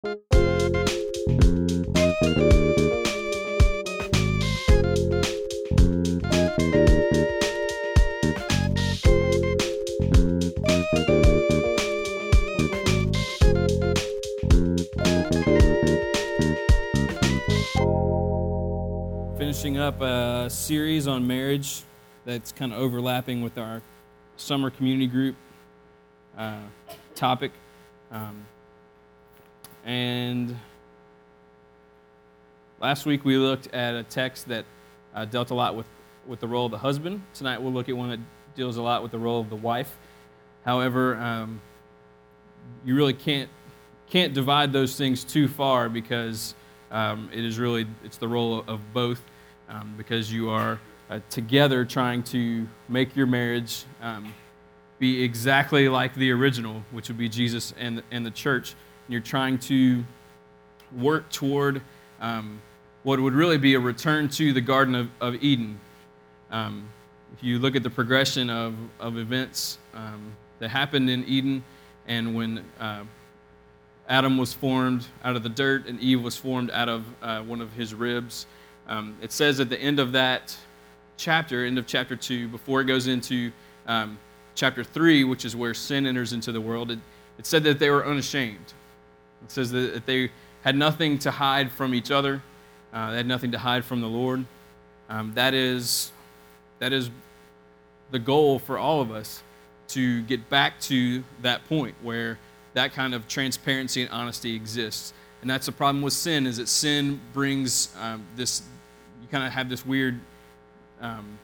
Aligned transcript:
finishing 0.00 0.20
up 19.78 20.00
a 20.00 20.48
series 20.48 21.08
on 21.08 21.26
marriage 21.26 21.82
that's 22.24 22.52
kind 22.52 22.72
of 22.72 22.78
overlapping 22.78 23.42
with 23.42 23.58
our 23.58 23.82
summer 24.36 24.70
community 24.70 25.08
group 25.08 25.34
uh, 26.36 26.60
topic. 27.16 27.50
Um, 28.12 28.46
and 29.88 30.54
last 32.78 33.06
week 33.06 33.24
we 33.24 33.38
looked 33.38 33.68
at 33.68 33.94
a 33.94 34.02
text 34.02 34.48
that 34.48 34.66
uh, 35.14 35.24
dealt 35.24 35.50
a 35.50 35.54
lot 35.54 35.76
with, 35.76 35.86
with 36.26 36.40
the 36.40 36.46
role 36.46 36.66
of 36.66 36.72
the 36.72 36.78
husband. 36.78 37.22
Tonight 37.32 37.62
we'll 37.62 37.72
look 37.72 37.88
at 37.88 37.96
one 37.96 38.10
that 38.10 38.20
deals 38.54 38.76
a 38.76 38.82
lot 38.82 39.02
with 39.02 39.12
the 39.12 39.18
role 39.18 39.40
of 39.40 39.48
the 39.48 39.56
wife. 39.56 39.96
However, 40.62 41.16
um, 41.16 41.62
you 42.84 42.94
really 42.94 43.14
can't 43.14 43.48
can't 44.10 44.34
divide 44.34 44.74
those 44.74 44.96
things 44.96 45.24
too 45.24 45.48
far 45.48 45.88
because 45.88 46.54
um, 46.90 47.30
it 47.32 47.42
is 47.42 47.58
really 47.58 47.86
it's 48.04 48.18
the 48.18 48.28
role 48.28 48.64
of 48.68 48.80
both 48.92 49.22
um, 49.70 49.94
because 49.96 50.30
you 50.30 50.50
are 50.50 50.78
uh, 51.08 51.20
together 51.30 51.86
trying 51.86 52.22
to 52.24 52.68
make 52.90 53.16
your 53.16 53.26
marriage 53.26 53.84
um, 54.02 54.34
be 54.98 55.22
exactly 55.22 55.88
like 55.88 56.14
the 56.14 56.30
original, 56.30 56.82
which 56.90 57.08
would 57.08 57.16
be 57.16 57.30
Jesus 57.30 57.72
and, 57.78 58.02
and 58.10 58.26
the 58.26 58.30
church. 58.30 58.74
You're 59.08 59.20
trying 59.20 59.58
to 59.60 60.04
work 60.96 61.30
toward 61.30 61.80
um, 62.20 62.60
what 63.04 63.18
would 63.18 63.32
really 63.32 63.56
be 63.56 63.74
a 63.74 63.80
return 63.80 64.28
to 64.28 64.52
the 64.52 64.60
Garden 64.60 64.94
of, 64.94 65.08
of 65.20 65.42
Eden. 65.42 65.80
Um, 66.50 66.88
if 67.32 67.42
you 67.42 67.58
look 67.58 67.74
at 67.74 67.82
the 67.82 67.90
progression 67.90 68.50
of, 68.50 68.74
of 69.00 69.16
events 69.16 69.78
um, 69.94 70.32
that 70.58 70.68
happened 70.68 71.08
in 71.08 71.24
Eden, 71.24 71.64
and 72.06 72.34
when 72.34 72.64
uh, 72.78 73.04
Adam 74.08 74.36
was 74.36 74.52
formed 74.52 75.06
out 75.24 75.36
of 75.36 75.42
the 75.42 75.48
dirt 75.48 75.86
and 75.86 75.98
Eve 76.00 76.22
was 76.22 76.36
formed 76.36 76.70
out 76.70 76.88
of 76.88 77.04
uh, 77.22 77.40
one 77.42 77.60
of 77.60 77.72
his 77.72 77.94
ribs, 77.94 78.46
um, 78.88 79.16
it 79.22 79.32
says 79.32 79.60
at 79.60 79.70
the 79.70 79.80
end 79.80 79.98
of 79.98 80.12
that 80.12 80.56
chapter, 81.16 81.64
end 81.64 81.78
of 81.78 81.86
chapter 81.86 82.16
2, 82.16 82.48
before 82.48 82.80
it 82.80 82.84
goes 82.84 83.06
into 83.06 83.52
um, 83.86 84.18
chapter 84.54 84.84
3, 84.84 85.24
which 85.24 85.44
is 85.44 85.54
where 85.54 85.72
sin 85.72 86.06
enters 86.06 86.32
into 86.32 86.52
the 86.52 86.60
world, 86.60 86.90
it, 86.90 86.98
it 87.38 87.46
said 87.46 87.62
that 87.64 87.78
they 87.78 87.90
were 87.90 88.06
unashamed. 88.06 88.74
It 89.44 89.50
says 89.50 89.70
that 89.70 90.06
they 90.06 90.30
had 90.62 90.76
nothing 90.76 91.18
to 91.20 91.30
hide 91.30 91.70
from 91.70 91.94
each 91.94 92.10
other, 92.10 92.42
uh, 92.92 93.10
they 93.10 93.18
had 93.18 93.26
nothing 93.26 93.52
to 93.52 93.58
hide 93.58 93.84
from 93.84 94.00
the 94.00 94.08
Lord. 94.08 94.44
Um, 95.08 95.32
that, 95.34 95.54
is, 95.54 96.12
that 96.80 96.92
is 96.92 97.10
the 98.10 98.18
goal 98.18 98.58
for 98.58 98.78
all 98.78 99.00
of 99.00 99.10
us 99.10 99.42
to 99.88 100.22
get 100.22 100.50
back 100.50 100.78
to 100.80 101.24
that 101.42 101.66
point 101.66 101.94
where 102.02 102.38
that 102.74 102.92
kind 102.92 103.14
of 103.14 103.26
transparency 103.26 104.02
and 104.02 104.10
honesty 104.10 104.54
exists. 104.54 105.12
And 105.40 105.48
that's 105.48 105.66
the 105.66 105.72
problem 105.72 106.02
with 106.02 106.12
sin 106.12 106.46
is 106.46 106.58
that 106.58 106.68
sin 106.68 107.20
brings 107.32 107.94
um, 108.00 108.24
this 108.36 108.62
you 109.22 109.28
kind 109.28 109.46
of 109.46 109.52
have 109.52 109.68
this 109.68 109.84
weird 109.86 110.20
um, 111.00 111.38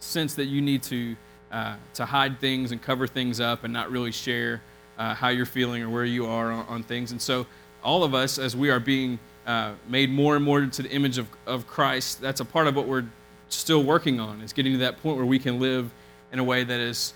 sense 0.00 0.34
that 0.34 0.46
you 0.46 0.60
need 0.60 0.82
to 0.84 1.16
uh, 1.50 1.76
to 1.94 2.04
hide 2.04 2.40
things 2.40 2.72
and 2.72 2.82
cover 2.82 3.06
things 3.06 3.40
up 3.40 3.64
and 3.64 3.72
not 3.72 3.90
really 3.90 4.10
share 4.10 4.60
uh, 4.98 5.14
how 5.14 5.28
you're 5.28 5.46
feeling 5.46 5.82
or 5.82 5.88
where 5.88 6.04
you 6.04 6.26
are 6.26 6.52
on, 6.52 6.66
on, 6.66 6.82
things. 6.82 7.12
And 7.12 7.20
so, 7.20 7.46
all 7.82 8.04
of 8.04 8.14
us, 8.14 8.38
as 8.38 8.56
we 8.56 8.70
are 8.70 8.80
being 8.80 9.18
uh, 9.46 9.72
made 9.88 10.10
more 10.10 10.36
and 10.36 10.44
more 10.44 10.64
to 10.64 10.82
the 10.82 10.90
image 10.90 11.18
of, 11.18 11.28
of 11.46 11.66
Christ, 11.66 12.20
that's 12.20 12.40
a 12.40 12.44
part 12.44 12.66
of 12.66 12.76
what 12.76 12.86
we're 12.86 13.06
still 13.48 13.82
working 13.82 14.20
on. 14.20 14.40
Is 14.40 14.52
getting 14.52 14.72
to 14.72 14.78
that 14.78 15.02
point 15.02 15.16
where 15.16 15.26
we 15.26 15.38
can 15.38 15.60
live 15.60 15.90
in 16.32 16.38
a 16.38 16.44
way 16.44 16.64
that 16.64 16.80
is 16.80 17.14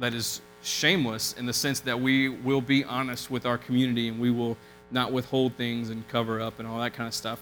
that 0.00 0.14
is 0.14 0.40
shameless 0.62 1.34
in 1.38 1.46
the 1.46 1.52
sense 1.52 1.80
that 1.80 1.98
we 2.00 2.28
will 2.28 2.60
be 2.60 2.84
honest 2.84 3.30
with 3.30 3.46
our 3.46 3.58
community 3.58 4.08
and 4.08 4.18
we 4.18 4.30
will 4.30 4.56
not 4.90 5.12
withhold 5.12 5.54
things 5.54 5.90
and 5.90 6.06
cover 6.08 6.40
up 6.40 6.58
and 6.58 6.66
all 6.66 6.80
that 6.80 6.92
kind 6.92 7.06
of 7.06 7.14
stuff. 7.14 7.40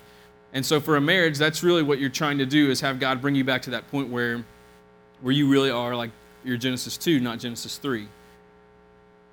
And 0.53 0.65
so 0.65 0.81
for 0.81 0.97
a 0.97 1.01
marriage, 1.01 1.39
that's 1.39 1.63
really 1.63 1.83
what 1.83 1.99
you're 1.99 2.11
trying 2.11 2.39
to 2.39 2.47
do 2.47 2.71
is 2.71 2.81
have 2.81 2.99
God 2.99 3.21
bring 3.21 3.35
you 3.35 3.45
back 3.45 3.63
to 3.63 3.71
that 3.71 3.91
point 3.91 4.09
where 4.09 4.45
where 5.23 5.33
you 5.33 5.49
really 5.49 5.71
are 5.71 5.97
like 5.97 6.11
you're 6.45 6.57
Genesis 6.57 6.97
2, 6.97 7.21
not 7.21 7.39
Genesis 7.39 7.79
3. 7.79 8.07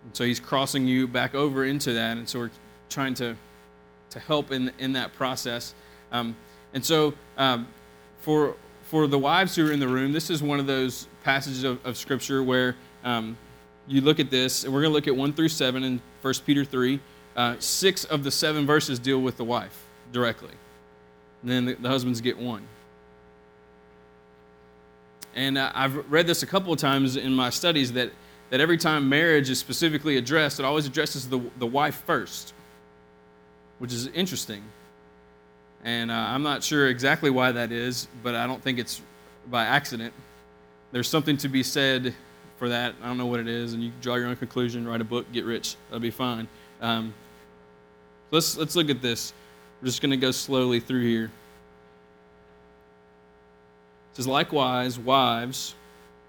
And 0.03 0.15
so 0.15 0.23
he's 0.23 0.39
crossing 0.39 0.87
you 0.87 1.07
back 1.07 1.35
over 1.35 1.65
into 1.65 1.93
that. 1.93 2.17
And 2.17 2.27
so 2.27 2.39
we're 2.39 2.51
trying 2.89 3.13
to 3.15 3.35
to 4.11 4.19
help 4.19 4.51
in 4.51 4.71
in 4.79 4.93
that 4.93 5.13
process. 5.13 5.73
Um, 6.11 6.35
and 6.73 6.85
so 6.85 7.13
um, 7.37 7.67
for 8.19 8.55
for 8.83 9.07
the 9.07 9.19
wives 9.19 9.55
who 9.55 9.67
are 9.67 9.71
in 9.71 9.79
the 9.79 9.87
room, 9.87 10.11
this 10.11 10.29
is 10.29 10.43
one 10.43 10.59
of 10.59 10.67
those 10.67 11.07
passages 11.23 11.63
of, 11.63 11.83
of 11.85 11.97
scripture 11.97 12.43
where 12.43 12.75
um, 13.03 13.37
you 13.87 14.01
look 14.01 14.19
at 14.19 14.29
this, 14.29 14.63
and 14.63 14.73
we're 14.73 14.81
going 14.81 14.91
to 14.91 14.95
look 14.95 15.07
at 15.07 15.15
1 15.15 15.33
through 15.33 15.49
7 15.49 15.83
in 15.83 16.01
1 16.21 16.33
Peter 16.45 16.63
3. 16.63 16.99
Uh, 17.35 17.55
six 17.57 18.03
of 18.05 18.23
the 18.23 18.29
seven 18.29 18.65
verses 18.65 18.99
deal 18.99 19.19
with 19.19 19.37
the 19.37 19.43
wife 19.43 19.85
directly 20.11 20.51
and 21.43 21.51
then 21.51 21.65
the, 21.65 21.73
the 21.75 21.89
husbands 21.89 22.21
get 22.21 22.37
one. 22.37 22.65
And 25.35 25.57
uh, 25.57 25.71
I've 25.75 26.09
read 26.11 26.25
this 26.25 26.41
a 26.41 26.47
couple 26.47 26.71
of 26.71 26.79
times 26.79 27.15
in 27.17 27.33
my 27.33 27.49
studies 27.49 27.93
that, 27.93 28.11
that 28.53 28.61
every 28.61 28.77
time 28.77 29.09
marriage 29.09 29.49
is 29.49 29.57
specifically 29.57 30.17
addressed, 30.17 30.59
it 30.59 30.63
always 30.63 30.85
addresses 30.85 31.27
the, 31.27 31.41
the 31.57 31.65
wife 31.65 32.03
first, 32.05 32.53
which 33.79 33.91
is 33.91 34.05
interesting. 34.09 34.61
And 35.83 36.11
uh, 36.11 36.13
I'm 36.13 36.43
not 36.43 36.63
sure 36.63 36.87
exactly 36.87 37.31
why 37.31 37.51
that 37.51 37.71
is, 37.71 38.07
but 38.21 38.35
I 38.35 38.45
don't 38.45 38.61
think 38.61 38.77
it's 38.77 39.01
by 39.49 39.65
accident. 39.65 40.13
There's 40.91 41.09
something 41.09 41.35
to 41.37 41.49
be 41.49 41.63
said 41.63 42.13
for 42.57 42.69
that. 42.69 42.93
I 43.01 43.07
don't 43.07 43.17
know 43.17 43.25
what 43.25 43.39
it 43.39 43.47
is, 43.47 43.73
and 43.73 43.81
you 43.81 43.91
draw 44.01 44.17
your 44.17 44.27
own 44.27 44.35
conclusion, 44.35 44.87
write 44.87 45.01
a 45.01 45.03
book, 45.03 45.25
get 45.31 45.45
rich. 45.45 45.75
That'll 45.89 45.99
be 45.99 46.11
fine. 46.11 46.47
Um, 46.79 47.11
let's, 48.29 48.55
let's 48.55 48.75
look 48.75 48.91
at 48.91 49.01
this. 49.01 49.33
We're 49.81 49.87
just 49.87 49.99
going 49.99 50.11
to 50.11 50.17
go 50.17 50.29
slowly 50.29 50.79
through 50.79 51.01
here. 51.01 51.25
It 54.11 54.17
says, 54.17 54.27
likewise, 54.27 54.99
wives. 54.99 55.73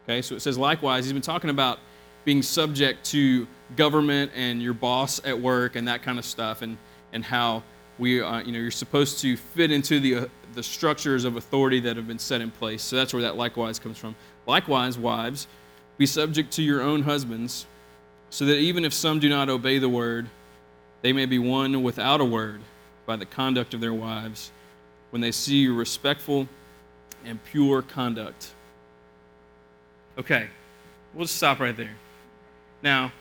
Okay, 0.05 0.23
so 0.23 0.37
it 0.37 0.41
says, 0.41 0.57
likewise, 0.57 1.05
he's 1.05 1.13
been 1.13 1.21
talking 1.21 1.51
about 1.51 1.81
being 2.25 2.43
subject 2.43 3.05
to 3.05 3.47
government 3.77 4.33
and 4.35 4.63
your 4.63 4.75
boss 4.75 5.21
at 5.25 5.39
work 5.39 5.77
and 5.77 5.89
that 5.89 6.03
kind 6.03 6.19
of 6.19 6.25
stuff, 6.25 6.63
and, 6.63 6.79
and 7.13 7.25
how 7.25 7.63
we, 7.99 8.21
uh, 8.21 8.41
you 8.41 8.53
know, 8.53 8.59
you're 8.59 8.71
supposed 8.71 9.21
to 9.21 9.37
fit 9.37 9.71
into 9.71 10.01
the, 10.01 10.15
uh, 10.17 10.27
the 10.55 10.63
structures 10.63 11.25
of 11.25 11.37
authority 11.37 11.81
that 11.81 11.97
have 11.97 12.09
been 12.09 12.19
set 12.19 12.41
in 12.41 12.51
place. 12.51 12.83
So 12.83 12.97
that's 12.97 13.13
where 13.13 13.23
that 13.23 13.37
likewise 13.37 13.79
comes 13.79 13.99
from. 13.99 14.15
Likewise, 14.47 14.99
wives, 14.99 15.47
be 15.97 16.07
subject 16.07 16.53
to 16.53 16.63
your 16.63 16.83
own 16.83 17.03
husbands, 17.03 17.67
so 18.31 18.45
that 18.47 18.57
even 18.57 18.85
if 18.85 18.93
some 18.93 19.21
do 19.21 19.29
not 19.29 19.49
obey 19.49 19.79
the 19.79 19.89
word, 19.89 20.29
they 21.03 21.13
may 21.13 21.27
be 21.27 21.39
won 21.39 21.83
without 21.83 22.21
a 22.21 22.25
word 22.25 22.63
by 23.07 23.17
the 23.17 23.27
conduct 23.27 23.75
of 23.75 23.81
their 23.81 23.95
wives 23.95 24.51
when 25.11 25.21
they 25.21 25.31
see 25.31 25.59
your 25.59 25.75
respectful 25.75 26.49
and 27.25 27.43
pure 27.45 27.83
conduct. 27.83 28.53
Okay, 30.19 30.49
we'll 31.13 31.27
just 31.27 31.37
stop 31.37 31.61
right 31.61 31.77
there. 31.77 31.95
Now, 32.85 33.13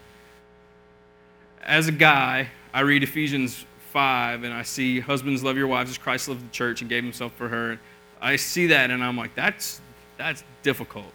as 1.64 1.88
a 1.88 1.92
guy, 1.94 2.50
I 2.74 2.82
read 2.82 3.02
Ephesians 3.02 3.66
5 3.92 4.44
and 4.44 4.54
I 4.54 4.64
see 4.64 5.00
husbands 5.00 5.42
love 5.42 5.56
your 5.56 5.68
wives 5.68 5.90
as 5.90 5.98
Christ 5.98 6.28
loved 6.28 6.46
the 6.46 6.52
church 6.52 6.82
and 6.82 6.90
gave 6.90 7.02
himself 7.02 7.34
for 7.36 7.48
her. 7.48 7.80
I 8.22 8.36
see 8.36 8.68
that 8.68 8.92
and 8.92 9.02
I'm 9.02 9.18
like, 9.18 9.34
that's, 9.36 9.80
that's 10.18 10.44
difficult. 10.64 11.14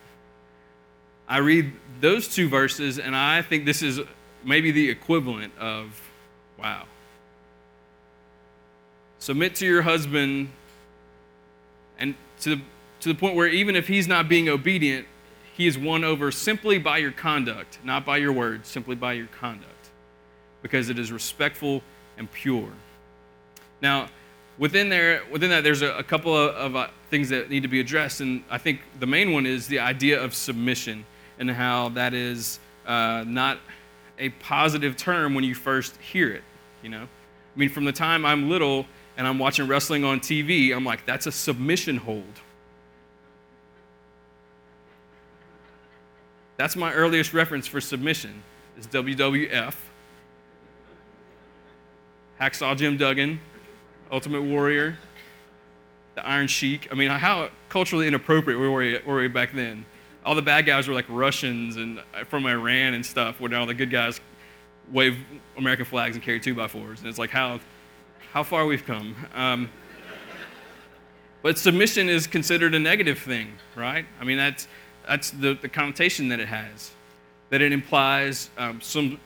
I 1.28 1.38
read 1.38 1.72
those 2.00 2.26
two 2.26 2.48
verses 2.48 2.98
and 2.98 3.14
I 3.14 3.42
think 3.42 3.66
this 3.66 3.82
is 3.82 4.00
maybe 4.42 4.70
the 4.70 4.88
equivalent 4.88 5.52
of, 5.58 6.00
wow, 6.58 6.86
Submit 9.18 9.56
to 9.56 9.66
your 9.66 9.82
husband 9.82 10.48
and 11.98 12.14
to 12.40 12.56
the, 12.56 12.62
to 13.00 13.08
the 13.08 13.14
point 13.14 13.34
where 13.34 13.48
even 13.48 13.74
if 13.74 13.88
he's 13.88 14.06
not 14.06 14.28
being 14.28 14.48
obedient, 14.48 15.06
he 15.58 15.66
is 15.66 15.76
won 15.76 16.04
over 16.04 16.30
simply 16.30 16.78
by 16.78 16.98
your 16.98 17.10
conduct, 17.10 17.80
not 17.82 18.06
by 18.06 18.16
your 18.16 18.32
words, 18.32 18.68
simply 18.68 18.94
by 18.94 19.12
your 19.14 19.26
conduct, 19.26 19.90
because 20.62 20.88
it 20.88 21.00
is 21.00 21.10
respectful 21.10 21.82
and 22.16 22.30
pure. 22.30 22.70
Now, 23.82 24.08
within 24.56 24.88
there, 24.88 25.22
within 25.32 25.50
that, 25.50 25.64
there's 25.64 25.82
a, 25.82 25.98
a 25.98 26.04
couple 26.04 26.36
of, 26.36 26.54
of 26.54 26.76
uh, 26.76 26.88
things 27.10 27.28
that 27.30 27.50
need 27.50 27.64
to 27.64 27.68
be 27.68 27.80
addressed, 27.80 28.20
and 28.20 28.44
I 28.48 28.58
think 28.58 28.82
the 29.00 29.06
main 29.06 29.32
one 29.32 29.46
is 29.46 29.66
the 29.66 29.80
idea 29.80 30.22
of 30.22 30.32
submission 30.32 31.04
and 31.40 31.50
how 31.50 31.88
that 31.90 32.14
is 32.14 32.60
uh, 32.86 33.24
not 33.26 33.58
a 34.16 34.28
positive 34.28 34.96
term 34.96 35.34
when 35.34 35.42
you 35.42 35.56
first 35.56 35.96
hear 35.96 36.30
it. 36.30 36.44
You 36.84 36.90
know, 36.90 37.02
I 37.02 37.58
mean, 37.58 37.68
from 37.68 37.84
the 37.84 37.92
time 37.92 38.24
I'm 38.24 38.48
little, 38.48 38.86
and 39.16 39.26
I'm 39.26 39.40
watching 39.40 39.66
wrestling 39.66 40.04
on 40.04 40.20
TV, 40.20 40.72
I'm 40.72 40.84
like, 40.84 41.04
that's 41.04 41.26
a 41.26 41.32
submission 41.32 41.96
hold. 41.96 42.22
That's 46.58 46.74
my 46.74 46.92
earliest 46.92 47.32
reference 47.32 47.68
for 47.68 47.80
submission 47.80 48.42
is 48.76 48.88
WWF. 48.88 49.74
Hacksaw 52.40 52.76
Jim 52.76 52.96
Duggan, 52.96 53.40
Ultimate 54.10 54.42
Warrior, 54.42 54.98
the 56.16 56.26
Iron 56.26 56.48
Sheik. 56.48 56.88
I 56.90 56.96
mean, 56.96 57.10
how 57.10 57.50
culturally 57.68 58.08
inappropriate 58.08 58.58
were 58.58 58.72
we, 58.72 58.98
were 59.06 59.20
we 59.20 59.28
back 59.28 59.52
then? 59.52 59.86
All 60.26 60.34
the 60.34 60.42
bad 60.42 60.66
guys 60.66 60.88
were 60.88 60.94
like 60.94 61.06
Russians 61.08 61.76
and 61.76 62.00
uh, 62.12 62.24
from 62.24 62.44
Iran 62.44 62.94
and 62.94 63.06
stuff, 63.06 63.40
where 63.40 63.48
now 63.48 63.64
the 63.64 63.72
good 63.72 63.90
guys 63.90 64.20
wave 64.90 65.16
American 65.56 65.84
flags 65.84 66.16
and 66.16 66.24
carry 66.24 66.40
two 66.40 66.56
by 66.56 66.66
fours. 66.66 66.98
And 66.98 67.08
it's 67.08 67.20
like 67.20 67.30
how, 67.30 67.60
how 68.32 68.42
far 68.42 68.66
we've 68.66 68.84
come. 68.84 69.14
Um, 69.32 69.70
but 71.42 71.56
submission 71.56 72.08
is 72.08 72.26
considered 72.26 72.74
a 72.74 72.80
negative 72.80 73.20
thing, 73.20 73.52
right? 73.76 74.06
I 74.20 74.24
mean, 74.24 74.38
that's, 74.38 74.66
that's 75.08 75.30
the, 75.30 75.54
the 75.54 75.68
connotation 75.68 76.28
that 76.28 76.38
it 76.38 76.48
has, 76.48 76.90
that 77.48 77.62
it 77.62 77.72
implies 77.72 78.50
um, 78.58 78.80
some, 78.80 79.18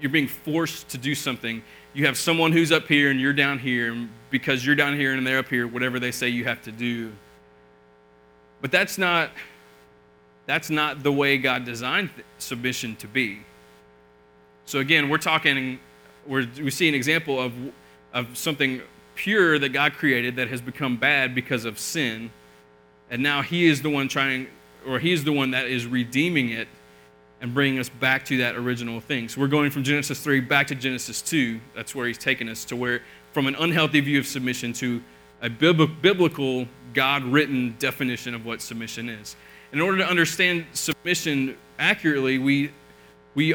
you're 0.00 0.10
being 0.10 0.28
forced 0.28 0.88
to 0.90 0.98
do 0.98 1.14
something. 1.14 1.62
You 1.94 2.04
have 2.06 2.18
someone 2.18 2.52
who's 2.52 2.70
up 2.70 2.86
here 2.86 3.10
and 3.10 3.18
you're 3.18 3.32
down 3.32 3.58
here, 3.58 3.90
and 3.92 4.10
because 4.30 4.66
you're 4.66 4.76
down 4.76 4.96
here 4.96 5.14
and 5.14 5.26
they're 5.26 5.38
up 5.38 5.48
here, 5.48 5.66
whatever 5.66 5.98
they 5.98 6.10
say 6.10 6.28
you 6.28 6.44
have 6.44 6.60
to 6.62 6.72
do. 6.72 7.12
But 8.60 8.70
that's 8.70 8.98
not, 8.98 9.30
that's 10.46 10.68
not 10.68 11.02
the 11.02 11.12
way 11.12 11.38
God 11.38 11.64
designed 11.64 12.10
submission 12.38 12.96
to 12.96 13.06
be. 13.06 13.40
So 14.66 14.80
again, 14.80 15.08
we're 15.08 15.18
talking, 15.18 15.80
we're, 16.26 16.46
we 16.58 16.70
see 16.70 16.88
an 16.88 16.94
example 16.94 17.40
of, 17.40 17.52
of 18.12 18.36
something 18.36 18.82
pure 19.14 19.58
that 19.58 19.70
God 19.70 19.94
created 19.94 20.36
that 20.36 20.48
has 20.48 20.60
become 20.60 20.96
bad 20.96 21.34
because 21.34 21.64
of 21.64 21.78
sin. 21.78 22.30
And 23.10 23.22
now 23.22 23.42
He 23.42 23.66
is 23.66 23.80
the 23.80 23.90
one 23.90 24.08
trying, 24.08 24.48
or 24.86 24.98
he's 24.98 25.24
the 25.24 25.32
one 25.32 25.52
that 25.52 25.66
is 25.66 25.86
redeeming 25.86 26.50
it 26.50 26.68
and 27.40 27.52
bringing 27.52 27.78
us 27.78 27.88
back 27.88 28.24
to 28.24 28.38
that 28.38 28.56
original 28.56 29.00
thing. 29.00 29.28
So 29.28 29.40
we're 29.40 29.48
going 29.48 29.70
from 29.70 29.82
Genesis 29.82 30.18
3 30.20 30.40
back 30.40 30.68
to 30.68 30.74
Genesis 30.74 31.20
2. 31.20 31.60
That's 31.74 31.94
where 31.94 32.06
He's 32.06 32.16
taken 32.16 32.48
us 32.48 32.64
to 32.66 32.76
where, 32.76 33.02
from 33.32 33.46
an 33.46 33.54
unhealthy 33.56 34.00
view 34.00 34.18
of 34.18 34.26
submission 34.26 34.72
to 34.74 35.02
a 35.42 35.50
biblical, 35.50 36.66
God 36.94 37.22
written 37.24 37.76
definition 37.78 38.34
of 38.34 38.46
what 38.46 38.62
submission 38.62 39.10
is. 39.10 39.36
In 39.72 39.80
order 39.80 39.98
to 39.98 40.06
understand 40.06 40.64
submission 40.72 41.58
accurately, 41.78 42.38
we, 42.38 42.70
we 43.34 43.54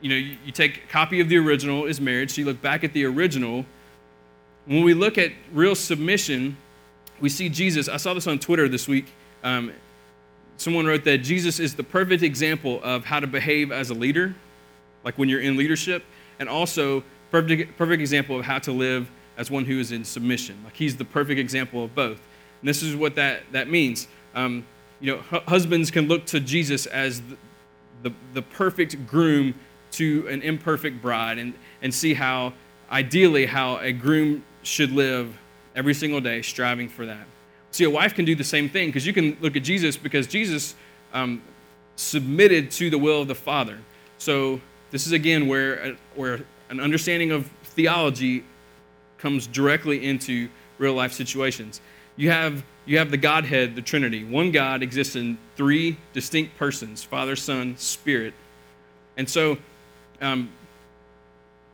you 0.00 0.08
know, 0.08 0.14
you, 0.14 0.52
take 0.52 0.84
a 0.84 0.86
copy 0.86 1.20
of 1.20 1.28
the 1.28 1.38
original 1.38 1.86
is 1.86 2.00
marriage, 2.00 2.32
so 2.32 2.42
you 2.42 2.46
look 2.46 2.62
back 2.62 2.84
at 2.84 2.92
the 2.92 3.04
original. 3.04 3.66
When 4.66 4.84
we 4.84 4.94
look 4.94 5.18
at 5.18 5.32
real 5.52 5.74
submission, 5.74 6.56
we 7.20 7.30
see 7.30 7.48
Jesus. 7.48 7.88
I 7.88 7.96
saw 7.96 8.14
this 8.14 8.28
on 8.28 8.38
Twitter 8.38 8.68
this 8.68 8.86
week. 8.86 9.06
Um, 9.42 9.72
someone 10.58 10.84
wrote 10.84 11.04
that 11.04 11.18
Jesus 11.18 11.58
is 11.58 11.74
the 11.74 11.82
perfect 11.82 12.22
example 12.22 12.80
of 12.82 13.04
how 13.04 13.20
to 13.20 13.26
behave 13.26 13.72
as 13.72 13.88
a 13.88 13.94
leader, 13.94 14.34
like 15.04 15.16
when 15.16 15.28
you're 15.28 15.40
in 15.40 15.56
leadership, 15.56 16.04
and 16.38 16.48
also 16.48 17.02
perfect, 17.30 17.78
perfect 17.78 18.00
example 18.00 18.38
of 18.38 18.44
how 18.44 18.58
to 18.58 18.72
live 18.72 19.10
as 19.38 19.50
one 19.50 19.64
who 19.64 19.78
is 19.78 19.92
in 19.92 20.04
submission. 20.04 20.58
Like 20.64 20.76
he's 20.76 20.96
the 20.96 21.04
perfect 21.04 21.38
example 21.38 21.84
of 21.84 21.94
both. 21.94 22.20
And 22.60 22.68
this 22.68 22.82
is 22.82 22.96
what 22.96 23.14
that, 23.14 23.42
that 23.52 23.70
means. 23.70 24.08
Um, 24.34 24.66
you 25.00 25.14
know, 25.14 25.40
husbands 25.46 25.92
can 25.92 26.08
look 26.08 26.26
to 26.26 26.40
Jesus 26.40 26.86
as 26.86 27.20
the, 27.22 27.36
the, 28.02 28.14
the 28.34 28.42
perfect 28.42 29.06
groom 29.06 29.54
to 29.92 30.26
an 30.28 30.42
imperfect 30.42 31.00
bride 31.00 31.38
and, 31.38 31.54
and 31.82 31.94
see 31.94 32.14
how, 32.14 32.52
ideally, 32.90 33.46
how 33.46 33.78
a 33.78 33.92
groom 33.92 34.44
should 34.64 34.90
live 34.90 35.38
every 35.76 35.94
single 35.94 36.20
day, 36.20 36.42
striving 36.42 36.88
for 36.88 37.06
that. 37.06 37.26
See, 37.70 37.84
a 37.84 37.90
wife 37.90 38.14
can 38.14 38.24
do 38.24 38.34
the 38.34 38.44
same 38.44 38.68
thing 38.68 38.88
because 38.88 39.06
you 39.06 39.12
can 39.12 39.36
look 39.40 39.56
at 39.56 39.62
Jesus 39.62 39.96
because 39.96 40.26
Jesus 40.26 40.74
um, 41.12 41.42
submitted 41.96 42.70
to 42.72 42.90
the 42.90 42.98
will 42.98 43.22
of 43.22 43.28
the 43.28 43.34
Father. 43.34 43.78
So, 44.18 44.60
this 44.90 45.06
is 45.06 45.12
again 45.12 45.46
where, 45.48 45.84
uh, 45.84 45.92
where 46.14 46.40
an 46.70 46.80
understanding 46.80 47.30
of 47.30 47.46
theology 47.62 48.44
comes 49.18 49.46
directly 49.46 50.06
into 50.06 50.48
real 50.78 50.94
life 50.94 51.12
situations. 51.12 51.80
You 52.16 52.30
have, 52.30 52.64
you 52.86 52.98
have 52.98 53.10
the 53.10 53.16
Godhead, 53.16 53.76
the 53.76 53.82
Trinity. 53.82 54.24
One 54.24 54.50
God 54.50 54.82
exists 54.82 55.14
in 55.14 55.38
three 55.56 55.98
distinct 56.12 56.56
persons 56.56 57.04
Father, 57.04 57.36
Son, 57.36 57.76
Spirit. 57.76 58.34
And 59.16 59.28
so 59.28 59.58
um, 60.20 60.50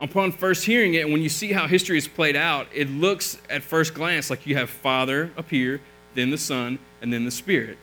upon 0.01 0.31
first 0.31 0.65
hearing 0.65 0.93
it, 0.93 1.03
and 1.03 1.11
when 1.11 1.21
you 1.21 1.29
see 1.29 1.51
how 1.51 1.67
history 1.67 1.97
is 1.97 2.07
played 2.07 2.35
out, 2.35 2.67
it 2.73 2.89
looks 2.89 3.37
at 3.49 3.63
first 3.63 3.93
glance 3.93 4.29
like 4.29 4.45
you 4.45 4.55
have 4.55 4.69
Father 4.69 5.31
appear, 5.37 5.81
then 6.13 6.29
the 6.29 6.37
Son, 6.37 6.79
and 7.01 7.11
then 7.11 7.25
the 7.25 7.31
Spirit. 7.31 7.77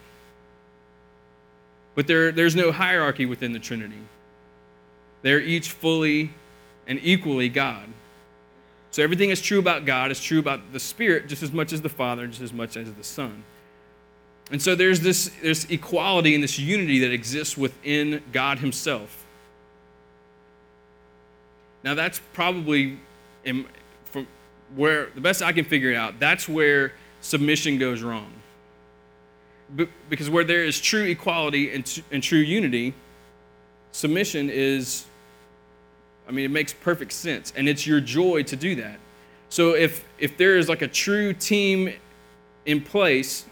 But 1.95 2.07
there, 2.07 2.33
there's 2.33 2.57
no 2.57 2.73
hierarchy 2.73 3.27
within 3.27 3.53
the 3.53 3.59
Trinity. 3.59 4.01
They're 5.23 5.41
each 5.41 5.71
fully 5.71 6.31
and 6.87 6.99
equally 7.03 7.49
God. 7.49 7.89
So 8.91 9.03
everything 9.03 9.31
is 9.31 9.41
true 9.41 9.59
about 9.59 9.87
God 9.87 10.11
is 10.11 10.21
true 10.21 10.39
about 10.39 10.73
the 10.73 10.81
Spirit 10.81 11.27
just 11.27 11.43
as 11.43 11.53
much 11.53 11.73
as 11.73 11.81
the 11.81 11.89
Father, 11.89 12.27
just 12.27 12.43
as 12.43 12.53
much 12.53 12.77
as 12.77 12.93
the 12.93 13.05
Son. 13.05 13.45
And 14.51 14.61
so 14.61 14.75
there's 14.75 15.01
this, 15.01 15.31
this 15.43 15.65
equality 15.71 16.35
and 16.35 16.45
this 16.45 16.59
unity 16.59 16.99
that 17.01 17.13
exists 17.13 17.57
within 17.57 18.23
God 18.33 18.59
Himself. 18.59 19.22
Now, 21.85 21.95
that's 21.95 22.21
probably, 22.33 22.99
from 24.05 24.27
where 24.75 25.11
the 25.15 25.21
best 25.21 25.43
I 25.43 25.53
can 25.53 25.65
figure 25.65 25.91
it 25.91 25.97
out, 25.97 26.21
that's 26.21 26.49
where 26.49 26.93
submission 27.21 27.79
goes 27.79 28.03
wrong. 28.03 28.33
because 30.09 30.29
where 30.29 30.45
there 30.45 30.65
is 30.65 30.81
true 30.81 31.05
equality 31.05 31.73
and, 31.75 32.03
and 32.11 32.23
true 32.23 32.39
unity, 32.39 32.95
submission 33.93 34.51
is, 34.51 35.07
I 36.29 36.33
mean, 36.33 36.45
it 36.45 36.51
makes 36.51 36.73
perfect 36.73 37.13
sense. 37.13 37.53
And 37.57 37.69
it's 37.69 37.87
your 37.87 38.01
joy 38.01 38.43
to 38.45 38.57
do 38.57 38.75
that. 38.77 38.99
So 39.49 39.75
if, 39.75 40.05
if 40.19 40.37
there 40.37 40.57
is 40.57 40.69
like 40.69 40.83
a 40.83 40.89
true 40.89 41.33
team 41.33 41.93
in 42.65 42.81
place, 42.81 43.45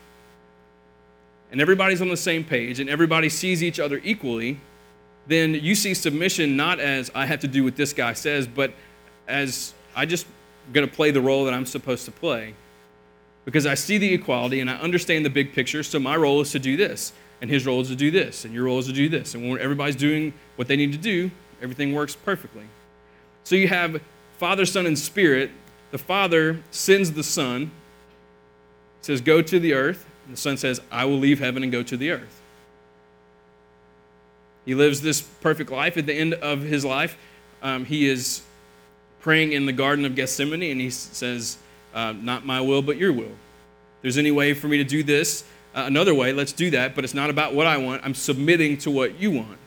and 1.50 1.60
everybody's 1.60 2.00
on 2.00 2.08
the 2.08 2.16
same 2.16 2.44
page, 2.44 2.80
and 2.80 2.88
everybody 2.88 3.28
sees 3.28 3.62
each 3.62 3.80
other 3.80 4.00
equally, 4.04 4.60
then 5.26 5.54
you 5.54 5.74
see 5.74 5.94
submission 5.94 6.56
not 6.56 6.80
as 6.80 7.10
I 7.14 7.26
have 7.26 7.40
to 7.40 7.48
do 7.48 7.64
what 7.64 7.76
this 7.76 7.92
guy 7.92 8.12
says, 8.14 8.46
but 8.46 8.72
as 9.28 9.74
I 9.94 10.06
just 10.06 10.26
going 10.72 10.88
to 10.88 10.92
play 10.92 11.10
the 11.10 11.20
role 11.20 11.44
that 11.44 11.54
I'm 11.54 11.66
supposed 11.66 12.04
to 12.06 12.10
play. 12.10 12.54
Because 13.44 13.66
I 13.66 13.74
see 13.74 13.98
the 13.98 14.12
equality 14.12 14.60
and 14.60 14.70
I 14.70 14.74
understand 14.76 15.24
the 15.24 15.30
big 15.30 15.52
picture, 15.52 15.82
so 15.82 15.98
my 15.98 16.16
role 16.16 16.40
is 16.40 16.52
to 16.52 16.58
do 16.58 16.76
this, 16.76 17.12
and 17.40 17.50
his 17.50 17.66
role 17.66 17.80
is 17.80 17.88
to 17.88 17.96
do 17.96 18.10
this, 18.10 18.44
and 18.44 18.52
your 18.52 18.64
role 18.64 18.78
is 18.78 18.86
to 18.86 18.92
do 18.92 19.08
this. 19.08 19.34
And 19.34 19.48
when 19.48 19.60
everybody's 19.60 19.96
doing 19.96 20.34
what 20.56 20.68
they 20.68 20.76
need 20.76 20.92
to 20.92 20.98
do, 20.98 21.30
everything 21.62 21.94
works 21.94 22.14
perfectly. 22.14 22.64
So 23.44 23.56
you 23.56 23.68
have 23.68 24.00
Father, 24.38 24.66
Son, 24.66 24.86
and 24.86 24.98
Spirit. 24.98 25.50
The 25.90 25.98
Father 25.98 26.60
sends 26.70 27.12
the 27.12 27.24
Son, 27.24 27.70
says, 29.00 29.20
Go 29.20 29.42
to 29.42 29.58
the 29.58 29.74
earth. 29.74 30.06
And 30.26 30.36
the 30.36 30.40
Son 30.40 30.56
says, 30.56 30.80
I 30.90 31.04
will 31.04 31.18
leave 31.18 31.40
heaven 31.40 31.62
and 31.62 31.72
go 31.72 31.82
to 31.82 31.96
the 31.96 32.10
earth. 32.12 32.39
He 34.64 34.74
lives 34.74 35.00
this 35.00 35.20
perfect 35.20 35.70
life. 35.70 35.96
At 35.96 36.06
the 36.06 36.14
end 36.14 36.34
of 36.34 36.62
his 36.62 36.84
life, 36.84 37.16
um, 37.62 37.84
he 37.84 38.08
is 38.08 38.42
praying 39.20 39.52
in 39.52 39.66
the 39.66 39.72
Garden 39.72 40.04
of 40.04 40.14
Gethsemane, 40.14 40.70
and 40.70 40.80
he 40.80 40.90
says, 40.90 41.58
uh, 41.94 42.12
Not 42.12 42.44
my 42.44 42.60
will, 42.60 42.82
but 42.82 42.96
your 42.96 43.12
will. 43.12 43.24
If 43.24 44.02
there's 44.02 44.18
any 44.18 44.30
way 44.30 44.54
for 44.54 44.68
me 44.68 44.78
to 44.78 44.84
do 44.84 45.02
this 45.02 45.44
uh, 45.74 45.84
another 45.86 46.14
way, 46.14 46.32
let's 46.32 46.52
do 46.52 46.70
that, 46.70 46.94
but 46.94 47.04
it's 47.04 47.14
not 47.14 47.30
about 47.30 47.54
what 47.54 47.66
I 47.66 47.76
want. 47.76 48.02
I'm 48.04 48.14
submitting 48.14 48.78
to 48.78 48.90
what 48.90 49.20
you 49.20 49.30
want. 49.30 49.58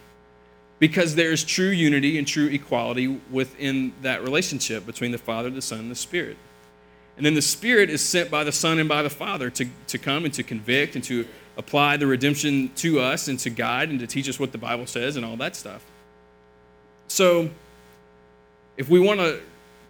Because 0.80 1.16
there's 1.16 1.46
true 1.46 1.70
unity 1.70 2.18
and 2.18 2.28
true 2.28 2.48
equality 2.48 3.08
within 3.32 3.94
that 4.02 4.22
relationship 4.22 4.86
between 4.86 5.12
the 5.12 5.18
Father, 5.18 5.50
the 5.50 5.62
Son, 5.62 5.80
and 5.80 5.92
the 5.92 5.96
Spirit. 5.96 6.36
And 7.16 7.26
then 7.26 7.36
the 7.36 7.42
Spirit 7.42 7.90
is 7.90 8.04
sent 8.04 8.30
by 8.30 8.44
the 8.44 8.52
Son 8.52 8.80
and 8.80 8.90
by 8.90 9.02
the 9.02 9.10
Father 9.10 9.50
to, 9.52 9.66
to 9.88 9.98
come 9.98 10.26
and 10.26 10.34
to 10.34 10.44
convict 10.44 10.96
and 10.96 11.04
to 11.06 11.26
apply 11.58 11.98
the 11.98 12.08
redemption 12.08 12.72
to 12.76 13.00
us 13.00 13.28
and 13.28 13.40
to 13.40 13.50
guide 13.50 13.90
and 13.90 14.00
to 14.00 14.08
teach 14.08 14.28
us 14.28 14.40
what 14.40 14.52
the 14.52 14.58
Bible 14.58 14.88
says 14.88 15.16
and 15.16 15.26
all 15.26 15.38
that 15.38 15.56
stuff. 15.56 15.84
So, 17.08 17.50
if 18.78 18.90
we 18.90 19.00
want 19.00 19.20
to 19.20 19.40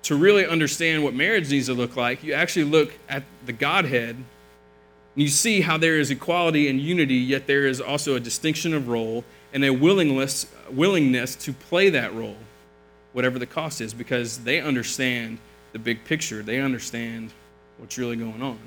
to 0.04 0.16
really 0.18 0.46
understand 0.46 1.04
what 1.04 1.14
marriage 1.14 1.50
needs 1.50 1.68
to 1.68 1.74
look 1.74 1.96
like, 1.96 2.24
you 2.24 2.34
actually 2.34 2.66
look 2.66 2.94
at 3.08 3.24
the 3.46 3.54
Godhead 3.54 4.16
and 4.16 5.22
you 5.22 5.30
see 5.30 5.62
how 5.62 5.78
there 5.78 5.98
is 5.98 6.12
equality 6.12 6.68
and 6.68 6.80
unity, 6.80 7.16
yet 7.16 7.48
there 7.48 7.66
is 7.66 7.80
also 7.80 8.16
a 8.16 8.20
distinction 8.20 8.74
of 8.74 8.88
role 8.88 9.24
and 9.54 9.64
a 9.64 9.70
willingness, 9.70 10.48
willingness 10.70 11.36
to 11.38 11.54
play 11.54 11.90
that 11.92 12.14
role, 12.14 12.36
whatever 13.14 13.40
the 13.40 13.46
cost 13.46 13.80
is, 13.80 13.94
because 13.94 14.40
they 14.40 14.60
understand 14.60 15.38
the 15.72 15.80
big 15.80 16.04
picture. 16.04 16.44
They 16.44 16.60
understand 16.60 17.32
what's 17.78 17.98
really 17.98 18.16
going 18.16 18.42
on. 18.42 18.60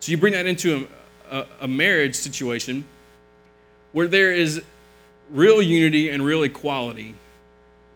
So 0.00 0.10
you 0.10 0.18
bring 0.18 0.32
that 0.32 0.46
into 0.46 0.76
a, 0.76 0.86
a 1.60 1.68
marriage 1.68 2.14
situation 2.14 2.84
where 3.92 4.06
there 4.06 4.32
is 4.32 4.62
real 5.30 5.60
unity 5.62 6.10
and 6.10 6.24
real 6.24 6.42
equality. 6.42 7.14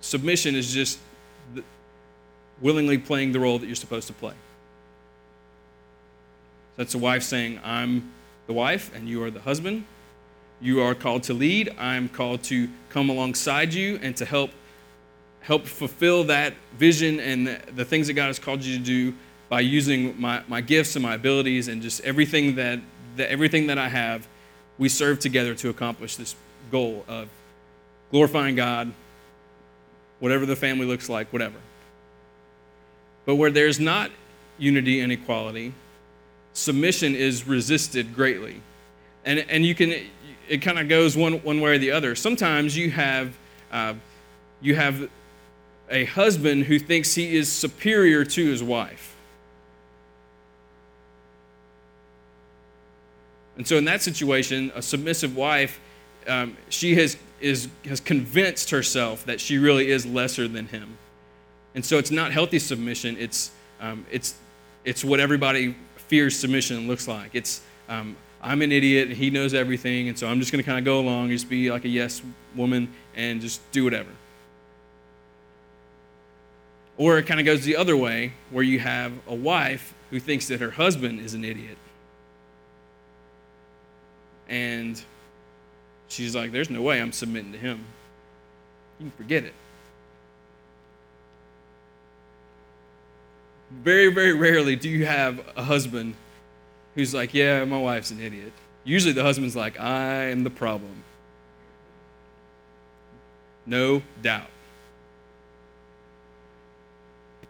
Submission 0.00 0.54
is 0.54 0.72
just 0.72 0.98
willingly 2.60 2.98
playing 2.98 3.32
the 3.32 3.40
role 3.40 3.58
that 3.58 3.66
you're 3.66 3.76
supposed 3.76 4.06
to 4.08 4.12
play. 4.12 4.34
That's 6.76 6.94
a 6.94 6.98
wife 6.98 7.22
saying, 7.22 7.60
I'm 7.62 8.12
the 8.46 8.52
wife 8.52 8.90
and 8.94 9.08
you 9.08 9.22
are 9.22 9.30
the 9.30 9.40
husband. 9.40 9.84
You 10.60 10.80
are 10.82 10.94
called 10.94 11.22
to 11.24 11.34
lead. 11.34 11.74
I'm 11.78 12.08
called 12.08 12.42
to 12.44 12.68
come 12.88 13.10
alongside 13.10 13.72
you 13.72 13.98
and 14.02 14.16
to 14.16 14.24
help 14.24 14.50
help 15.40 15.66
fulfill 15.66 16.24
that 16.24 16.54
vision 16.76 17.18
and 17.18 17.46
the, 17.46 17.60
the 17.74 17.84
things 17.84 18.06
that 18.06 18.12
God 18.12 18.26
has 18.26 18.38
called 18.38 18.62
you 18.62 18.76
to 18.78 18.84
do 18.84 19.14
by 19.48 19.60
using 19.60 20.18
my, 20.20 20.42
my 20.48 20.60
gifts 20.60 20.96
and 20.96 21.02
my 21.02 21.14
abilities 21.14 21.68
and 21.68 21.82
just 21.82 22.00
everything 22.02 22.54
that, 22.56 22.78
that 23.16 23.30
everything 23.30 23.66
that 23.68 23.78
I 23.78 23.88
have, 23.88 24.26
we 24.78 24.88
serve 24.88 25.20
together 25.20 25.54
to 25.56 25.68
accomplish 25.68 26.16
this 26.16 26.34
goal 26.70 27.04
of 27.08 27.28
glorifying 28.10 28.56
God, 28.56 28.92
whatever 30.18 30.46
the 30.46 30.56
family 30.56 30.86
looks 30.86 31.08
like, 31.08 31.32
whatever. 31.32 31.58
But 33.26 33.36
where 33.36 33.50
there's 33.50 33.78
not 33.78 34.10
unity 34.58 35.00
and 35.00 35.12
equality, 35.12 35.72
submission 36.52 37.14
is 37.14 37.46
resisted 37.46 38.14
greatly. 38.14 38.60
And, 39.24 39.38
and 39.48 39.64
you 39.64 39.74
can, 39.74 39.94
it 40.48 40.58
kind 40.58 40.78
of 40.78 40.88
goes 40.88 41.16
one, 41.16 41.34
one 41.42 41.60
way 41.60 41.76
or 41.76 41.78
the 41.78 41.90
other. 41.90 42.14
Sometimes 42.14 42.76
you 42.76 42.90
have, 42.90 43.36
uh, 43.70 43.94
you 44.60 44.74
have 44.74 45.08
a 45.90 46.04
husband 46.06 46.64
who 46.64 46.78
thinks 46.78 47.14
he 47.14 47.36
is 47.36 47.50
superior 47.50 48.24
to 48.24 48.46
his 48.46 48.62
wife. 48.62 49.16
And 53.60 53.68
so, 53.68 53.76
in 53.76 53.84
that 53.84 54.00
situation, 54.00 54.72
a 54.74 54.80
submissive 54.80 55.36
wife, 55.36 55.80
um, 56.26 56.56
she 56.70 56.94
has, 56.94 57.18
is, 57.42 57.68
has 57.84 58.00
convinced 58.00 58.70
herself 58.70 59.26
that 59.26 59.38
she 59.38 59.58
really 59.58 59.90
is 59.90 60.06
lesser 60.06 60.48
than 60.48 60.66
him. 60.66 60.96
And 61.74 61.84
so, 61.84 61.98
it's 61.98 62.10
not 62.10 62.32
healthy 62.32 62.58
submission, 62.58 63.18
it's, 63.18 63.50
um, 63.78 64.06
it's, 64.10 64.34
it's 64.86 65.04
what 65.04 65.20
everybody 65.20 65.76
fears 65.96 66.38
submission 66.38 66.88
looks 66.88 67.06
like. 67.06 67.34
It's, 67.34 67.60
um, 67.90 68.16
I'm 68.40 68.62
an 68.62 68.72
idiot, 68.72 69.08
and 69.08 69.16
he 69.18 69.28
knows 69.28 69.52
everything, 69.52 70.08
and 70.08 70.18
so 70.18 70.26
I'm 70.26 70.40
just 70.40 70.52
going 70.52 70.64
to 70.64 70.66
kind 70.66 70.78
of 70.78 70.86
go 70.86 70.98
along, 70.98 71.28
just 71.28 71.50
be 71.50 71.70
like 71.70 71.84
a 71.84 71.88
yes 71.90 72.22
woman, 72.56 72.90
and 73.14 73.42
just 73.42 73.60
do 73.72 73.84
whatever. 73.84 74.08
Or 76.96 77.18
it 77.18 77.26
kind 77.26 77.40
of 77.40 77.44
goes 77.44 77.62
the 77.66 77.76
other 77.76 77.94
way, 77.94 78.32
where 78.50 78.64
you 78.64 78.78
have 78.78 79.12
a 79.28 79.34
wife 79.34 79.92
who 80.08 80.18
thinks 80.18 80.48
that 80.48 80.60
her 80.60 80.70
husband 80.70 81.20
is 81.20 81.34
an 81.34 81.44
idiot. 81.44 81.76
And 84.50 85.00
she's 86.08 86.34
like, 86.34 86.52
There's 86.52 86.68
no 86.68 86.82
way 86.82 87.00
I'm 87.00 87.12
submitting 87.12 87.52
to 87.52 87.58
him. 87.58 87.84
You 88.98 89.04
can 89.04 89.12
forget 89.16 89.44
it. 89.44 89.54
Very, 93.70 94.12
very 94.12 94.34
rarely 94.34 94.76
do 94.76 94.90
you 94.90 95.06
have 95.06 95.40
a 95.56 95.62
husband 95.62 96.14
who's 96.94 97.14
like, 97.14 97.32
Yeah, 97.32 97.64
my 97.64 97.78
wife's 97.78 98.10
an 98.10 98.20
idiot. 98.20 98.52
Usually 98.84 99.12
the 99.12 99.22
husband's 99.22 99.56
like, 99.56 99.78
I 99.80 100.24
am 100.30 100.42
the 100.42 100.50
problem. 100.50 101.04
No 103.66 104.02
doubt. 104.20 104.48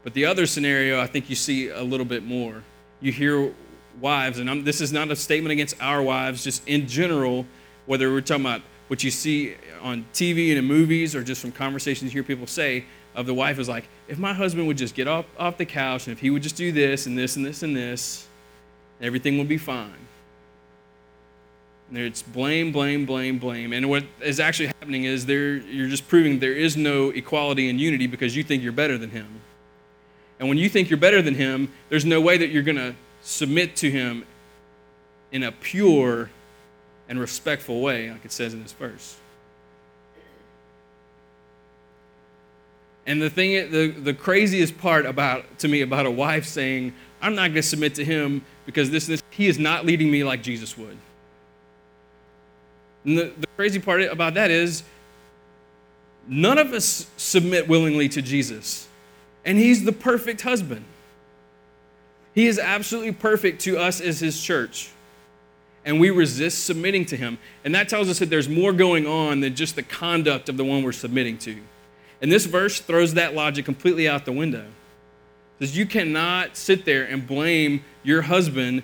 But 0.03 0.15
the 0.15 0.27
other 0.27 0.47
scenario, 0.47 1.01
I 1.01 1.07
think 1.07 1.31
you 1.31 1.37
see 1.37 1.69
a 1.69 1.83
little 1.83 2.07
bit 2.07 2.25
more. 2.25 2.63
You 3.01 3.13
hear 3.13 3.53
wives, 4.01 4.39
and 4.39 4.49
I'm, 4.49 4.65
this 4.65 4.81
is 4.81 4.93
not 4.93 5.11
a 5.11 5.17
statement 5.17 5.53
against 5.53 5.81
our 5.81 6.03
wives, 6.03 6.43
just 6.43 6.67
in 6.67 6.87
general, 6.87 7.47
whether 7.87 8.11
we're 8.11 8.21
talking 8.21 8.45
about 8.45 8.63
what 8.89 9.05
you 9.05 9.11
see 9.11 9.55
on 9.83 10.05
TV 10.13 10.51
and 10.51 10.59
in 10.59 10.65
movies 10.65 11.15
or 11.15 11.23
just 11.23 11.41
from 11.41 11.53
conversations 11.53 12.13
you 12.13 12.21
hear 12.21 12.27
people 12.27 12.47
say, 12.47 12.85
of 13.15 13.27
the 13.27 13.35
wife 13.35 13.59
is 13.59 13.69
like, 13.69 13.89
if 14.09 14.19
my 14.19 14.33
husband 14.33 14.67
would 14.67 14.77
just 14.77 14.95
get 14.95 15.09
off, 15.09 15.27
off 15.39 15.59
the 15.59 15.65
couch 15.65 16.07
and 16.07 16.13
if 16.13 16.21
he 16.21 16.31
would 16.31 16.43
just 16.43 16.57
do 16.57 16.73
this 16.73 17.07
and 17.07 17.19
this 17.19 17.37
and 17.37 17.45
this 17.45 17.63
and 17.63 17.77
this, 17.77 18.27
everything 19.01 19.39
would 19.39 19.49
be 19.49 19.59
fine. 19.59 19.93
And 21.89 21.99
it's 21.99 22.23
blame, 22.23 22.71
blame, 22.71 23.05
blame, 23.05 23.39
blame. 23.39 23.73
And 23.73 23.91
what 23.91 24.05
is 24.21 24.39
actually 24.39 24.69
happening 24.69 25.05
is 25.05 25.27
there, 25.27 25.57
you're 25.57 25.89
just 25.89 26.07
proving 26.07 26.39
there 26.39 26.53
is 26.53 26.77
no 26.77 27.11
equality 27.11 27.69
and 27.69 27.81
unity 27.81 28.07
because 28.07 28.37
you 28.37 28.45
think 28.45 28.63
you're 28.63 28.71
better 28.71 28.97
than 28.97 29.11
him. 29.11 29.41
And 30.39 30.49
when 30.49 30.57
you 30.57 30.69
think 30.69 30.89
you're 30.89 30.99
better 30.99 31.21
than 31.21 31.35
him, 31.35 31.73
there's 31.89 32.05
no 32.05 32.21
way 32.21 32.39
that 32.39 32.51
you're 32.51 32.63
going 32.63 32.77
to 32.77 32.95
submit 33.23 33.77
to 33.77 33.91
him 33.91 34.25
in 35.33 35.43
a 35.43 35.53
pure 35.53 36.31
and 37.09 37.19
respectful 37.19 37.81
way, 37.81 38.11
like 38.11 38.25
it 38.25 38.33
says 38.33 38.55
in 38.55 38.63
this 38.63 38.73
verse. 38.73 39.17
And 43.07 43.21
the 43.21 43.31
thing, 43.31 43.71
the, 43.71 43.89
the 43.89 44.15
craziest 44.15 44.79
part 44.79 45.07
about 45.07 45.59
to 45.61 45.69
me 45.69 45.81
about 45.81 46.07
a 46.07 46.11
wife 46.11 46.47
saying, 46.47 46.93
I'm 47.21 47.35
not 47.35 47.49
going 47.49 47.55
to 47.55 47.63
submit 47.63 47.95
to 47.97 48.05
him 48.05 48.45
because 48.67 48.91
this, 48.91 49.07
this, 49.07 49.23
he 49.31 49.49
is 49.49 49.59
not 49.59 49.85
leading 49.85 50.11
me 50.11 50.23
like 50.23 50.43
Jesus 50.43 50.77
would. 50.79 50.97
And 53.05 53.19
the, 53.19 53.33
the 53.37 53.47
crazy 53.57 53.79
part 53.79 54.03
about 54.03 54.35
that 54.35 54.51
is 54.51 54.85
none 56.29 56.59
of 56.59 56.73
us 56.73 57.07
submit 57.17 57.67
willingly 57.67 58.09
to 58.11 58.23
Jesus. 58.23 58.87
And 59.45 59.59
he's 59.59 59.85
the 59.85 59.93
perfect 59.93 60.43
husband. 60.43 60.85
He 62.35 62.47
is 62.47 62.59
absolutely 62.59 63.13
perfect 63.13 63.61
to 63.63 63.79
us 63.79 64.01
as 64.01 64.21
his 64.21 64.41
church. 64.41 64.91
And 65.85 65.99
we 65.99 66.11
resist 66.11 66.65
submitting 66.65 67.07
to 67.07 67.17
him. 67.17 67.39
And 67.65 67.75
that 67.75 67.89
tells 67.89 68.09
us 68.09 68.19
that 68.19 68.31
there's 68.31 68.49
more 68.49 68.73
going 68.73 69.07
on 69.07 69.41
than 69.41 69.55
just 69.55 69.77
the 69.77 69.83
conduct 69.83 70.49
of 70.49 70.57
the 70.57 70.65
one 70.65 70.83
we're 70.83 70.93
submitting 70.93 71.39
to. 71.39 71.57
And 72.23 72.31
this 72.31 72.47
verse 72.47 72.81
throws 72.81 73.15
that 73.15 73.35
logic 73.35 73.65
completely 73.65 74.09
out 74.09 74.25
the 74.25 74.33
window. 74.33 74.67
Says 75.59 75.77
you 75.77 75.87
cannot 75.87 76.57
sit 76.57 76.85
there 76.85 77.05
and 77.05 77.27
blame 77.27 77.85
your 78.03 78.23
husband 78.23 78.83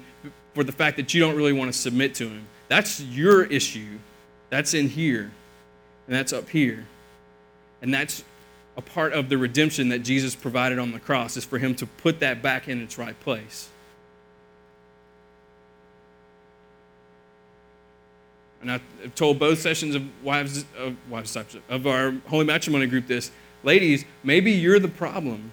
for 0.55 0.65
the 0.65 0.73
fact 0.73 0.97
that 0.97 1.12
you 1.12 1.21
don't 1.21 1.37
really 1.37 1.53
want 1.53 1.73
to 1.73 1.79
submit 1.79 2.15
to 2.17 2.29
him. 2.29 2.47
That's 2.69 3.00
your 3.00 3.45
issue. 3.45 3.99
That's 4.50 4.75
in 4.75 4.88
here. 4.88 5.31
And 6.07 6.17
that's 6.17 6.33
up 6.33 6.49
here. 6.49 6.87
And 7.83 7.93
that's 7.93 8.25
a 8.76 8.83
part 8.83 9.12
of 9.12 9.28
the 9.28 9.38
redemption 9.38 9.88
that 9.88 10.00
Jesus 10.00 10.35
provided 10.35 10.78
on 10.78 10.92
the 10.92 11.00
cross 11.00 11.37
is 11.37 11.45
for 11.45 11.59
him 11.59 11.75
to 11.76 11.87
put 11.87 12.21
that 12.21 12.42
back 12.42 12.68
in 12.68 12.83
its 12.83 12.99
right 12.99 13.18
place. 13.21 13.71
And 18.61 18.71
I've 18.71 19.14
told 19.14 19.38
both 19.38 19.61
sessions 19.61 19.95
of 19.95 20.02
wives 20.25 20.64
of 20.76 20.97
wives 21.09 21.37
of 21.68 21.87
our 21.87 22.12
holy 22.26 22.45
matrimony 22.45 22.87
group 22.87 23.06
this, 23.06 23.30
ladies, 23.62 24.04
maybe 24.25 24.52
you're 24.52 24.80
the 24.80 24.88
problem. 24.88 25.52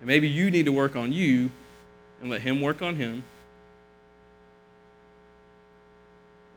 And 0.00 0.08
maybe 0.08 0.28
you 0.28 0.50
need 0.50 0.64
to 0.64 0.72
work 0.72 0.96
on 0.96 1.12
you 1.12 1.50
and 2.20 2.28
let 2.28 2.40
him 2.40 2.60
work 2.60 2.82
on 2.82 2.96
him. 2.96 3.22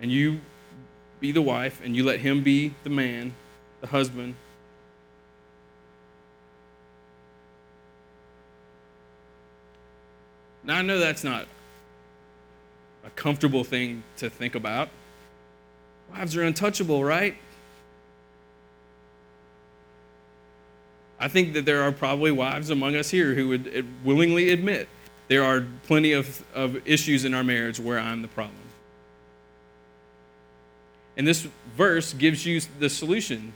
And 0.02 0.12
you 0.12 0.42
be 1.20 1.32
the 1.32 1.42
wife 1.42 1.80
and 1.84 1.96
you 1.96 2.04
let 2.04 2.20
him 2.20 2.44
be 2.44 2.74
the 2.84 2.90
man, 2.90 3.36
the 3.82 3.88
husband, 3.88 4.36
Now, 10.66 10.78
I 10.78 10.82
know 10.82 10.98
that's 10.98 11.24
not 11.24 11.46
a 13.06 13.10
comfortable 13.12 13.64
thing 13.64 14.04
to 14.18 14.30
think 14.30 14.56
about. 14.56 14.90
Wives 16.12 16.36
are 16.36 16.44
untouchable, 16.44 17.04
right? 17.04 17.38
I 21.20 21.28
think 21.28 21.54
that 21.54 21.66
there 21.66 21.84
are 21.84 21.92
probably 21.92 22.32
wives 22.32 22.72
among 22.72 22.96
us 22.96 23.10
here 23.10 23.36
who 23.36 23.48
would 23.50 23.72
eh, 23.74 23.82
willingly 24.04 24.50
admit 24.50 24.90
there 25.28 25.44
are 25.44 25.66
plenty 25.86 26.14
of, 26.14 26.44
of 26.54 26.88
issues 26.88 27.26
in 27.26 27.34
our 27.34 27.44
marriage 27.44 27.80
where 27.80 28.00
I'm 28.00 28.22
the 28.22 28.28
problem. 28.28 28.58
And 31.18 31.28
this 31.28 31.48
verse 31.78 32.14
gives 32.14 32.46
you 32.46 32.60
the 32.80 32.90
solution. 32.90 33.54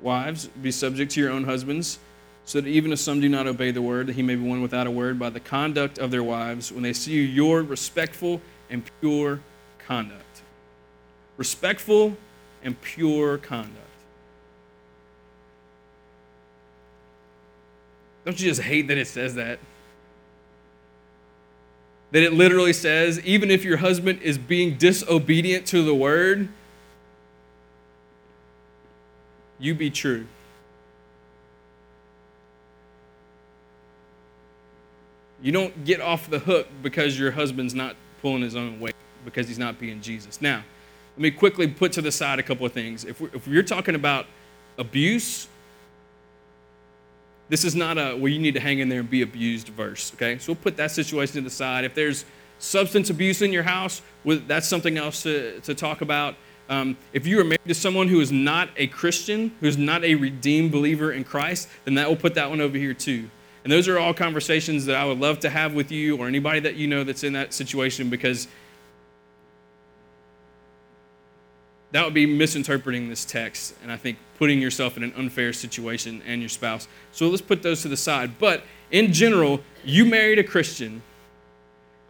Wives, 0.00 0.48
be 0.48 0.70
subject 0.70 1.12
to 1.12 1.20
your 1.20 1.30
own 1.30 1.44
husbands 1.44 1.98
so 2.44 2.60
that 2.60 2.68
even 2.68 2.92
if 2.92 2.98
some 2.98 3.20
do 3.20 3.28
not 3.28 3.46
obey 3.46 3.70
the 3.70 3.82
word, 3.82 4.08
that 4.08 4.14
he 4.14 4.22
may 4.22 4.34
be 4.34 4.42
won 4.42 4.60
without 4.60 4.86
a 4.86 4.90
word 4.90 5.18
by 5.18 5.30
the 5.30 5.40
conduct 5.40 5.98
of 5.98 6.10
their 6.10 6.22
wives 6.22 6.72
when 6.72 6.82
they 6.82 6.92
see 6.92 7.24
your 7.24 7.62
respectful 7.62 8.40
and 8.68 8.82
pure 9.00 9.40
conduct. 9.78 10.42
Respectful 11.36 12.16
and 12.62 12.80
pure 12.80 13.38
conduct. 13.38 13.76
Don't 18.24 18.38
you 18.38 18.48
just 18.48 18.62
hate 18.62 18.88
that 18.88 18.98
it 18.98 19.06
says 19.06 19.34
that? 19.36 19.58
That 22.12 22.22
it 22.22 22.32
literally 22.32 22.72
says, 22.72 23.20
even 23.24 23.50
if 23.50 23.64
your 23.64 23.78
husband 23.78 24.20
is 24.22 24.36
being 24.36 24.76
disobedient 24.76 25.66
to 25.66 25.82
the 25.84 25.94
word, 25.94 26.48
you 29.58 29.74
be 29.74 29.90
true. 29.90 30.26
You 35.42 35.52
don't 35.52 35.84
get 35.84 36.00
off 36.00 36.28
the 36.28 36.38
hook 36.38 36.68
because 36.82 37.18
your 37.18 37.30
husband's 37.30 37.74
not 37.74 37.96
pulling 38.20 38.42
his 38.42 38.56
own 38.56 38.78
weight, 38.78 38.94
because 39.24 39.48
he's 39.48 39.58
not 39.58 39.78
being 39.78 40.00
Jesus. 40.00 40.42
Now, 40.42 40.62
let 41.16 41.22
me 41.22 41.30
quickly 41.30 41.66
put 41.66 41.92
to 41.92 42.02
the 42.02 42.12
side 42.12 42.38
a 42.38 42.42
couple 42.42 42.66
of 42.66 42.72
things. 42.72 43.04
If, 43.04 43.20
if 43.34 43.46
you're 43.46 43.62
talking 43.62 43.94
about 43.94 44.26
abuse, 44.78 45.48
this 47.48 47.64
is 47.64 47.74
not 47.74 47.98
a 47.98 48.14
well, 48.14 48.28
you 48.28 48.38
need 48.38 48.54
to 48.54 48.60
hang 48.60 48.78
in 48.78 48.88
there 48.88 49.00
and 49.00 49.10
be 49.10 49.22
abused 49.22 49.68
verse, 49.68 50.12
okay? 50.14 50.38
So 50.38 50.52
we'll 50.52 50.62
put 50.62 50.76
that 50.76 50.90
situation 50.90 51.34
to 51.34 51.40
the 51.40 51.50
side. 51.50 51.84
If 51.84 51.94
there's 51.94 52.24
substance 52.58 53.10
abuse 53.10 53.42
in 53.42 53.52
your 53.52 53.62
house, 53.62 54.02
that's 54.24 54.68
something 54.68 54.98
else 54.98 55.22
to, 55.24 55.60
to 55.60 55.74
talk 55.74 56.02
about. 56.02 56.36
Um, 56.68 56.96
if 57.12 57.26
you 57.26 57.40
are 57.40 57.44
married 57.44 57.66
to 57.66 57.74
someone 57.74 58.06
who 58.06 58.20
is 58.20 58.30
not 58.30 58.68
a 58.76 58.86
Christian, 58.86 59.52
who 59.60 59.66
is 59.66 59.76
not 59.76 60.04
a 60.04 60.14
redeemed 60.14 60.70
believer 60.70 61.12
in 61.12 61.24
Christ, 61.24 61.68
then 61.84 61.94
that 61.94 62.08
will 62.08 62.16
put 62.16 62.34
that 62.34 62.48
one 62.48 62.60
over 62.60 62.78
here 62.78 62.94
too. 62.94 63.28
And 63.62 63.72
those 63.72 63.88
are 63.88 63.98
all 63.98 64.14
conversations 64.14 64.86
that 64.86 64.96
I 64.96 65.04
would 65.04 65.20
love 65.20 65.40
to 65.40 65.50
have 65.50 65.74
with 65.74 65.92
you 65.92 66.16
or 66.16 66.26
anybody 66.26 66.60
that 66.60 66.76
you 66.76 66.86
know 66.86 67.04
that's 67.04 67.24
in 67.24 67.34
that 67.34 67.52
situation 67.52 68.08
because 68.08 68.48
that 71.92 72.04
would 72.04 72.14
be 72.14 72.26
misinterpreting 72.26 73.08
this 73.08 73.24
text 73.24 73.74
and 73.82 73.90
I 73.90 73.96
think 73.96 74.16
putting 74.38 74.62
yourself 74.62 74.96
in 74.96 75.02
an 75.02 75.12
unfair 75.16 75.52
situation 75.52 76.22
and 76.26 76.40
your 76.40 76.48
spouse. 76.48 76.88
So 77.12 77.28
let's 77.28 77.42
put 77.42 77.62
those 77.62 77.82
to 77.82 77.88
the 77.88 77.96
side. 77.96 78.38
But 78.38 78.62
in 78.90 79.12
general, 79.12 79.60
you 79.84 80.04
married 80.04 80.38
a 80.38 80.44
Christian 80.44 81.02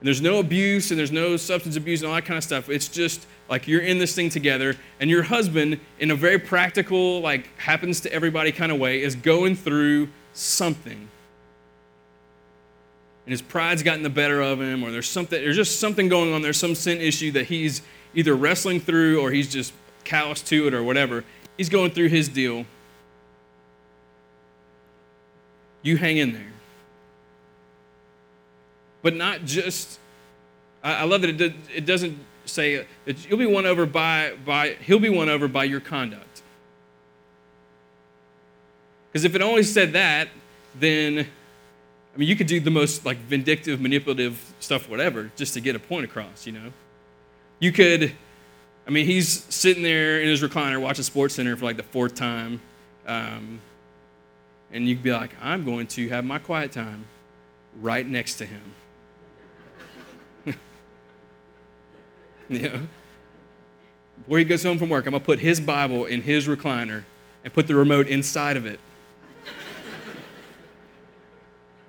and 0.01 0.07
there's 0.07 0.23
no 0.23 0.39
abuse 0.39 0.91
and 0.91 0.99
there's 0.99 1.13
no 1.13 1.37
substance 1.37 1.77
abuse 1.77 2.01
and 2.01 2.09
all 2.09 2.15
that 2.15 2.25
kind 2.25 2.39
of 2.39 2.45
stuff. 2.45 2.69
It's 2.69 2.89
just 2.89 3.27
like 3.49 3.67
you're 3.67 3.83
in 3.83 3.99
this 3.99 4.15
thing 4.15 4.31
together 4.31 4.77
and 5.01 5.11
your 5.11 5.25
husband 5.25 5.81
in 5.99 6.11
a 6.11 6.15
very 6.15 6.39
practical 6.39 7.21
like 7.21 7.55
happens 7.59 8.01
to 8.03 8.13
everybody 8.13 8.53
kind 8.53 8.71
of 8.71 8.79
way 8.79 9.03
is 9.03 9.17
going 9.17 9.57
through 9.57 10.09
something 10.33 11.09
and 13.27 13.33
his 13.33 13.43
pride's 13.43 13.83
gotten 13.83 14.03
the 14.03 14.11
better 14.11 14.41
of 14.41 14.61
him, 14.61 14.83
or 14.83 14.91
there's 14.91 15.09
something, 15.09 15.41
there's 15.41 15.57
just 15.57 15.79
something 15.79 16.09
going 16.09 16.33
on. 16.33 16.43
There's 16.43 16.57
some 16.57 16.75
sin 16.75 16.99
issue 16.99 17.31
that 17.33 17.47
he's 17.47 17.83
either 18.15 18.35
wrestling 18.35 18.81
through 18.81 19.21
or 19.21 19.31
he's 19.31 19.49
just 19.49 19.73
callous 20.05 20.43
to 20.43 20.67
it 20.67 20.75
or 20.75 20.83
whatever. 20.83 21.25
He's 21.57 21.69
going 21.69 21.91
through 21.91 22.09
his 22.09 22.29
deal. 22.29 22.65
You 25.83 25.97
hang 25.97 26.17
in 26.17 26.33
there. 26.33 26.53
But 29.03 29.15
not 29.15 29.45
just, 29.45 29.99
I, 30.83 31.05
love 31.05 31.23
that 31.23 31.41
it, 31.41 31.55
it 31.75 31.87
doesn't 31.87 32.19
say 32.45 32.85
that 33.05 33.29
you'll 33.29 33.39
be 33.39 33.47
won 33.47 33.65
over 33.65 33.87
by, 33.87 34.35
by, 34.45 34.77
he'll 34.85 34.99
be 34.99 35.09
won 35.09 35.29
over 35.29 35.49
by 35.49 35.65
your 35.65 35.81
conduct. 35.81 36.43
Because 39.11 39.25
if 39.25 39.35
it 39.35 39.43
only 39.43 39.63
said 39.63 39.93
that, 39.95 40.29
then 40.75 41.27
I 42.15 42.19
mean, 42.19 42.29
you 42.29 42.37
could 42.37 42.47
do 42.47 42.61
the 42.61 42.71
most 42.71 43.07
like 43.07 43.19
vindictive, 43.19 43.81
manipulative 43.81 44.55
stuff, 44.61 44.89
whatever, 44.89 45.31
just 45.37 45.55
to 45.55 45.61
get 45.61 45.77
a 45.77 45.79
point 45.79 46.05
across, 46.05 46.47
you 46.47 46.53
know? 46.53 46.73
You 47.61 47.73
could, 47.73 48.13
I 48.87 48.91
mean, 48.91 49.07
he's 49.07 49.45
sitting 49.45 49.83
there 49.83 50.21
in 50.21 50.29
his 50.29 50.43
recliner 50.43 50.81
watching 50.81 51.05
Sports 51.05 51.35
Center 51.35 51.57
for 51.57 51.65
like 51.65 51.77
the 51.77 51.83
fourth 51.83 52.15
time. 52.15 52.61
Um, 53.07 53.61
and 54.73 54.89
you'd 54.89 55.03
be 55.03 55.13
like, 55.13 55.31
I'm 55.41 55.65
going 55.65 55.87
to 55.89 56.09
have 56.09 56.25
my 56.25 56.39
quiet 56.39 56.73
time 56.73 57.05
right 57.81 58.07
next 58.07 58.37
to 58.37 58.47
him. 58.47 58.63
know? 62.49 62.81
Before 64.19 64.39
he 64.39 64.45
goes 64.45 64.63
home 64.63 64.79
from 64.79 64.89
work, 64.89 65.07
I'm 65.07 65.13
going 65.13 65.21
to 65.21 65.27
put 65.27 65.39
his 65.39 65.61
Bible 65.61 66.05
in 66.05 66.23
his 66.23 66.47
recliner 66.47 67.05
and 67.45 67.53
put 67.53 67.67
the 67.67 67.75
remote 67.75 68.07
inside 68.07 68.57
of 68.57 68.67
it 68.67 68.81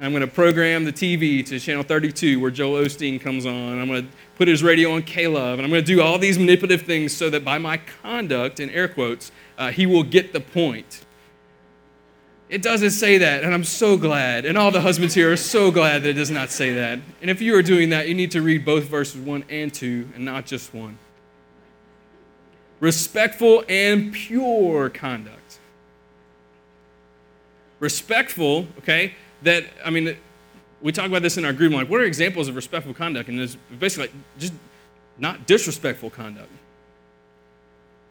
I'm 0.01 0.11
going 0.11 0.21
to 0.21 0.27
program 0.27 0.83
the 0.83 0.91
TV 0.91 1.45
to 1.45 1.59
channel 1.59 1.83
32 1.83 2.39
where 2.39 2.49
Joel 2.49 2.83
Osteen 2.83 3.21
comes 3.21 3.45
on. 3.45 3.79
I'm 3.79 3.87
going 3.87 4.07
to 4.07 4.11
put 4.35 4.47
his 4.47 4.63
radio 4.63 4.93
on 4.93 5.03
K-Love. 5.03 5.59
And 5.59 5.61
I'm 5.63 5.69
going 5.69 5.83
to 5.83 5.85
do 5.85 6.01
all 6.01 6.17
these 6.17 6.39
manipulative 6.39 6.81
things 6.87 7.15
so 7.15 7.29
that 7.29 7.45
by 7.45 7.59
my 7.59 7.77
conduct, 8.01 8.59
in 8.59 8.71
air 8.71 8.87
quotes, 8.87 9.31
uh, 9.59 9.69
he 9.69 9.85
will 9.85 10.01
get 10.01 10.33
the 10.33 10.39
point. 10.39 11.05
It 12.49 12.63
doesn't 12.63 12.91
say 12.91 13.19
that, 13.19 13.43
and 13.43 13.53
I'm 13.53 13.63
so 13.63 13.95
glad. 13.95 14.43
And 14.43 14.57
all 14.57 14.71
the 14.71 14.81
husbands 14.81 15.13
here 15.13 15.31
are 15.31 15.37
so 15.37 15.69
glad 15.69 16.01
that 16.01 16.09
it 16.09 16.13
does 16.13 16.31
not 16.31 16.49
say 16.49 16.73
that. 16.73 16.99
And 17.21 17.29
if 17.29 17.39
you 17.39 17.55
are 17.55 17.61
doing 17.61 17.91
that, 17.91 18.07
you 18.07 18.15
need 18.15 18.31
to 18.31 18.41
read 18.41 18.65
both 18.65 18.85
verses 18.85 19.21
1 19.21 19.45
and 19.49 19.71
2 19.71 20.09
and 20.15 20.25
not 20.25 20.47
just 20.47 20.73
1. 20.73 20.97
Respectful 22.79 23.63
and 23.69 24.11
pure 24.11 24.89
conduct. 24.89 25.59
Respectful, 27.79 28.67
okay? 28.79 29.13
That, 29.43 29.65
I 29.83 29.89
mean, 29.89 30.15
we 30.81 30.91
talk 30.91 31.05
about 31.05 31.21
this 31.21 31.37
in 31.37 31.45
our 31.45 31.53
group. 31.53 31.73
like, 31.73 31.89
what 31.89 32.01
are 32.01 32.05
examples 32.05 32.47
of 32.47 32.55
respectful 32.55 32.93
conduct? 32.93 33.29
And 33.29 33.39
it's 33.39 33.55
basically 33.79 34.07
like 34.07 34.15
just 34.39 34.53
not 35.17 35.45
disrespectful 35.45 36.09
conduct. 36.09 36.49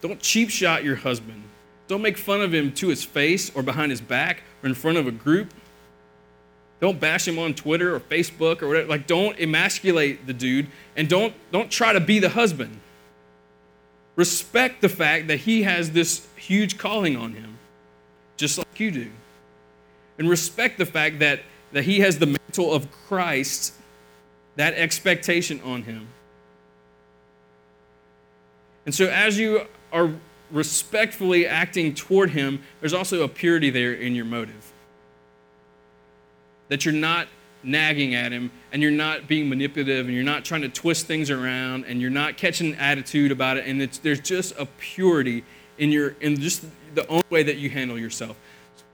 Don't 0.01 0.21
cheap 0.21 0.51
shot 0.51 0.85
your 0.85 0.97
husband. 0.97 1.43
Don't 1.89 2.03
make 2.03 2.17
fun 2.17 2.41
of 2.41 2.55
him 2.55 2.73
to 2.75 2.89
his 2.89 3.05
face 3.05 3.55
or 3.55 3.63
behind 3.63 3.91
his 3.91 4.01
back 4.01 4.43
or 4.63 4.69
in 4.69 4.75
front 4.75 4.97
of 4.97 5.07
a 5.07 5.11
group. 5.11 5.53
Don't 6.81 6.99
bash 6.99 7.29
him 7.29 7.39
on 7.39 7.53
Twitter 7.53 7.95
or 7.95 8.01
Facebook 8.01 8.63
or 8.63 8.69
whatever. 8.69 8.89
Like, 8.89 9.07
don't 9.07 9.39
emasculate 9.39 10.27
the 10.27 10.33
dude 10.33 10.69
and 10.97 11.09
don't, 11.09 11.35
don't 11.53 11.71
try 11.71 11.93
to 11.93 12.01
be 12.01 12.19
the 12.19 12.31
husband. 12.31 12.81
Respect 14.17 14.81
the 14.81 14.89
fact 14.89 15.29
that 15.29 15.39
he 15.39 15.63
has 15.63 15.91
this 15.91 16.27
huge 16.37 16.79
calling 16.79 17.17
on 17.17 17.33
him, 17.33 17.59
just 18.37 18.57
like 18.57 18.81
you 18.81 18.91
do 18.91 19.11
and 20.21 20.29
respect 20.29 20.77
the 20.77 20.85
fact 20.85 21.19
that, 21.21 21.41
that 21.73 21.85
he 21.85 22.01
has 22.01 22.19
the 22.19 22.27
mantle 22.27 22.73
of 22.73 22.93
Christ, 22.93 23.73
that 24.57 24.75
expectation 24.75 25.63
on 25.65 25.83
him. 25.83 26.09
And 28.85 28.95
so, 28.95 29.07
as 29.07 29.39
you 29.39 29.67
are 29.93 30.13
respectfully 30.51 31.47
acting 31.47 31.95
toward 31.95 32.31
him, 32.31 32.63
there's 32.81 32.93
also 32.93 33.23
a 33.23 33.29
purity 33.29 33.71
there 33.71 33.95
in 33.95 34.15
your 34.15 34.27
motive. 34.27 34.73
That 36.69 36.85
you're 36.85 36.93
not 36.93 37.27
nagging 37.63 38.15
at 38.15 38.31
him 38.31 38.51
and 38.73 38.83
you're 38.83 38.91
not 38.91 39.27
being 39.27 39.49
manipulative 39.49 40.07
and 40.07 40.15
you're 40.15 40.23
not 40.23 40.45
trying 40.45 40.63
to 40.63 40.69
twist 40.69 41.07
things 41.07 41.31
around 41.31 41.85
and 41.87 42.01
you're 42.01 42.11
not 42.11 42.37
catching 42.37 42.75
an 42.75 42.79
attitude 42.79 43.33
about 43.33 43.57
it 43.57 43.67
and 43.67 43.81
there's 44.03 44.21
just 44.21 44.55
a 44.59 44.65
purity 44.79 45.45
in 45.77 45.93
your 45.93 46.11
in 46.21 46.41
just 46.41 46.65
the 46.95 47.07
own 47.09 47.23
way 47.29 47.43
that 47.43 47.59
you 47.59 47.69
handle 47.69 47.99
yourself 47.99 48.35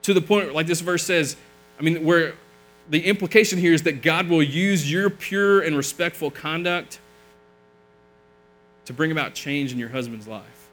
to 0.06 0.14
the 0.14 0.20
point, 0.20 0.54
like 0.54 0.68
this 0.68 0.80
verse 0.80 1.02
says, 1.02 1.36
I 1.80 1.82
mean, 1.82 2.04
where 2.04 2.34
the 2.88 3.04
implication 3.04 3.58
here 3.58 3.74
is 3.74 3.82
that 3.82 4.02
God 4.02 4.28
will 4.28 4.42
use 4.42 4.88
your 4.88 5.10
pure 5.10 5.62
and 5.62 5.76
respectful 5.76 6.30
conduct 6.30 7.00
to 8.84 8.92
bring 8.92 9.10
about 9.10 9.34
change 9.34 9.72
in 9.72 9.80
your 9.80 9.88
husband's 9.88 10.28
life. 10.28 10.68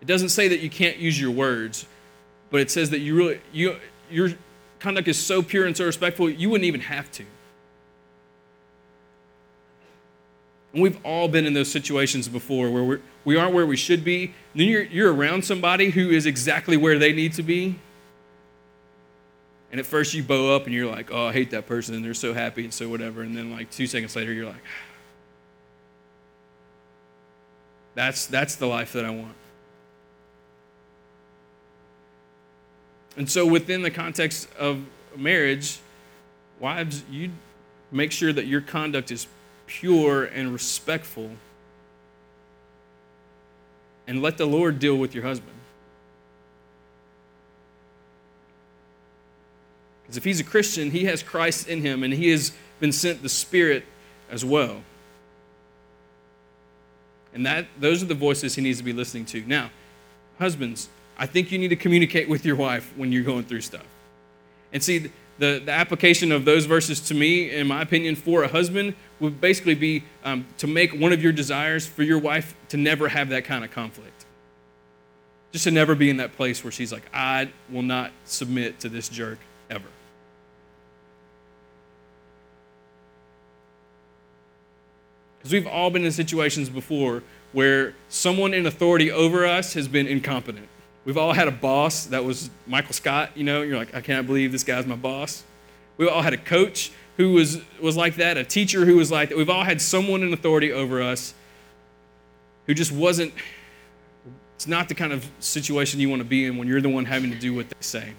It 0.00 0.06
doesn't 0.06 0.30
say 0.30 0.48
that 0.48 0.60
you 0.60 0.70
can't 0.70 0.96
use 0.96 1.20
your 1.20 1.30
words, 1.30 1.84
but 2.50 2.62
it 2.62 2.70
says 2.70 2.88
that 2.88 3.00
you 3.00 3.14
really, 3.14 3.40
you, 3.52 3.76
your 4.10 4.30
conduct 4.78 5.06
is 5.08 5.18
so 5.18 5.42
pure 5.42 5.66
and 5.66 5.76
so 5.76 5.84
respectful, 5.84 6.30
you 6.30 6.48
wouldn't 6.48 6.64
even 6.64 6.80
have 6.80 7.12
to. 7.12 7.26
And 10.72 10.82
we've 10.82 10.98
all 11.04 11.28
been 11.28 11.46
in 11.46 11.52
those 11.52 11.70
situations 11.70 12.28
before 12.28 12.70
where 12.70 12.82
we're, 12.82 13.00
we 13.24 13.36
aren't 13.36 13.54
where 13.54 13.66
we 13.66 13.76
should 13.76 14.04
be. 14.04 14.32
Then 14.54 14.68
you're, 14.68 14.84
you're 14.84 15.12
around 15.12 15.44
somebody 15.44 15.90
who 15.90 16.10
is 16.10 16.24
exactly 16.24 16.76
where 16.76 16.98
they 16.98 17.12
need 17.12 17.34
to 17.34 17.42
be. 17.42 17.78
And 19.70 19.78
at 19.80 19.86
first 19.86 20.14
you 20.14 20.22
bow 20.22 20.54
up 20.54 20.64
and 20.64 20.74
you're 20.74 20.90
like, 20.90 21.10
oh, 21.10 21.26
I 21.26 21.32
hate 21.32 21.50
that 21.50 21.66
person. 21.66 21.94
And 21.94 22.04
they're 22.04 22.14
so 22.14 22.34
happy 22.34 22.64
and 22.64 22.72
so 22.72 22.88
whatever. 22.88 23.22
And 23.22 23.36
then 23.36 23.50
like 23.50 23.70
two 23.70 23.86
seconds 23.86 24.16
later, 24.16 24.32
you're 24.32 24.46
like, 24.46 24.56
that's, 27.94 28.26
that's 28.26 28.56
the 28.56 28.66
life 28.66 28.92
that 28.94 29.04
I 29.04 29.10
want. 29.10 29.34
And 33.16 33.30
so 33.30 33.46
within 33.46 33.82
the 33.82 33.90
context 33.90 34.48
of 34.58 34.84
marriage, 35.16 35.80
wives, 36.58 37.04
you 37.10 37.30
make 37.90 38.10
sure 38.10 38.32
that 38.32 38.46
your 38.46 38.62
conduct 38.62 39.10
is 39.10 39.26
pure 39.80 40.24
and 40.24 40.52
respectful. 40.52 41.30
And 44.06 44.20
let 44.20 44.36
the 44.36 44.46
Lord 44.46 44.78
deal 44.78 44.96
with 44.96 45.14
your 45.14 45.24
husband. 45.24 45.56
Because 50.02 50.16
if 50.16 50.24
he's 50.24 50.40
a 50.40 50.44
Christian, 50.44 50.90
he 50.90 51.04
has 51.04 51.22
Christ 51.22 51.68
in 51.68 51.80
him 51.80 52.02
and 52.02 52.12
he 52.12 52.28
has 52.30 52.52
been 52.80 52.92
sent 52.92 53.22
the 53.22 53.28
Spirit 53.28 53.84
as 54.30 54.44
well. 54.44 54.82
And 57.32 57.46
that 57.46 57.66
those 57.80 58.02
are 58.02 58.06
the 58.06 58.14
voices 58.14 58.54
he 58.54 58.62
needs 58.62 58.78
to 58.78 58.84
be 58.84 58.92
listening 58.92 59.24
to. 59.26 59.42
Now, 59.46 59.70
husbands, 60.38 60.88
I 61.16 61.26
think 61.26 61.50
you 61.50 61.58
need 61.58 61.68
to 61.68 61.76
communicate 61.76 62.28
with 62.28 62.44
your 62.44 62.56
wife 62.56 62.92
when 62.96 63.10
you're 63.10 63.22
going 63.22 63.44
through 63.44 63.62
stuff. 63.62 63.86
And 64.72 64.82
see, 64.82 65.10
the, 65.42 65.60
the 65.64 65.72
application 65.72 66.30
of 66.30 66.44
those 66.44 66.66
verses 66.66 67.00
to 67.00 67.14
me, 67.14 67.50
in 67.50 67.66
my 67.66 67.82
opinion, 67.82 68.14
for 68.14 68.44
a 68.44 68.48
husband 68.48 68.94
would 69.18 69.40
basically 69.40 69.74
be 69.74 70.04
um, 70.22 70.46
to 70.58 70.68
make 70.68 70.92
one 70.92 71.12
of 71.12 71.20
your 71.20 71.32
desires 71.32 71.84
for 71.84 72.04
your 72.04 72.20
wife 72.20 72.54
to 72.68 72.76
never 72.76 73.08
have 73.08 73.30
that 73.30 73.44
kind 73.44 73.64
of 73.64 73.72
conflict. 73.72 74.24
Just 75.50 75.64
to 75.64 75.72
never 75.72 75.96
be 75.96 76.08
in 76.08 76.18
that 76.18 76.36
place 76.36 76.62
where 76.62 76.70
she's 76.70 76.92
like, 76.92 77.02
I 77.12 77.50
will 77.68 77.82
not 77.82 78.12
submit 78.24 78.78
to 78.80 78.88
this 78.88 79.08
jerk 79.08 79.40
ever. 79.68 79.88
Because 85.38 85.52
we've 85.52 85.66
all 85.66 85.90
been 85.90 86.04
in 86.04 86.12
situations 86.12 86.70
before 86.70 87.24
where 87.50 87.96
someone 88.08 88.54
in 88.54 88.64
authority 88.64 89.10
over 89.10 89.44
us 89.44 89.74
has 89.74 89.88
been 89.88 90.06
incompetent. 90.06 90.68
We've 91.04 91.16
all 91.16 91.32
had 91.32 91.48
a 91.48 91.52
boss 91.52 92.06
that 92.06 92.24
was 92.24 92.50
Michael 92.66 92.92
Scott, 92.92 93.30
you 93.34 93.44
know, 93.44 93.62
you're 93.62 93.76
like, 93.76 93.94
I 93.94 94.00
can't 94.00 94.26
believe 94.26 94.52
this 94.52 94.62
guy's 94.62 94.86
my 94.86 94.94
boss. 94.94 95.42
We've 95.96 96.08
all 96.08 96.22
had 96.22 96.32
a 96.32 96.38
coach 96.38 96.92
who 97.16 97.32
was, 97.32 97.60
was 97.80 97.96
like 97.96 98.16
that, 98.16 98.36
a 98.36 98.44
teacher 98.44 98.84
who 98.84 98.96
was 98.96 99.10
like 99.10 99.30
that. 99.30 99.38
We've 99.38 99.50
all 99.50 99.64
had 99.64 99.80
someone 99.80 100.22
in 100.22 100.32
authority 100.32 100.72
over 100.72 101.02
us 101.02 101.34
who 102.66 102.74
just 102.74 102.92
wasn't, 102.92 103.32
it's 104.54 104.66
not 104.66 104.88
the 104.88 104.94
kind 104.94 105.12
of 105.12 105.28
situation 105.40 105.98
you 105.98 106.08
want 106.08 106.20
to 106.20 106.28
be 106.28 106.46
in 106.46 106.56
when 106.56 106.68
you're 106.68 106.80
the 106.80 106.88
one 106.88 107.04
having 107.04 107.30
to 107.32 107.38
do 107.38 107.52
what 107.52 107.68
they 107.68 107.76
say. 107.80 108.14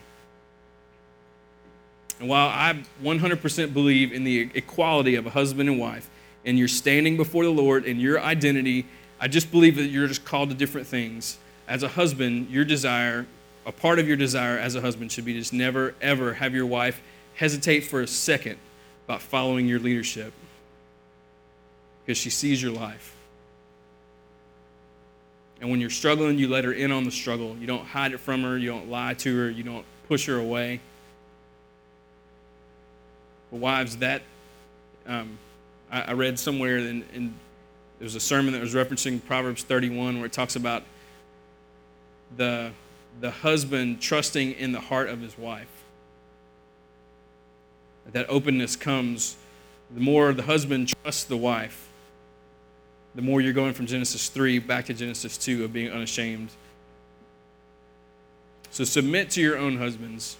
And 2.20 2.30
while 2.30 2.48
I 2.48 2.84
100% 3.02 3.74
believe 3.74 4.12
in 4.12 4.24
the 4.24 4.50
equality 4.54 5.16
of 5.16 5.26
a 5.26 5.30
husband 5.30 5.70
and 5.70 5.80
wife, 5.80 6.10
and 6.46 6.60
you're 6.60 6.68
standing 6.68 7.18
before 7.18 7.44
the 7.44 7.50
Lord 7.50 7.86
and 7.86 8.02
your 8.02 8.20
identity, 8.22 8.86
I 9.20 9.28
just 9.28 9.52
believe 9.52 9.78
that 9.78 9.86
you're 9.86 10.08
just 10.08 10.26
called 10.26 10.50
to 10.50 10.56
different 10.56 10.88
things. 10.88 11.38
As 11.68 11.84
a 11.84 11.88
husband, 11.88 12.50
your 12.50 12.66
desire, 12.66 13.26
a 13.66 13.72
part 13.72 14.00
of 14.00 14.08
your 14.08 14.18
desire 14.18 14.58
as 14.58 14.76
a 14.76 14.82
husband 14.82 15.12
should 15.12 15.26
be 15.26 15.34
just 15.34 15.54
never, 15.54 15.96
ever 16.02 16.34
have 16.34 16.54
your 16.54 16.66
wife 16.66 17.02
hesitate 17.36 17.82
for 17.82 18.02
a 18.02 18.08
second 18.08 18.58
about 19.06 19.22
following 19.22 19.68
your 19.68 19.80
leadership 19.80 20.34
because 22.06 22.18
she 22.18 22.30
sees 22.30 22.62
your 22.62 22.72
life. 22.72 23.16
And 25.62 25.72
when 25.72 25.80
you're 25.80 25.90
struggling, 25.90 26.38
you 26.38 26.50
let 26.50 26.66
her 26.66 26.74
in 26.74 26.92
on 26.92 27.06
the 27.06 27.12
struggle. 27.12 27.56
You 27.58 27.68
don't 27.68 27.86
hide 27.86 28.12
it 28.12 28.20
from 28.20 28.44
her, 28.44 28.58
you 28.58 28.70
don't 28.70 28.90
lie 28.90 29.14
to 29.16 29.38
her, 29.38 29.50
you 29.50 29.64
don't 29.64 29.86
push 30.08 30.26
her 30.26 30.38
away. 30.38 30.82
But 33.50 33.60
wives, 33.62 33.98
that 33.98 34.24
um, 35.08 35.38
I, 35.90 36.02
I, 36.02 36.14
read 36.14 36.40
somewhere, 36.40 36.78
and 36.78 37.04
there 38.00 38.06
was 38.06 38.16
a 38.16 38.20
sermon 38.20 38.54
that 38.54 38.62
was 38.62 38.74
referencing 38.74 39.24
Proverbs 39.24 39.64
31 39.64 40.18
where 40.18 40.26
it 40.26 40.34
talks 40.34 40.56
about 40.56 40.84
the, 42.36 42.72
the 43.20 43.32
husband 43.32 44.02
trusting 44.02 44.54
in 44.54 44.72
the 44.72 44.80
heart 44.80 45.10
of 45.10 45.22
his 45.22 45.38
wife. 45.38 45.68
That 48.12 48.26
openness 48.30 48.76
comes 48.76 49.38
the 49.94 50.02
more 50.02 50.34
the 50.34 50.44
husband 50.44 50.94
trusts 51.04 51.24
the 51.24 51.38
wife, 51.38 51.88
the 53.16 53.22
more 53.22 53.42
you're 53.42 53.54
going 53.54 53.74
from 53.74 53.86
Genesis 53.86 54.30
3 54.30 54.60
back 54.60 54.86
to 54.86 54.94
Genesis 54.94 55.38
2 55.38 55.64
of 55.64 55.72
being 55.72 55.92
unashamed. 55.92 56.50
So 58.72 58.84
submit 58.84 59.30
to 59.32 59.42
your 59.42 59.58
own 59.58 59.78
husbands, 59.78 60.36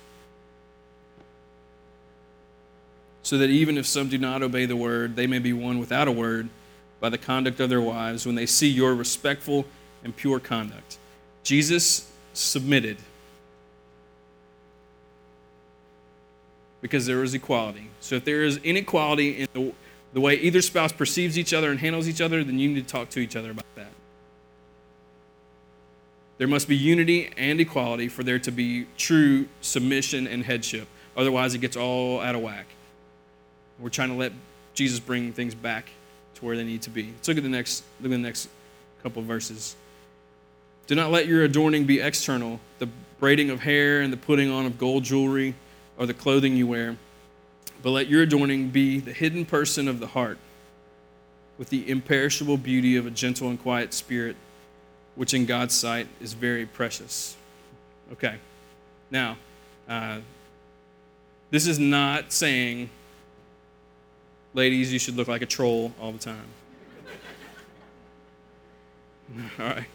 so 3.22 3.38
that 3.38 3.52
even 3.52 3.78
if 3.78 3.86
some 3.86 4.10
do 4.10 4.18
not 4.18 4.42
obey 4.42 4.66
the 4.66 4.76
word, 4.76 5.16
they 5.16 5.28
may 5.28 5.40
be 5.40 5.54
won 5.54 5.78
without 5.78 6.08
a 6.08 6.12
word 6.12 6.50
by 7.00 7.10
the 7.10 7.18
conduct 7.18 7.60
of 7.60 7.70
their 7.70 7.82
wives 7.82 8.26
when 8.26 8.36
they 8.36 8.46
see 8.46 8.68
your 8.68 8.96
respectful 8.96 9.66
and 10.04 10.16
pure 10.16 10.40
conduct. 10.40 10.98
Jesus 11.44 12.10
submitted 12.34 12.98
because 16.82 17.06
there 17.06 17.24
is 17.24 17.34
equality. 17.34 17.90
So 18.02 18.16
if 18.16 18.26
there 18.26 18.44
is 18.44 18.58
inequality 18.58 19.42
in 19.42 19.48
the, 19.54 19.74
the 20.14 20.20
way 20.20 20.36
either 20.36 20.62
spouse 20.62 20.92
perceives 20.92 21.38
each 21.38 21.54
other 21.54 21.72
and 21.72 21.80
handles 21.80 22.10
each 22.10 22.20
other, 22.20 22.44
then 22.44 22.60
you 22.60 22.70
need 22.70 22.86
to 22.86 22.92
talk 22.92 23.10
to 23.12 23.20
each 23.20 23.36
other 23.36 23.52
about 23.52 23.66
that. 23.76 23.92
There 26.38 26.48
must 26.48 26.68
be 26.68 26.76
unity 26.76 27.32
and 27.38 27.62
equality 27.62 28.10
for 28.10 28.24
there 28.24 28.40
to 28.40 28.52
be 28.52 28.88
true 28.98 29.48
submission 29.62 30.28
and 30.28 30.44
headship. 30.44 30.88
Otherwise, 31.16 31.54
it 31.54 31.60
gets 31.60 31.78
all 31.78 32.20
out 32.20 32.36
of 32.36 32.42
whack. 32.42 32.66
We're 33.80 33.90
trying 33.90 34.10
to 34.10 34.16
let 34.16 34.34
Jesus 34.74 35.00
bring 35.00 35.32
things 35.32 35.56
back 35.56 35.90
to 36.36 36.46
where 36.46 36.58
they 36.58 36.64
need 36.64 36.82
to 36.82 36.90
be. 36.90 37.12
Let's 37.16 37.28
look 37.28 37.38
at 37.38 37.44
the 37.44 37.50
next, 37.50 37.84
look 38.02 38.12
at 38.12 38.16
the 38.16 38.18
next 38.18 38.50
couple 39.04 39.22
of 39.22 39.28
verses. 39.28 39.76
Do 40.88 40.96
not 40.96 41.12
let 41.12 41.28
your 41.28 41.44
adorning 41.44 41.86
be 41.86 42.00
external, 42.00 42.60
the 42.80 42.90
braiding 43.20 43.50
of 43.50 43.62
hair 43.62 44.02
and 44.02 44.12
the 44.12 44.18
putting 44.18 44.52
on 44.52 44.66
of 44.66 44.78
gold 44.78 45.04
jewelry 45.04 45.56
or 45.98 46.06
the 46.06 46.14
clothing 46.14 46.58
you 46.58 46.68
wear, 46.68 46.98
but 47.82 47.92
let 47.92 48.08
your 48.08 48.22
adorning 48.22 48.70
be 48.70 49.00
the 49.00 49.14
hidden 49.14 49.46
person 49.46 49.88
of 49.88 50.00
the 50.00 50.08
heart, 50.08 50.38
with 51.58 51.70
the 51.70 51.90
imperishable 51.90 52.58
beauty 52.58 52.98
of 52.98 53.06
a 53.06 53.12
gentle 53.12 53.50
and 53.50 53.62
quiet 53.62 53.94
spirit, 53.94 54.36
which 55.16 55.34
in 55.34 55.46
God's 55.46 55.74
sight 55.74 56.08
is 56.20 56.34
very 56.34 56.66
precious. 56.66 57.38
Okay, 58.12 58.36
now, 59.10 59.38
uh, 59.88 60.20
this 61.50 61.68
is 61.68 61.80
not 61.80 62.34
saying, 62.34 62.90
ladies, 64.54 64.92
you 64.92 65.00
should 65.00 65.16
look 65.16 65.28
like 65.28 65.42
a 65.42 65.46
troll 65.46 65.94
all 66.02 66.12
the 66.12 66.20
time. 66.20 66.48
all 69.60 69.66
right. 69.66 69.86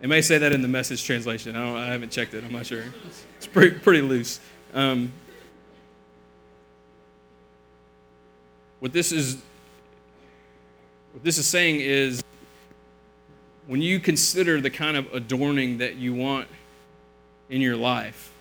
It 0.00 0.08
may 0.08 0.22
say 0.22 0.38
that 0.38 0.52
in 0.52 0.62
the 0.62 0.68
message 0.68 1.04
translation. 1.04 1.54
I, 1.54 1.66
don't, 1.66 1.76
I 1.76 1.86
haven't 1.88 2.10
checked 2.10 2.32
it. 2.32 2.42
I'm 2.42 2.52
not 2.52 2.64
sure. 2.66 2.84
It's 3.36 3.46
pretty, 3.46 3.78
pretty 3.78 4.00
loose. 4.00 4.40
Um, 4.72 5.12
what 8.78 8.92
this 8.92 9.12
is 9.12 9.42
what 11.12 11.24
this 11.24 11.36
is 11.36 11.46
saying 11.46 11.80
is 11.80 12.22
when 13.66 13.82
you 13.82 14.00
consider 14.00 14.60
the 14.60 14.70
kind 14.70 14.96
of 14.96 15.12
adorning 15.12 15.78
that 15.78 15.96
you 15.96 16.14
want 16.14 16.48
in 17.50 17.60
your 17.60 17.76
life, 17.76 18.32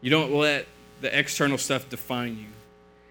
you 0.00 0.10
don't 0.10 0.32
let 0.32 0.66
the 1.00 1.16
external 1.16 1.58
stuff 1.58 1.88
define 1.88 2.38
you. 2.38 2.46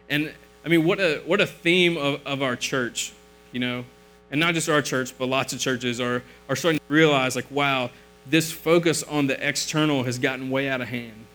And 0.10 0.33
I 0.65 0.67
mean, 0.67 0.83
what 0.83 0.99
a 0.99 1.21
what 1.25 1.39
a 1.39 1.47
theme 1.47 1.95
of, 1.95 2.19
of 2.25 2.41
our 2.41 2.57
church, 2.57 3.13
you 3.53 3.62
know 3.62 3.86
and 4.31 4.39
not 4.39 4.53
just 4.53 4.69
our 4.69 4.81
church, 4.81 5.17
but 5.17 5.27
lots 5.27 5.53
of 5.53 5.59
churches 5.59 6.01
are, 6.01 6.23
are 6.49 6.55
starting 6.55 6.79
to 6.79 6.93
realize, 6.93 7.35
like, 7.35 7.49
wow, 7.49 7.89
this 8.29 8.51
focus 8.51 9.03
on 9.03 9.27
the 9.27 9.47
external 9.47 10.03
has 10.03 10.19
gotten 10.19 10.49
way 10.49 10.67
out 10.69 10.81
of 10.81 10.87
hand. 10.87 11.25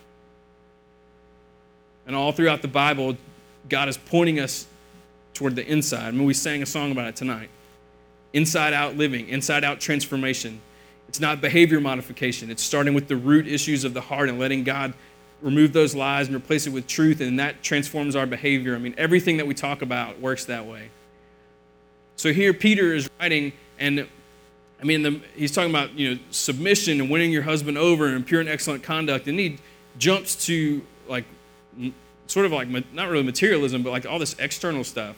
And 2.06 2.14
all 2.14 2.32
throughout 2.32 2.62
the 2.62 2.68
Bible, 2.68 3.16
God 3.68 3.88
is 3.88 3.96
pointing 3.96 4.40
us 4.40 4.66
toward 5.34 5.56
the 5.56 5.66
inside. 5.66 6.08
I 6.08 6.10
mean, 6.10 6.24
we 6.24 6.34
sang 6.34 6.62
a 6.62 6.66
song 6.66 6.92
about 6.92 7.08
it 7.08 7.16
tonight. 7.16 7.48
Inside 8.32 8.72
out 8.72 8.96
living, 8.96 9.28
inside 9.28 9.64
out 9.64 9.80
transformation. 9.80 10.60
It's 11.08 11.20
not 11.20 11.40
behavior 11.40 11.80
modification, 11.80 12.50
it's 12.50 12.62
starting 12.62 12.94
with 12.94 13.08
the 13.08 13.16
root 13.16 13.46
issues 13.46 13.84
of 13.84 13.92
the 13.92 14.00
heart 14.00 14.28
and 14.28 14.38
letting 14.38 14.64
God 14.64 14.94
remove 15.42 15.72
those 15.72 15.94
lies 15.94 16.28
and 16.28 16.36
replace 16.36 16.66
it 16.66 16.70
with 16.70 16.86
truth, 16.86 17.20
and 17.20 17.38
that 17.38 17.62
transforms 17.62 18.16
our 18.16 18.26
behavior. 18.26 18.74
I 18.74 18.78
mean, 18.78 18.94
everything 18.96 19.36
that 19.38 19.46
we 19.46 19.54
talk 19.54 19.82
about 19.82 20.20
works 20.20 20.44
that 20.46 20.66
way. 20.66 20.88
So 22.22 22.32
here 22.32 22.54
Peter 22.54 22.94
is 22.94 23.10
writing, 23.18 23.52
and 23.80 24.06
I 24.80 24.84
mean, 24.84 25.02
the, 25.02 25.20
he's 25.34 25.50
talking 25.50 25.70
about 25.70 25.98
you 25.98 26.10
know 26.14 26.20
submission 26.30 27.00
and 27.00 27.10
winning 27.10 27.32
your 27.32 27.42
husband 27.42 27.76
over 27.76 28.06
and 28.06 28.24
pure 28.24 28.38
and 28.38 28.48
excellent 28.48 28.84
conduct, 28.84 29.26
and 29.26 29.40
he 29.40 29.58
jumps 29.98 30.46
to 30.46 30.82
like 31.08 31.24
sort 32.28 32.46
of 32.46 32.52
like 32.52 32.68
not 32.94 33.08
really 33.08 33.24
materialism, 33.24 33.82
but 33.82 33.90
like 33.90 34.06
all 34.06 34.20
this 34.20 34.36
external 34.38 34.84
stuff. 34.84 35.16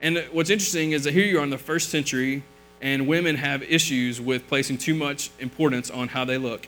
And 0.00 0.26
what's 0.32 0.50
interesting 0.50 0.90
is 0.90 1.04
that 1.04 1.12
here 1.12 1.24
you 1.24 1.38
are 1.38 1.44
in 1.44 1.50
the 1.50 1.56
first 1.56 1.90
century, 1.90 2.42
and 2.80 3.06
women 3.06 3.36
have 3.36 3.62
issues 3.62 4.20
with 4.20 4.48
placing 4.48 4.78
too 4.78 4.96
much 4.96 5.30
importance 5.38 5.92
on 5.92 6.08
how 6.08 6.24
they 6.24 6.38
look. 6.38 6.66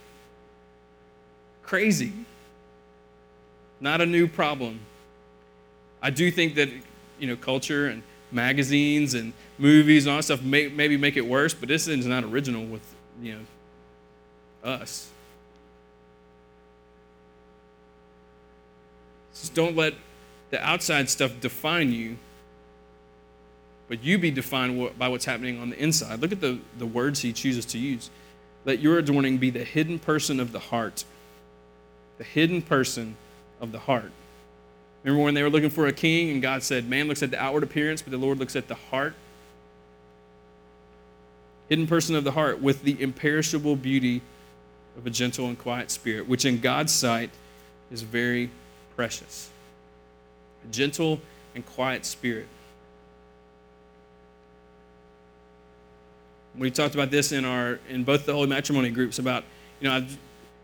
Crazy. 1.65 2.13
Not 3.81 4.01
a 4.01 4.07
new 4.07 4.29
problem. 4.29 4.79
I 6.01 6.11
do 6.11 6.31
think 6.31 6.55
that 6.55 6.69
you 7.19 7.27
know, 7.27 7.37
culture 7.37 7.89
and 7.89 8.03
magazines 8.33 9.15
and 9.15 9.33
movies 9.59 10.07
and 10.07 10.13
all 10.13 10.19
that 10.19 10.25
stuff 10.25 10.43
may, 10.43 10.69
maybe 10.69 10.97
make 10.97 11.17
it 11.17 11.27
worse, 11.27 11.55
but 11.55 11.69
this 11.69 11.87
is 11.89 12.07
not 12.07 12.25
original 12.25 12.65
with, 12.65 12.83
you 13.23 13.35
know, 13.35 13.41
us. 14.69 15.11
Just 19.35 19.55
don't 19.55 19.77
let 19.77 19.95
the 20.51 20.63
outside 20.65 21.11
stuff 21.11 21.33
define 21.41 21.93
you, 21.93 22.17
but 23.89 24.03
you 24.03 24.19
be 24.19 24.31
defined 24.31 24.99
by 24.99 25.09
what's 25.09 25.25
happening 25.25 25.61
on 25.61 25.71
the 25.71 25.79
inside. 25.79 26.21
Look 26.21 26.33
at 26.33 26.41
the, 26.41 26.59
the 26.79 26.87
words 26.87 27.21
he 27.21 27.33
chooses 27.33 27.65
to 27.67 27.79
use. 27.79 28.11
Let 28.65 28.81
your 28.81 28.99
adorning 28.99 29.39
be 29.39 29.51
the 29.51 29.65
hidden 29.65 29.99
person 29.99 30.41
of 30.41 30.53
the 30.53 30.59
heart. 30.59 31.05
The 32.19 32.25
hidden 32.25 32.63
person 32.63 33.17
of 33.61 33.73
the 33.73 33.81
heart. 33.81 34.13
Remember 35.05 35.23
when 35.23 35.35
they 35.35 35.43
were 35.43 35.51
looking 35.51 35.71
for 35.71 35.87
a 35.87 35.93
king 35.93 36.31
and 36.31 36.41
God 36.41 36.63
said, 36.63 36.89
Man 36.89 37.09
looks 37.09 37.23
at 37.23 37.31
the 37.31 37.41
outward 37.41 37.63
appearance, 37.63 38.01
but 38.03 38.11
the 38.11 38.19
Lord 38.19 38.39
looks 38.39 38.57
at 38.57 38.69
the 38.69 38.75
heart? 38.75 39.15
Hidden 41.69 41.87
person 41.87 42.17
of 42.17 42.25
the 42.25 42.33
heart 42.33 42.61
with 42.61 42.83
the 42.83 43.01
imperishable 43.01 43.77
beauty 43.77 44.23
of 44.97 45.07
a 45.07 45.11
gentle 45.11 45.47
and 45.47 45.59
quiet 45.59 45.91
spirit, 45.91 46.27
which 46.27 46.45
in 46.45 46.59
God's 46.61 46.93
sight 46.93 47.31
is 47.93 48.03
very 48.03 48.51
precious. 48.97 49.51
A 50.65 50.73
gentle 50.73 51.21
and 51.55 51.65
quiet 51.67 52.07
spirit. 52.07 52.47
We 56.57 56.71
talked 56.71 56.95
about 56.95 57.11
this 57.11 57.33
in 57.33 57.45
our 57.45 57.79
in 57.89 58.05
both 58.05 58.25
the 58.25 58.33
holy 58.33 58.47
matrimony 58.47 58.91
groups 58.91 59.19
about, 59.19 59.45
you 59.81 59.89
know, 59.89 59.97
I 59.97 60.07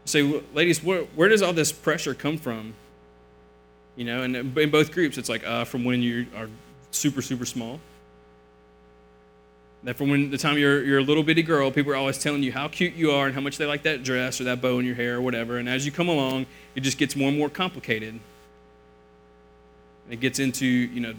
say, 0.05 0.23
ladies, 0.55 0.83
where, 0.83 1.03
where 1.15 1.29
does 1.29 1.43
all 1.43 1.53
this 1.53 1.73
pressure 1.73 2.15
come 2.15 2.39
from? 2.39 2.75
You 4.01 4.07
know, 4.07 4.23
and 4.23 4.35
in 4.35 4.71
both 4.71 4.93
groups, 4.93 5.19
it's 5.19 5.29
like 5.29 5.47
uh, 5.47 5.67
from 5.67 5.85
when 5.85 6.01
you 6.01 6.27
are 6.35 6.49
super, 6.91 7.21
super 7.21 7.45
small. 7.45 7.79
That 9.83 9.99
from 9.99 10.09
when 10.09 10.31
the 10.31 10.39
time 10.39 10.57
you're, 10.57 10.83
you're 10.83 11.01
a 11.01 11.03
little 11.03 11.23
bitty 11.23 11.43
girl, 11.43 11.71
people 11.71 11.93
are 11.93 11.97
always 11.97 12.17
telling 12.17 12.43
you 12.43 12.51
how 12.51 12.67
cute 12.67 12.95
you 12.95 13.11
are 13.11 13.27
and 13.27 13.35
how 13.35 13.43
much 13.43 13.59
they 13.59 13.67
like 13.67 13.83
that 13.83 14.03
dress 14.03 14.41
or 14.41 14.45
that 14.45 14.63
bow 14.63 14.79
in 14.79 14.87
your 14.87 14.95
hair 14.95 15.17
or 15.17 15.21
whatever. 15.21 15.59
And 15.59 15.69
as 15.69 15.85
you 15.85 15.93
come 15.93 16.09
along, 16.09 16.47
it 16.75 16.81
just 16.81 16.97
gets 16.97 17.15
more 17.15 17.29
and 17.29 17.37
more 17.37 17.51
complicated. 17.51 18.19
It 20.09 20.21
gets 20.21 20.39
into, 20.39 20.65
you 20.65 21.01
know, 21.01 21.13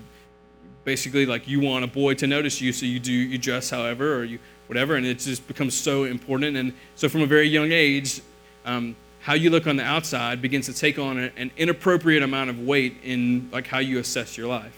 basically 0.83 1.27
like 1.27 1.47
you 1.47 1.59
want 1.59 1.83
a 1.83 1.87
boy 1.87 2.15
to 2.15 2.25
notice 2.25 2.61
you, 2.61 2.73
so 2.73 2.87
you 2.87 2.99
do 2.99 3.13
you 3.13 3.37
dress 3.37 3.69
however 3.69 4.15
or 4.15 4.23
you 4.23 4.39
whatever, 4.65 4.95
and 4.95 5.05
it 5.05 5.19
just 5.19 5.47
becomes 5.47 5.75
so 5.75 6.05
important. 6.05 6.57
And 6.57 6.73
so 6.95 7.09
from 7.09 7.21
a 7.21 7.27
very 7.27 7.47
young 7.47 7.71
age, 7.71 8.21
um, 8.65 8.95
how 9.21 9.33
you 9.33 9.51
look 9.51 9.67
on 9.67 9.75
the 9.75 9.83
outside 9.83 10.41
begins 10.41 10.65
to 10.65 10.73
take 10.73 10.97
on 10.97 11.17
an 11.19 11.51
inappropriate 11.55 12.23
amount 12.23 12.49
of 12.49 12.59
weight 12.59 12.97
in 13.03 13.49
like 13.51 13.67
how 13.67 13.77
you 13.77 13.99
assess 13.99 14.35
your 14.35 14.47
life. 14.47 14.77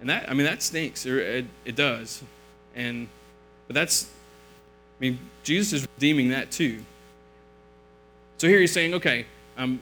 And 0.00 0.10
that, 0.10 0.28
I 0.28 0.34
mean, 0.34 0.46
that 0.46 0.62
stinks. 0.62 1.06
It, 1.06 1.46
it 1.64 1.76
does. 1.76 2.22
And, 2.74 3.08
but 3.68 3.74
that's, 3.74 4.04
I 4.04 5.00
mean, 5.00 5.18
Jesus 5.44 5.82
is 5.82 5.88
redeeming 5.96 6.30
that 6.30 6.50
too. 6.50 6.82
So 8.38 8.48
here 8.48 8.58
he's 8.58 8.72
saying, 8.72 8.94
okay, 8.94 9.26
um, 9.56 9.80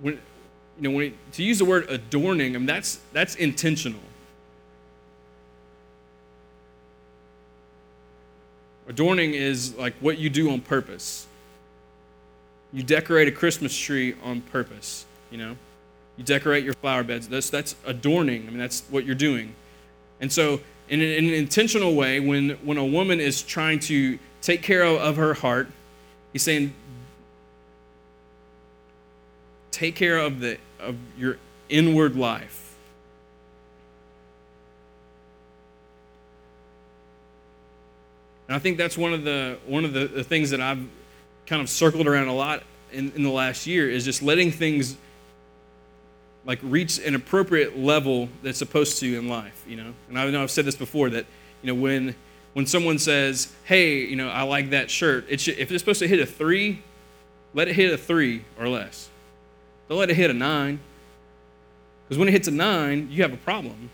when, 0.00 0.14
you 0.14 0.88
know, 0.88 0.90
when 0.92 1.04
he, 1.06 1.14
to 1.32 1.42
use 1.42 1.58
the 1.58 1.64
word 1.64 1.90
adorning, 1.90 2.54
I 2.54 2.58
mean, 2.58 2.66
that's, 2.66 3.00
that's 3.12 3.34
intentional. 3.34 4.00
Adorning 8.88 9.34
is 9.34 9.74
like 9.76 9.94
what 10.00 10.18
you 10.18 10.30
do 10.30 10.50
on 10.50 10.60
purpose. 10.60 11.26
You 12.72 12.82
decorate 12.82 13.28
a 13.28 13.32
Christmas 13.32 13.76
tree 13.76 14.14
on 14.24 14.40
purpose, 14.40 15.04
you 15.30 15.38
know? 15.38 15.56
You 16.16 16.24
decorate 16.24 16.64
your 16.64 16.74
flower 16.74 17.04
beds. 17.04 17.28
That's, 17.28 17.48
that's 17.48 17.76
adorning. 17.86 18.46
I 18.46 18.50
mean, 18.50 18.58
that's 18.58 18.82
what 18.90 19.04
you're 19.04 19.14
doing. 19.14 19.54
And 20.20 20.32
so, 20.32 20.60
in, 20.88 21.00
in 21.00 21.26
an 21.26 21.34
intentional 21.34 21.94
way, 21.94 22.18
when, 22.18 22.50
when 22.64 22.76
a 22.78 22.84
woman 22.84 23.20
is 23.20 23.42
trying 23.42 23.78
to 23.80 24.18
take 24.40 24.62
care 24.62 24.82
of, 24.82 25.00
of 25.00 25.16
her 25.16 25.34
heart, 25.34 25.68
he's 26.32 26.42
saying, 26.42 26.72
take 29.70 29.94
care 29.94 30.18
of, 30.18 30.40
the, 30.40 30.58
of 30.80 30.96
your 31.16 31.38
inward 31.68 32.16
life. 32.16 32.67
And 38.48 38.56
I 38.56 38.58
think 38.58 38.78
that's 38.78 38.96
one 38.96 39.12
of 39.12 39.24
the 39.24 39.58
one 39.66 39.84
of 39.84 39.92
the, 39.92 40.06
the 40.06 40.24
things 40.24 40.50
that 40.50 40.60
I've 40.60 40.84
kind 41.46 41.62
of 41.62 41.68
circled 41.68 42.06
around 42.06 42.28
a 42.28 42.34
lot 42.34 42.62
in, 42.92 43.12
in 43.12 43.22
the 43.22 43.30
last 43.30 43.66
year 43.66 43.88
is 43.90 44.04
just 44.04 44.22
letting 44.22 44.50
things 44.50 44.96
like 46.44 46.58
reach 46.62 46.98
an 46.98 47.14
appropriate 47.14 47.78
level 47.78 48.30
that's 48.42 48.58
supposed 48.58 48.98
to 49.00 49.18
in 49.18 49.28
life, 49.28 49.64
you 49.68 49.76
know. 49.76 49.92
And 50.08 50.18
I 50.18 50.28
know 50.30 50.42
I've 50.42 50.50
said 50.50 50.64
this 50.64 50.76
before 50.76 51.10
that, 51.10 51.26
you 51.62 51.66
know, 51.66 51.80
when 51.80 52.14
when 52.54 52.66
someone 52.66 52.98
says, 52.98 53.52
"Hey, 53.64 54.04
you 54.06 54.16
know, 54.16 54.30
I 54.30 54.42
like 54.42 54.70
that 54.70 54.90
shirt," 54.90 55.26
it 55.28 55.40
should, 55.40 55.58
if 55.58 55.70
it's 55.70 55.82
supposed 55.82 56.00
to 56.00 56.08
hit 56.08 56.18
a 56.20 56.26
three, 56.26 56.82
let 57.52 57.68
it 57.68 57.76
hit 57.76 57.92
a 57.92 57.98
three 57.98 58.44
or 58.58 58.66
less. 58.68 59.10
Don't 59.88 59.98
let 59.98 60.10
it 60.10 60.16
hit 60.16 60.30
a 60.30 60.34
nine, 60.34 60.80
because 62.04 62.18
when 62.18 62.28
it 62.28 62.32
hits 62.32 62.48
a 62.48 62.52
nine, 62.52 63.08
you 63.10 63.22
have 63.22 63.32
a 63.34 63.38
problem. 63.38 63.90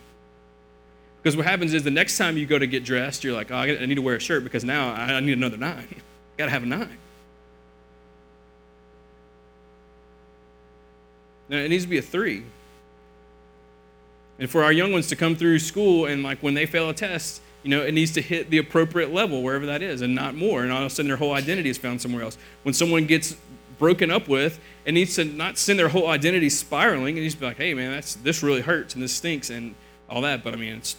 Because 1.24 1.38
what 1.38 1.46
happens 1.46 1.72
is 1.72 1.82
the 1.82 1.90
next 1.90 2.18
time 2.18 2.37
you 2.37 2.44
go 2.44 2.58
to 2.58 2.66
get 2.66 2.84
dressed, 2.84 3.24
you're 3.24 3.32
like, 3.32 3.50
"Oh, 3.50 3.56
I 3.56 3.87
need 3.87 3.94
to 3.94 4.02
wear 4.02 4.16
a 4.16 4.20
shirt 4.20 4.44
because 4.44 4.62
now 4.62 4.92
I 4.92 5.18
need 5.20 5.32
another 5.32 5.56
nine. 5.56 6.02
Got 6.37 6.44
to 6.44 6.50
have 6.50 6.64
a 6.64 6.66
nine. 6.66 6.98
Now, 11.48 11.58
it 11.58 11.70
needs 11.70 11.84
to 11.84 11.88
be 11.88 11.96
a 11.96 12.02
three. 12.02 12.44
And 14.38 14.50
for 14.50 14.64
our 14.64 14.72
young 14.72 14.92
ones 14.92 15.08
to 15.08 15.16
come 15.16 15.34
through 15.34 15.60
school 15.60 16.04
and 16.04 16.22
like 16.22 16.42
when 16.42 16.52
they 16.52 16.66
fail 16.66 16.90
a 16.90 16.94
test, 16.94 17.40
you 17.62 17.70
know, 17.70 17.82
it 17.82 17.92
needs 17.92 18.12
to 18.12 18.20
hit 18.20 18.50
the 18.50 18.58
appropriate 18.58 19.10
level 19.10 19.42
wherever 19.42 19.64
that 19.64 19.80
is 19.80 20.02
and 20.02 20.14
not 20.14 20.34
more. 20.34 20.62
And 20.62 20.70
all 20.70 20.80
of 20.80 20.87
a 20.87 20.90
sudden 20.90 21.08
their 21.08 21.16
whole 21.16 21.32
identity 21.32 21.70
is 21.70 21.78
found 21.78 22.02
somewhere 22.02 22.22
else. 22.22 22.37
When 22.64 22.74
someone 22.74 23.06
gets 23.06 23.34
broken 23.78 24.10
up 24.10 24.28
with, 24.28 24.60
it 24.84 24.92
needs 24.92 25.14
to 25.14 25.24
not 25.24 25.56
send 25.56 25.78
their 25.78 25.88
whole 25.88 26.08
identity 26.08 26.50
spiraling. 26.50 27.16
It 27.16 27.20
needs 27.20 27.34
to 27.34 27.40
be 27.40 27.46
like, 27.46 27.56
hey 27.56 27.72
man, 27.72 27.92
that's 27.92 28.16
this 28.16 28.42
really 28.42 28.60
hurts 28.60 28.92
and 28.92 29.02
this 29.02 29.14
stinks 29.14 29.48
and 29.48 29.74
all 30.10 30.20
that. 30.20 30.44
But 30.44 30.52
I 30.52 30.56
mean 30.56 30.74
it's 30.74 30.96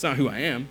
it's 0.00 0.04
not 0.04 0.16
who 0.16 0.30
I 0.30 0.38
am. 0.38 0.66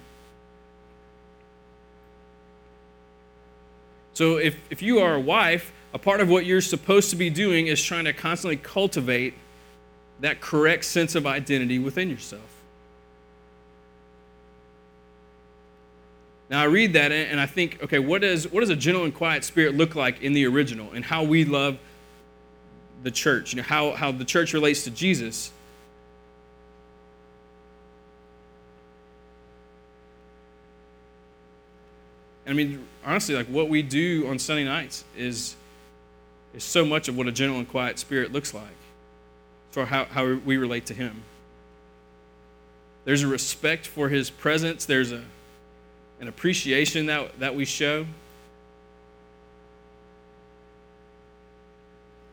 So 4.13 4.37
if, 4.37 4.57
if 4.71 4.81
you 4.81 4.97
are 5.01 5.13
a 5.13 5.19
wife, 5.19 5.71
a 5.93 5.99
part 5.99 6.19
of 6.19 6.29
what 6.29 6.47
you're 6.47 6.61
supposed 6.61 7.11
to 7.11 7.15
be 7.15 7.29
doing 7.29 7.67
is 7.67 7.79
trying 7.79 8.05
to 8.05 8.13
constantly 8.13 8.57
cultivate 8.57 9.35
that 10.19 10.41
correct 10.41 10.85
sense 10.85 11.13
of 11.13 11.27
identity 11.27 11.77
within 11.77 12.09
yourself. 12.09 12.41
Now 16.49 16.61
I 16.61 16.65
read 16.65 16.93
that 16.93 17.11
and 17.11 17.39
I 17.39 17.45
think, 17.45 17.83
okay, 17.83 17.99
what 17.99 18.21
does 18.21 18.51
what 18.51 18.61
does 18.61 18.71
a 18.71 18.75
gentle 18.75 19.03
and 19.03 19.13
quiet 19.13 19.43
spirit 19.43 19.75
look 19.75 19.93
like 19.93 20.23
in 20.23 20.33
the 20.33 20.47
original 20.47 20.91
and 20.91 21.05
how 21.05 21.21
we 21.21 21.45
love 21.45 21.77
the 23.03 23.11
church, 23.11 23.53
you 23.53 23.57
know, 23.57 23.63
how, 23.63 23.91
how 23.91 24.11
the 24.11 24.25
church 24.25 24.53
relates 24.53 24.85
to 24.85 24.89
Jesus. 24.89 25.51
I 32.49 32.53
mean, 32.53 32.88
honestly, 33.05 33.35
like 33.35 33.47
what 33.47 33.69
we 33.69 33.81
do 33.81 34.27
on 34.27 34.39
Sunday 34.39 34.65
nights 34.65 35.05
is 35.15 35.55
is 36.53 36.63
so 36.63 36.83
much 36.83 37.07
of 37.07 37.15
what 37.15 37.27
a 37.27 37.31
gentle 37.31 37.59
and 37.59 37.69
quiet 37.69 37.99
spirit 37.99 38.31
looks 38.31 38.53
like 38.53 38.63
for 39.71 39.85
how, 39.85 40.05
how 40.05 40.33
we 40.33 40.57
relate 40.57 40.85
to 40.88 40.93
him. 40.93 41.23
There's 43.05 43.23
a 43.23 43.27
respect 43.27 43.85
for 43.85 44.09
his 44.09 44.29
presence, 44.29 44.85
there's 44.85 45.12
a, 45.12 45.23
an 46.19 46.27
appreciation 46.27 47.05
that, 47.05 47.39
that 47.39 47.55
we 47.55 47.65
show. 47.65 48.05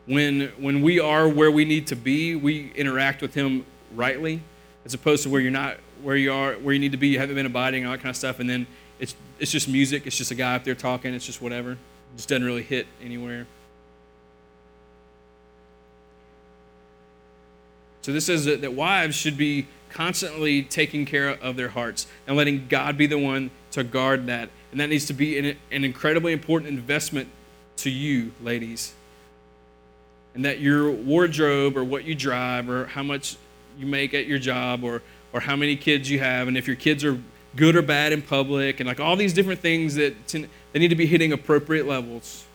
When, 0.07 0.51
when 0.57 0.81
we 0.81 0.99
are 0.99 1.27
where 1.27 1.51
we 1.51 1.65
need 1.65 1.87
to 1.87 1.95
be, 1.95 2.35
we 2.35 2.71
interact 2.73 3.21
with 3.21 3.33
him 3.33 3.65
rightly, 3.93 4.41
as 4.85 4.93
opposed 4.93 5.23
to 5.23 5.29
where 5.29 5.41
you're 5.41 5.51
not 5.51 5.77
where 6.01 6.15
you 6.15 6.31
are 6.31 6.53
where 6.53 6.73
you 6.73 6.79
need 6.79 6.91
to 6.91 6.97
be, 6.97 7.09
you 7.09 7.19
haven't 7.19 7.35
been 7.35 7.45
abiding, 7.45 7.85
all 7.85 7.91
that 7.91 7.97
kind 7.97 8.09
of 8.09 8.15
stuff, 8.15 8.39
and 8.39 8.49
then 8.49 8.67
it's 8.99 9.15
it's 9.39 9.51
just 9.51 9.67
music, 9.67 10.07
it's 10.07 10.17
just 10.17 10.31
a 10.31 10.35
guy 10.35 10.55
up 10.55 10.63
there 10.63 10.75
talking, 10.75 11.13
it's 11.13 11.25
just 11.25 11.41
whatever. 11.41 11.73
It 11.73 11.77
just 12.15 12.29
doesn't 12.29 12.45
really 12.45 12.63
hit 12.63 12.87
anywhere. 13.01 13.47
So 18.01 18.13
this 18.13 18.25
says 18.25 18.45
that, 18.45 18.61
that 18.61 18.73
wives 18.73 19.17
should 19.17 19.37
be 19.37 19.67
constantly 19.89 20.63
taking 20.63 21.05
care 21.05 21.29
of 21.29 21.57
their 21.57 21.69
hearts 21.69 22.07
and 22.25 22.37
letting 22.37 22.67
God 22.67 22.97
be 22.97 23.05
the 23.05 23.17
one 23.17 23.51
to 23.71 23.83
guard 23.83 24.27
that. 24.27 24.49
And 24.71 24.79
that 24.79 24.87
needs 24.87 25.05
to 25.07 25.13
be 25.13 25.37
an, 25.37 25.57
an 25.71 25.83
incredibly 25.83 26.31
important 26.31 26.69
investment 26.69 27.27
to 27.77 27.89
you, 27.89 28.31
ladies. 28.41 28.93
And 30.35 30.45
that 30.45 30.59
your 30.59 30.89
wardrobe 30.89 31.75
or 31.75 31.83
what 31.83 32.05
you 32.05 32.15
drive 32.15 32.69
or 32.69 32.85
how 32.85 33.03
much 33.03 33.35
you 33.77 33.85
make 33.85 34.13
at 34.13 34.25
your 34.25 34.39
job 34.39 34.83
or, 34.83 35.01
or 35.33 35.41
how 35.41 35.55
many 35.55 35.75
kids 35.75 36.09
you 36.09 36.19
have 36.19 36.47
and 36.47 36.57
if 36.57 36.65
your 36.65 36.75
kids 36.75 37.03
are 37.03 37.21
good 37.57 37.75
or 37.75 37.81
bad 37.81 38.13
in 38.13 38.21
public 38.21 38.79
and 38.79 38.87
like 38.87 39.01
all 39.01 39.17
these 39.17 39.33
different 39.33 39.59
things 39.59 39.95
that 39.95 40.15
they 40.27 40.79
need 40.79 40.87
to 40.87 40.95
be 40.95 41.05
hitting 41.05 41.33
appropriate 41.33 41.85
levels. 41.85 42.45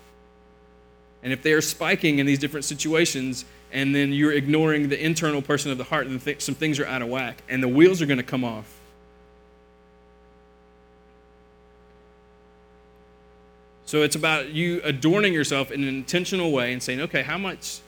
And 1.22 1.32
if 1.32 1.42
they 1.42 1.52
are 1.52 1.60
spiking 1.60 2.18
in 2.18 2.26
these 2.26 2.38
different 2.38 2.64
situations, 2.64 3.44
and 3.70 3.94
then 3.94 4.12
you're 4.12 4.32
ignoring 4.32 4.88
the 4.88 5.02
internal 5.02 5.42
person 5.42 5.70
of 5.70 5.78
the 5.78 5.84
heart, 5.84 6.06
and 6.06 6.20
th- 6.20 6.40
some 6.42 6.54
things 6.54 6.80
are 6.80 6.86
out 6.86 7.02
of 7.02 7.08
whack, 7.08 7.42
and 7.48 7.62
the 7.62 7.68
wheels 7.68 8.02
are 8.02 8.06
going 8.06 8.18
to 8.18 8.24
come 8.24 8.44
off. 8.44 8.80
So 13.86 14.02
it's 14.02 14.16
about 14.16 14.48
you 14.48 14.80
adorning 14.84 15.34
yourself 15.34 15.70
in 15.70 15.82
an 15.82 15.88
intentional 15.88 16.50
way 16.50 16.72
and 16.72 16.82
saying, 16.82 17.00
okay, 17.02 17.22
how 17.22 17.38
much, 17.38 17.80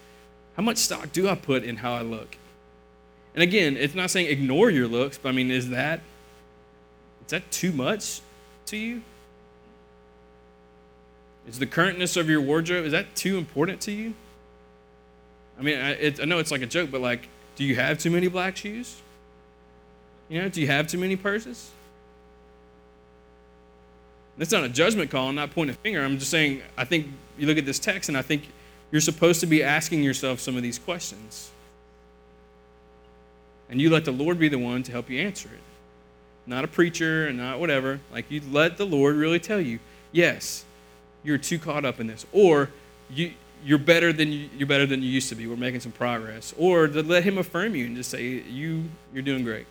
how 0.57 0.63
much 0.63 0.77
stock 0.77 1.13
do 1.13 1.29
I 1.29 1.35
put 1.35 1.65
in 1.65 1.79
how 1.79 1.95
I 1.95 2.03
look? 2.03 2.37
And 3.35 3.43
again, 3.43 3.77
it's 3.77 3.95
not 3.95 4.11
saying 4.11 4.27
ignore 4.27 4.71
your 4.71 4.87
looks, 4.87 5.19
but 5.19 5.31
I 5.31 5.33
mean, 5.33 5.51
is 5.51 5.71
that 5.71 6.01
is 7.27 7.31
that 7.31 7.51
too 7.51 7.73
much 7.73 8.21
to 8.67 8.77
you? 8.77 9.03
Is 11.47 11.59
the 11.59 11.67
currentness 11.67 12.17
of 12.17 12.29
your 12.29 12.41
wardrobe 12.41 12.87
is 12.87 12.93
that 12.93 13.15
too 13.15 13.37
important 13.37 13.81
to 13.83 13.93
you? 13.93 14.15
I 15.59 15.63
mean, 15.63 15.79
I, 15.79 15.91
it, 15.93 16.21
I 16.21 16.25
know 16.25 16.39
it's 16.39 16.51
like 16.51 16.63
a 16.63 16.67
joke, 16.67 16.91
but 16.91 17.01
like, 17.01 17.29
do 17.57 17.65
you 17.65 17.77
have 17.77 17.99
too 17.99 18.11
many 18.11 18.29
black 18.29 18.57
shoes? 18.57 19.01
You 20.29 20.43
know, 20.43 20.49
do 20.49 20.61
you 20.61 20.67
have 20.67 20.87
too 20.87 20.99
many 20.99 21.17
purses? 21.17 21.71
That's 24.37 24.51
not 24.51 24.65
a 24.65 24.69
judgment 24.69 25.11
call. 25.11 25.29
I'm 25.29 25.35
not 25.35 25.53
pointing 25.53 25.77
a 25.77 25.79
finger. 25.79 26.03
I'm 26.03 26.19
just 26.19 26.31
saying, 26.31 26.63
I 26.77 26.85
think 26.85 27.07
you 27.39 27.47
look 27.47 27.59
at 27.59 27.67
this 27.67 27.79
text, 27.79 28.09
and 28.09 28.19
I 28.19 28.23
think 28.23 28.49
you're 28.91 29.01
supposed 29.01 29.41
to 29.41 29.47
be 29.47 29.63
asking 29.63 30.03
yourself 30.03 30.41
some 30.41 30.57
of 30.57 30.63
these 30.63 30.79
questions. 30.79 31.51
And 33.69 33.81
you 33.81 33.91
let 33.91 34.05
the 34.05 34.13
Lord 34.13 34.39
be 34.39 34.49
the 34.49 34.59
one 34.59 34.83
to 34.85 34.93
help 34.93 35.09
you 35.09 35.21
answer 35.21 35.49
it. 35.49 35.74
Not 36.47 36.65
a 36.65 36.69
preacher 36.69 37.27
and 37.27 37.39
not 37.39 37.59
whatever. 37.59 38.01
Like, 38.13 38.31
you 38.31 38.43
let 38.51 38.77
the 38.77 38.85
Lord 38.85 39.17
really 39.17 39.41
tell 39.41 39.61
you, 39.61 39.79
yes, 40.13 40.65
you're 41.23 41.39
too 41.39 41.59
caught 41.59 41.85
up 41.85 42.01
in 42.01 42.07
this. 42.07 42.27
Or 42.33 42.71
you, 43.11 43.33
you're 43.65 43.79
better 43.79 44.13
than 44.13 44.31
you, 44.31 44.49
you're 44.57 44.69
better 44.69 44.87
than 44.87 45.03
you 45.03 45.09
used 45.09 45.31
to 45.31 45.35
be. 45.35 45.47
We're 45.47 45.57
making 45.57 45.81
some 45.81 45.93
progress. 45.93 46.55
Or 46.59 46.87
to 46.87 47.03
let 47.03 47.25
him 47.25 47.39
affirm 47.39 47.75
you 47.75 47.87
and 47.87 47.97
just 47.97 48.11
say 48.11 48.25
you 48.25 48.85
you're 49.13 49.23
doing 49.23 49.43
great. 49.43 49.67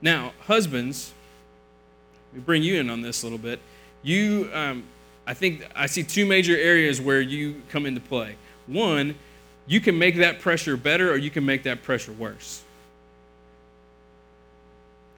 Now, 0.00 0.32
husbands, 0.40 1.12
we 2.32 2.40
bring 2.40 2.62
you 2.62 2.80
in 2.80 2.88
on 2.88 3.02
this 3.02 3.22
a 3.22 3.26
little 3.26 3.38
bit. 3.38 3.60
You, 4.02 4.48
um, 4.54 4.84
I 5.26 5.34
think 5.34 5.68
I 5.74 5.86
see 5.86 6.04
two 6.04 6.24
major 6.24 6.56
areas 6.56 7.00
where 7.00 7.20
you 7.20 7.62
come 7.68 7.84
into 7.84 8.00
play. 8.00 8.36
One, 8.66 9.16
you 9.66 9.80
can 9.80 9.98
make 9.98 10.16
that 10.16 10.40
pressure 10.40 10.76
better 10.76 11.10
or 11.10 11.16
you 11.16 11.30
can 11.30 11.44
make 11.44 11.64
that 11.64 11.82
pressure 11.82 12.12
worse. 12.12 12.62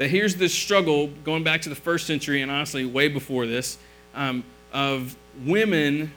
That 0.01 0.09
here's 0.09 0.37
this 0.37 0.55
struggle 0.55 1.09
going 1.25 1.45
back 1.45 1.61
to 1.61 1.69
the 1.69 1.75
first 1.75 2.07
century 2.07 2.41
and 2.41 2.51
honestly 2.51 2.87
way 2.87 3.09
before 3.09 3.47
this 3.47 3.77
um, 4.15 4.45
of 4.73 5.15
women 5.45 6.11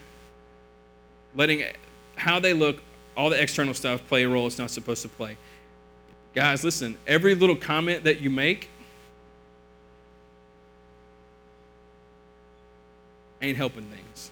letting 1.35 1.65
how 2.15 2.39
they 2.39 2.53
look, 2.53 2.77
all 3.17 3.29
the 3.29 3.41
external 3.41 3.73
stuff, 3.73 4.07
play 4.07 4.23
a 4.23 4.29
role 4.29 4.47
it's 4.47 4.57
not 4.57 4.71
supposed 4.71 5.01
to 5.01 5.09
play. 5.09 5.35
Guys, 6.33 6.63
listen, 6.63 6.97
every 7.05 7.35
little 7.35 7.57
comment 7.57 8.05
that 8.05 8.21
you 8.21 8.29
make 8.29 8.69
ain't 13.41 13.57
helping 13.57 13.83
things. 13.83 14.31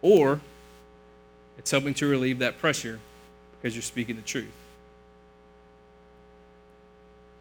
Or 0.00 0.40
it's 1.58 1.70
helping 1.70 1.92
to 1.92 2.06
relieve 2.06 2.38
that 2.38 2.56
pressure 2.56 3.00
because 3.60 3.76
you're 3.76 3.82
speaking 3.82 4.16
the 4.16 4.22
truth. 4.22 4.59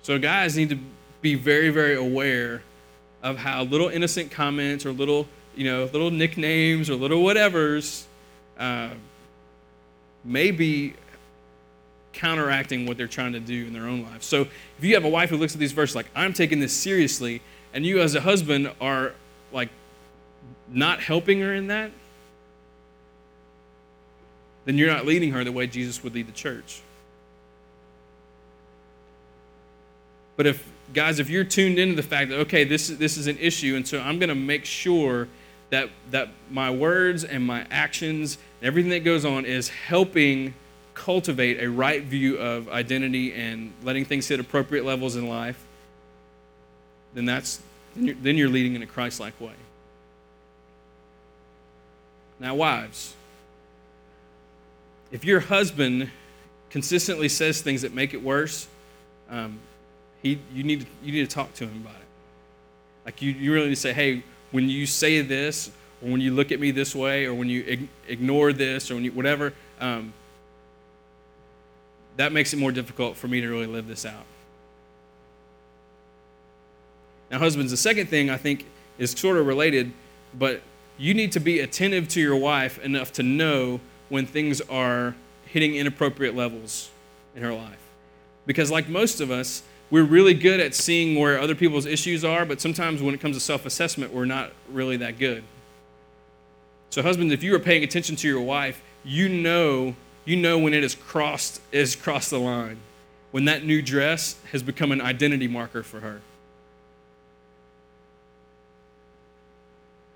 So, 0.10 0.18
guys 0.18 0.58
need 0.58 0.70
to 0.70 0.80
be 1.22 1.36
very, 1.36 1.70
very 1.70 1.96
aware 1.96 2.64
of 3.22 3.38
how 3.38 3.62
little 3.62 3.90
innocent 3.90 4.32
comments 4.32 4.84
or 4.84 4.92
little, 4.92 5.28
you 5.56 5.66
know, 5.66 5.84
little 5.84 6.10
nicknames 6.10 6.90
or 6.90 6.96
little 6.96 7.20
whatevers 7.20 8.06
uh, 8.58 8.90
may 10.26 10.50
be 10.50 10.96
counteracting 12.12 12.88
what 12.88 12.98
they're 12.98 13.06
trying 13.06 13.34
to 13.34 13.40
do 13.40 13.68
in 13.68 13.72
their 13.72 13.86
own 13.86 14.02
life. 14.02 14.24
So, 14.24 14.42
if 14.80 14.84
you 14.84 14.96
have 14.96 15.06
a 15.06 15.10
wife 15.10 15.30
who 15.30 15.38
looks 15.38 15.54
at 15.54 15.60
these 15.60 15.74
verses 15.74 15.96
like, 15.96 16.08
I'm 16.16 16.34
taking 16.34 16.60
this 16.60 16.74
seriously, 16.74 17.44
and 17.72 17.86
you 17.86 18.00
as 18.00 18.16
a 18.16 18.22
husband 18.22 18.72
are 18.82 19.14
like 19.52 19.70
not 20.68 21.02
helping 21.02 21.40
her 21.42 21.54
in 21.54 21.68
that, 21.68 21.92
then 24.66 24.80
you're 24.80 24.90
not 24.90 25.06
leading 25.06 25.34
her 25.34 25.44
the 25.44 25.52
way 25.52 25.68
Jesus 25.68 26.04
would 26.04 26.16
lead 26.16 26.26
the 26.26 26.32
church. 26.32 26.82
But 30.40 30.48
if, 30.48 30.66
guys, 30.94 31.20
if 31.20 31.30
you're 31.30 31.44
tuned 31.44 31.78
into 31.78 31.98
the 31.98 32.02
fact 32.02 32.30
that, 32.30 32.40
okay, 32.40 32.64
this, 32.64 32.88
this 32.88 33.18
is 33.18 33.28
an 33.28 33.38
issue, 33.40 33.76
and 33.76 33.86
so 33.86 34.00
I'm 34.00 34.20
going 34.20 34.30
to 34.30 34.36
make 34.36 34.64
sure 34.64 35.28
that, 35.70 35.90
that 36.12 36.30
my 36.50 36.72
words 36.72 37.26
and 37.26 37.46
my 37.46 37.68
actions 37.70 38.38
and 38.62 38.68
everything 38.68 38.92
that 38.92 39.04
goes 39.04 39.26
on 39.26 39.44
is 39.44 39.68
helping 39.68 40.54
cultivate 40.94 41.62
a 41.62 41.70
right 41.70 42.04
view 42.04 42.38
of 42.38 42.70
identity 42.70 43.34
and 43.34 43.74
letting 43.84 44.06
things 44.06 44.30
hit 44.30 44.40
appropriate 44.40 44.86
levels 44.86 45.18
in 45.18 45.28
life, 45.28 45.62
then 47.14 47.26
that's 47.26 47.60
then 47.94 48.06
you're, 48.06 48.16
then 48.16 48.38
you're 48.38 48.50
leading 48.50 48.76
in 48.76 48.82
a 48.82 48.88
Christ-like 48.88 49.42
way. 49.42 49.52
Now, 52.40 52.56
wives, 52.56 53.14
if 55.12 55.26
your 55.26 55.42
husband 55.42 56.10
consistently 56.70 57.28
says 57.28 57.62
things 57.62 57.82
that 57.82 57.94
make 57.94 58.14
it 58.14 58.24
worse, 58.24 58.70
um, 59.30 59.60
he, 60.22 60.40
you, 60.54 60.64
need, 60.64 60.88
you 61.04 61.12
need 61.12 61.30
to 61.30 61.34
talk 61.34 61.54
to 61.56 61.66
him 61.66 61.82
about 61.82 61.96
it. 61.96 62.08
Like, 63.06 63.22
you, 63.22 63.32
you 63.32 63.54
really 63.54 63.68
need 63.68 63.76
to 63.76 63.82
say, 63.82 63.94
hey, 63.94 64.24
when 64.52 64.70
you 64.70 64.86
say 64.86 65.22
this, 65.22 65.70
or 66.02 66.10
when 66.12 66.22
you 66.22 66.32
look 66.32 66.52
at 66.52 66.60
me 66.60 66.72
this 66.72 66.96
way, 66.96 67.26
or 67.26 67.34
when 67.34 67.50
you 67.50 67.64
ig- 67.66 67.90
ignore 68.08 68.54
this, 68.54 68.90
or 68.90 68.96
when 68.96 69.06
you, 69.06 69.12
whatever, 69.12 69.54
um, 69.80 70.14
that 72.18 72.34
makes 72.34 72.54
it 72.54 72.58
more 72.58 72.72
difficult 72.72 73.16
for 73.16 73.28
me 73.28 73.42
to 73.42 73.48
really 73.48 73.68
live 73.68 73.88
this 73.88 74.06
out. 74.06 74.26
Now, 77.32 77.40
husbands, 77.40 77.72
the 77.72 77.78
second 77.78 78.08
thing 78.08 78.30
I 78.30 78.38
think 78.38 78.66
is 78.98 79.12
sort 79.12 79.38
of 79.38 79.46
related, 79.46 79.94
but 80.38 80.62
you 80.98 81.14
need 81.14 81.32
to 81.32 81.40
be 81.40 81.60
attentive 81.62 82.08
to 82.10 82.20
your 82.20 82.36
wife 82.36 82.78
enough 82.80 83.14
to 83.14 83.24
know 83.24 83.80
when 84.10 84.26
things 84.26 84.60
are 84.62 85.16
hitting 85.46 85.76
inappropriate 85.76 86.36
levels 86.36 86.90
in 87.36 87.44
her 87.44 87.54
life. 87.54 87.80
Because, 88.46 88.70
like 88.70 88.90
most 88.90 89.22
of 89.22 89.32
us, 89.32 89.64
we're 89.92 90.04
really 90.04 90.34
good 90.34 90.60
at 90.60 90.76
seeing 90.76 91.20
where 91.20 91.40
other 91.40 91.56
people's 91.56 91.86
issues 91.86 92.24
are, 92.24 92.46
but 92.46 92.62
sometimes 92.62 93.02
when 93.02 93.14
it 93.14 93.22
comes 93.22 93.36
to 93.36 93.42
self 93.42 93.66
assessment, 93.66 94.14
we're 94.14 94.26
not 94.26 94.52
really 94.72 94.98
that 94.98 95.18
good. 95.18 95.44
So, 96.92 97.02
husbands, 97.02 97.34
if 97.34 97.44
you 97.44 97.56
are 97.56 97.60
paying 97.60 97.84
attention 97.84 98.16
to 98.18 98.28
your 98.28 98.42
wife, 98.42 98.82
you 99.04 99.30
know, 99.30 99.96
you 100.26 100.36
know 100.36 100.58
when 100.60 100.74
it 100.74 100.84
has 100.84 100.96
crossed, 100.96 101.62
has 101.74 101.96
crossed 101.96 102.30
the 102.30 102.40
line, 102.40 102.78
when 103.32 103.46
that 103.46 103.66
new 103.66 103.82
dress 103.82 104.36
has 104.52 104.64
become 104.64 104.92
an 104.92 105.02
identity 105.02 105.48
marker 105.48 105.84
for 105.84 106.00
her. 106.00 106.22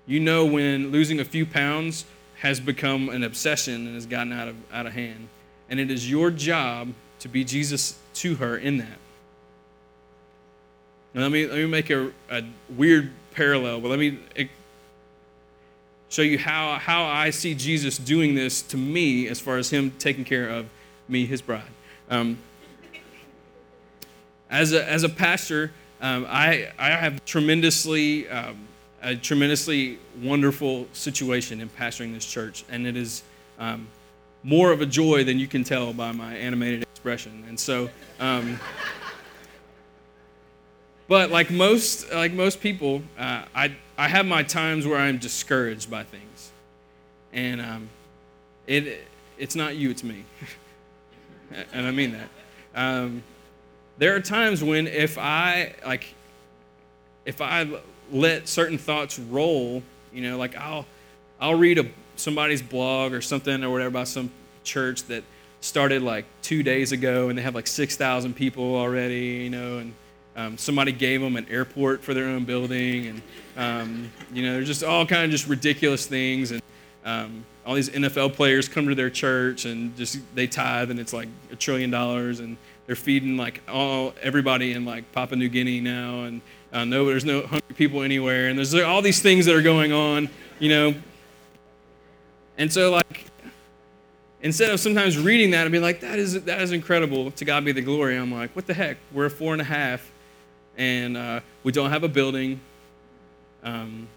You 0.06 0.20
know 0.20 0.44
when 0.44 0.92
losing 0.92 1.18
a 1.18 1.24
few 1.24 1.46
pounds 1.46 2.04
has 2.40 2.60
become 2.60 3.08
an 3.08 3.22
obsession 3.22 3.86
and 3.86 3.94
has 3.94 4.04
gotten 4.04 4.32
out 4.32 4.48
of, 4.48 4.56
out 4.72 4.86
of 4.86 4.92
hand. 4.92 5.28
And 5.70 5.80
it 5.80 5.90
is 5.90 6.10
your 6.10 6.30
job 6.30 6.92
to 7.20 7.28
be 7.28 7.42
Jesus 7.42 7.98
to 8.14 8.34
her 8.34 8.58
in 8.58 8.78
that. 8.78 8.98
Now, 11.14 11.22
let 11.22 11.30
me, 11.30 11.46
let 11.46 11.56
me 11.56 11.66
make 11.66 11.90
a, 11.90 12.10
a 12.30 12.42
weird 12.68 13.10
parallel, 13.34 13.80
but 13.80 13.88
let 13.88 13.98
me 13.98 14.18
show 16.08 16.22
you 16.22 16.38
how, 16.38 16.74
how 16.74 17.04
I 17.04 17.30
see 17.30 17.54
Jesus 17.54 17.98
doing 17.98 18.34
this 18.34 18.62
to 18.62 18.76
me 18.76 19.28
as 19.28 19.40
far 19.40 19.56
as 19.56 19.70
him 19.70 19.92
taking 19.98 20.24
care 20.24 20.48
of 20.48 20.66
me, 21.08 21.24
his 21.24 21.40
bride. 21.40 21.62
Um, 22.10 22.38
as, 24.50 24.72
a, 24.72 24.88
as 24.88 25.04
a 25.04 25.08
pastor, 25.08 25.72
um, 26.00 26.26
I, 26.28 26.70
I 26.78 26.90
have 26.90 27.24
tremendously 27.24 28.28
um, 28.28 28.58
a 29.04 29.14
tremendously 29.14 29.98
wonderful 30.22 30.86
situation 30.92 31.60
in 31.60 31.68
pastoring 31.68 32.14
this 32.14 32.24
church, 32.24 32.64
and 32.70 32.86
it 32.86 32.96
is 32.96 33.22
um, 33.58 33.86
more 34.42 34.72
of 34.72 34.80
a 34.80 34.86
joy 34.86 35.24
than 35.24 35.38
you 35.38 35.46
can 35.46 35.62
tell 35.62 35.92
by 35.92 36.10
my 36.10 36.34
animated 36.34 36.82
expression. 36.82 37.44
And 37.46 37.60
so, 37.60 37.90
um, 38.18 38.58
but 41.08 41.30
like 41.30 41.50
most 41.50 42.12
like 42.12 42.32
most 42.32 42.60
people, 42.60 43.02
uh, 43.18 43.44
I 43.54 43.76
I 43.96 44.08
have 44.08 44.26
my 44.26 44.42
times 44.42 44.86
where 44.86 44.98
I'm 44.98 45.18
discouraged 45.18 45.90
by 45.90 46.04
things, 46.04 46.50
and 47.32 47.60
um, 47.60 47.88
it 48.66 49.06
it's 49.38 49.56
not 49.56 49.76
you, 49.76 49.90
it's 49.90 50.04
me, 50.04 50.24
and 51.72 51.86
I 51.86 51.90
mean 51.90 52.12
that. 52.12 52.28
Um, 52.74 53.22
there 53.98 54.16
are 54.16 54.20
times 54.20 54.62
when 54.62 54.86
if 54.86 55.18
I 55.18 55.74
like 55.84 56.14
if 57.24 57.40
I 57.40 57.68
let 58.12 58.48
certain 58.48 58.78
thoughts 58.78 59.18
roll. 59.18 59.82
You 60.12 60.22
know, 60.22 60.38
like 60.38 60.56
I'll 60.56 60.86
I'll 61.40 61.56
read 61.56 61.78
a 61.78 61.86
somebody's 62.16 62.62
blog 62.62 63.12
or 63.12 63.20
something 63.20 63.64
or 63.64 63.70
whatever 63.70 63.88
about 63.88 64.08
some 64.08 64.30
church 64.62 65.02
that 65.04 65.24
started 65.60 66.02
like 66.02 66.24
two 66.42 66.62
days 66.62 66.92
ago 66.92 67.28
and 67.28 67.38
they 67.38 67.42
have 67.42 67.54
like 67.54 67.66
6,000 67.66 68.34
people 68.34 68.76
already, 68.76 69.42
you 69.44 69.50
know, 69.50 69.78
and 69.78 69.94
um, 70.36 70.58
somebody 70.58 70.92
gave 70.92 71.20
them 71.20 71.36
an 71.36 71.46
airport 71.48 72.02
for 72.02 72.14
their 72.14 72.26
own 72.26 72.44
building. 72.44 73.06
And, 73.06 73.22
um, 73.56 74.12
you 74.32 74.42
know, 74.42 74.54
there's 74.54 74.66
just 74.66 74.82
all 74.82 75.06
kind 75.06 75.24
of 75.24 75.30
just 75.30 75.46
ridiculous 75.46 76.06
things. 76.06 76.50
And 76.50 76.62
um, 77.04 77.44
all 77.64 77.74
these 77.74 77.90
NFL 77.90 78.34
players 78.34 78.68
come 78.68 78.88
to 78.88 78.94
their 78.94 79.10
church 79.10 79.64
and 79.64 79.96
just 79.96 80.18
they 80.34 80.46
tithe 80.46 80.90
and 80.90 80.98
it's 80.98 81.12
like 81.12 81.28
a 81.52 81.56
trillion 81.56 81.90
dollars. 81.90 82.40
And 82.40 82.56
they're 82.86 82.96
feeding 82.96 83.36
like 83.36 83.62
all 83.68 84.14
everybody 84.20 84.72
in 84.72 84.84
like 84.84 85.10
Papua 85.12 85.38
New 85.38 85.48
Guinea 85.48 85.80
now. 85.80 86.24
And 86.24 86.40
uh, 86.74 86.84
no, 86.84 87.06
there's 87.06 87.24
no 87.24 87.42
hungry 87.42 87.74
people 87.76 88.02
anywhere, 88.02 88.48
and 88.48 88.58
there's 88.58 88.74
all 88.74 89.00
these 89.00 89.22
things 89.22 89.46
that 89.46 89.54
are 89.54 89.62
going 89.62 89.92
on, 89.92 90.28
you 90.58 90.68
know. 90.68 90.94
And 92.58 92.72
so, 92.72 92.90
like, 92.90 93.26
instead 94.42 94.72
of 94.72 94.80
sometimes 94.80 95.16
reading 95.16 95.52
that 95.52 95.62
and 95.62 95.70
being 95.70 95.84
like, 95.84 96.00
that 96.00 96.18
is 96.18 96.42
that 96.42 96.60
is 96.60 96.72
incredible, 96.72 97.30
to 97.30 97.44
God 97.44 97.64
be 97.64 97.70
the 97.70 97.80
glory. 97.80 98.16
I'm 98.16 98.32
like, 98.32 98.56
what 98.56 98.66
the 98.66 98.74
heck? 98.74 98.96
We're 99.12 99.26
a 99.26 99.30
four 99.30 99.52
and 99.52 99.62
a 99.62 99.64
half, 99.64 100.10
and 100.76 101.16
uh, 101.16 101.40
we 101.62 101.72
don't 101.72 101.90
have 101.90 102.04
a 102.04 102.08
building. 102.08 102.60
Um, 103.62 104.08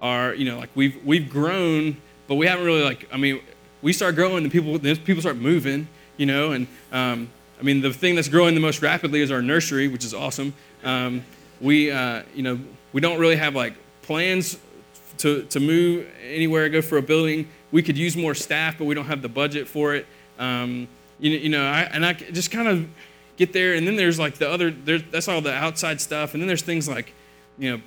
are 0.00 0.34
you 0.34 0.44
know 0.44 0.58
like 0.58 0.70
we've 0.74 1.02
we've 1.04 1.28
grown, 1.28 1.96
but 2.26 2.36
we 2.36 2.46
haven't 2.46 2.64
really 2.64 2.82
like 2.82 3.08
I 3.12 3.16
mean 3.16 3.40
we 3.82 3.92
start 3.92 4.14
growing 4.14 4.44
and 4.44 4.52
people 4.52 4.78
then 4.78 4.96
people 4.98 5.20
start 5.20 5.36
moving, 5.36 5.88
you 6.16 6.26
know, 6.26 6.52
and 6.52 6.66
um, 6.92 7.28
I 7.58 7.62
mean 7.62 7.80
the 7.80 7.92
thing 7.92 8.14
that's 8.14 8.28
growing 8.28 8.54
the 8.54 8.60
most 8.60 8.82
rapidly 8.82 9.20
is 9.20 9.30
our 9.30 9.42
nursery, 9.42 9.88
which 9.88 10.04
is 10.04 10.14
awesome. 10.14 10.54
Um, 10.84 11.22
we, 11.60 11.90
uh, 11.90 12.22
you 12.34 12.42
know, 12.42 12.58
we 12.92 13.00
don't 13.00 13.18
really 13.18 13.36
have 13.36 13.54
like 13.54 13.74
plans 14.02 14.58
to, 15.18 15.44
to 15.44 15.60
move 15.60 16.06
anywhere, 16.24 16.64
to 16.64 16.70
go 16.70 16.82
for 16.82 16.98
a 16.98 17.02
building. 17.02 17.48
We 17.70 17.82
could 17.82 17.98
use 17.98 18.16
more 18.16 18.34
staff, 18.34 18.78
but 18.78 18.86
we 18.86 18.94
don't 18.94 19.06
have 19.06 19.22
the 19.22 19.28
budget 19.28 19.68
for 19.68 19.94
it. 19.94 20.06
Um, 20.38 20.88
you, 21.18 21.30
you 21.30 21.48
know, 21.50 21.64
I, 21.64 21.82
and 21.82 22.04
I 22.04 22.14
just 22.14 22.50
kind 22.50 22.66
of 22.66 22.88
get 23.40 23.52
there, 23.52 23.74
and 23.74 23.86
then 23.86 23.96
there's 23.96 24.18
like 24.18 24.34
the 24.36 24.48
other, 24.48 24.70
that's 24.70 25.28
all 25.28 25.40
the 25.40 25.54
outside 25.54 26.00
stuff, 26.00 26.34
and 26.34 26.42
then 26.42 26.46
there's 26.46 26.62
things 26.62 26.86
like, 26.88 27.12
you 27.58 27.70
know, 27.70 27.82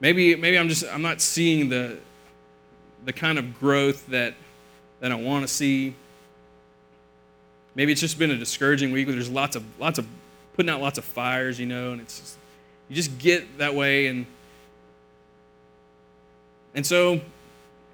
maybe 0.00 0.34
maybe 0.34 0.58
I'm 0.58 0.68
just 0.68 0.84
I'm 0.90 1.02
not 1.02 1.20
seeing 1.20 1.68
the 1.68 1.98
the 3.04 3.12
kind 3.12 3.38
of 3.38 3.44
growth 3.60 4.06
that 4.08 4.34
that 5.00 5.12
I 5.12 5.14
want 5.14 5.42
to 5.46 5.48
see. 5.48 5.94
Maybe 7.74 7.92
it's 7.92 8.00
just 8.00 8.18
been 8.18 8.30
a 8.30 8.36
discouraging 8.36 8.90
week. 8.92 9.06
There's 9.06 9.30
lots 9.30 9.54
of 9.54 9.62
lots 9.78 9.98
of 9.98 10.06
putting 10.54 10.70
out 10.70 10.80
lots 10.80 10.98
of 10.98 11.04
fires, 11.04 11.60
you 11.60 11.66
know, 11.66 11.92
and 11.92 12.00
it's 12.00 12.18
just, 12.18 12.36
you 12.88 12.96
just 12.96 13.18
get 13.18 13.58
that 13.58 13.74
way 13.74 14.08
and 14.08 14.26
And 16.74 16.86
so, 16.86 17.20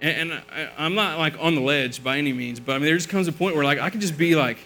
and, 0.01 0.32
I, 0.32 0.68
I'm 0.76 0.95
not 0.95 1.18
like 1.18 1.34
on 1.41 1.55
the 1.55 1.61
ledge 1.62 2.03
by 2.03 2.18
any 2.18 2.32
means, 2.32 2.61
but 2.61 2.72
I 2.72 2.78
mean, 2.78 2.87
there 2.87 2.97
just 2.97 3.09
comes 3.09 3.26
a 3.28 3.32
point 3.32 3.55
where 3.57 3.64
like 3.64 3.78
I 3.78 3.91
can 3.91 4.01
just 4.01 4.16
be 4.16 4.37
like, 4.37 4.59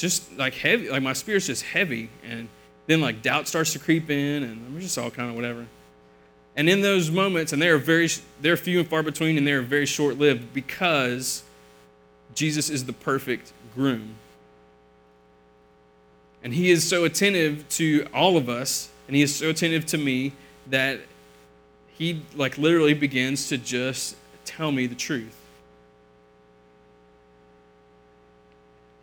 just 0.00 0.36
like 0.38 0.54
heavy, 0.54 0.88
like 0.88 1.02
my 1.02 1.12
spirit's 1.12 1.46
just 1.46 1.62
heavy, 1.62 2.08
and 2.24 2.48
then 2.86 3.02
like 3.02 3.20
doubt 3.20 3.46
starts 3.46 3.74
to 3.74 3.78
creep 3.78 4.08
in, 4.10 4.42
and 4.42 4.66
I'm 4.66 4.80
just 4.80 4.96
all 4.96 5.10
kind 5.10 5.28
of 5.28 5.36
whatever. 5.36 5.66
And 6.56 6.68
in 6.68 6.80
those 6.80 7.10
moments, 7.10 7.52
and 7.52 7.60
they 7.60 7.68
are 7.68 7.78
very, 7.78 8.08
they're 8.40 8.56
few 8.56 8.80
and 8.80 8.88
far 8.88 9.02
between, 9.02 9.36
and 9.36 9.46
they're 9.46 9.62
very 9.62 9.86
short 9.86 10.18
lived 10.18 10.54
because 10.54 11.42
Jesus 12.34 12.70
is 12.70 12.86
the 12.86 12.94
perfect 12.94 13.52
groom. 13.74 14.14
And 16.42 16.54
he 16.54 16.70
is 16.70 16.88
so 16.88 17.04
attentive 17.04 17.68
to 17.70 18.06
all 18.14 18.38
of 18.38 18.48
us, 18.48 18.88
and 19.06 19.14
he 19.14 19.22
is 19.22 19.36
so 19.36 19.50
attentive 19.50 19.84
to 19.86 19.98
me 19.98 20.32
that 20.68 21.00
he 21.92 22.22
like 22.34 22.56
literally 22.56 22.94
begins 22.94 23.48
to 23.50 23.58
just 23.58 24.16
tell 24.46 24.72
me 24.72 24.86
the 24.86 24.94
truth. 24.94 25.36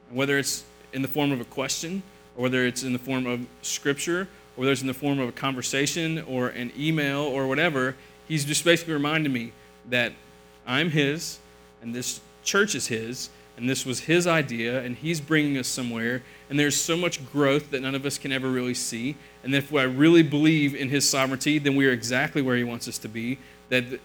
Whether 0.10 0.40
it's 0.40 0.64
in 0.98 1.04
the 1.04 1.08
form 1.08 1.32
of 1.32 1.40
a 1.40 1.46
question, 1.46 2.02
or 2.36 2.42
whether 2.42 2.66
it's 2.66 2.82
in 2.82 2.92
the 2.92 2.98
form 2.98 3.28
of 3.28 3.46
scripture, 3.62 4.22
or 4.22 4.62
whether 4.62 4.72
it's 4.72 4.82
in 4.82 4.88
the 4.88 4.94
form 4.96 5.20
of 5.20 5.30
a 5.30 5.32
conversation 5.32 6.24
or 6.28 6.48
an 6.50 6.72
email 6.76 7.20
or 7.20 7.48
whatever, 7.48 7.96
he's 8.28 8.44
just 8.44 8.66
basically 8.66 8.94
reminding 8.94 9.32
me 9.32 9.54
that 9.92 10.12
I'm 10.66 10.90
his 10.90 11.38
and 11.84 11.94
this 11.94 12.20
church 12.44 12.74
is 12.74 12.88
his 12.88 13.30
and 13.58 13.70
this 13.70 13.86
was 13.86 14.00
his 14.02 14.26
idea 14.26 14.82
and 14.82 14.96
he's 14.96 15.22
bringing 15.22 15.60
us 15.60 15.68
somewhere 15.68 16.24
and 16.50 16.60
there's 16.60 16.76
so 16.76 16.98
much 16.98 17.24
growth 17.32 17.70
that 17.70 17.84
none 17.84 17.94
of 17.94 18.04
us 18.04 18.18
can 18.18 18.32
ever 18.32 18.50
really 18.50 18.74
see. 18.74 19.16
And 19.44 19.54
if 19.54 19.72
I 19.72 19.84
really 19.84 20.24
believe 20.24 20.74
in 20.74 20.90
his 20.90 21.08
sovereignty 21.08 21.60
then 21.60 21.76
we 21.76 21.86
are 21.86 21.92
exactly 21.92 22.42
where 22.42 22.58
he 22.58 22.64
wants 22.64 22.88
us 22.88 22.98
to 23.00 23.08
be. 23.08 23.38
That 23.70 23.92
the, 23.92 24.00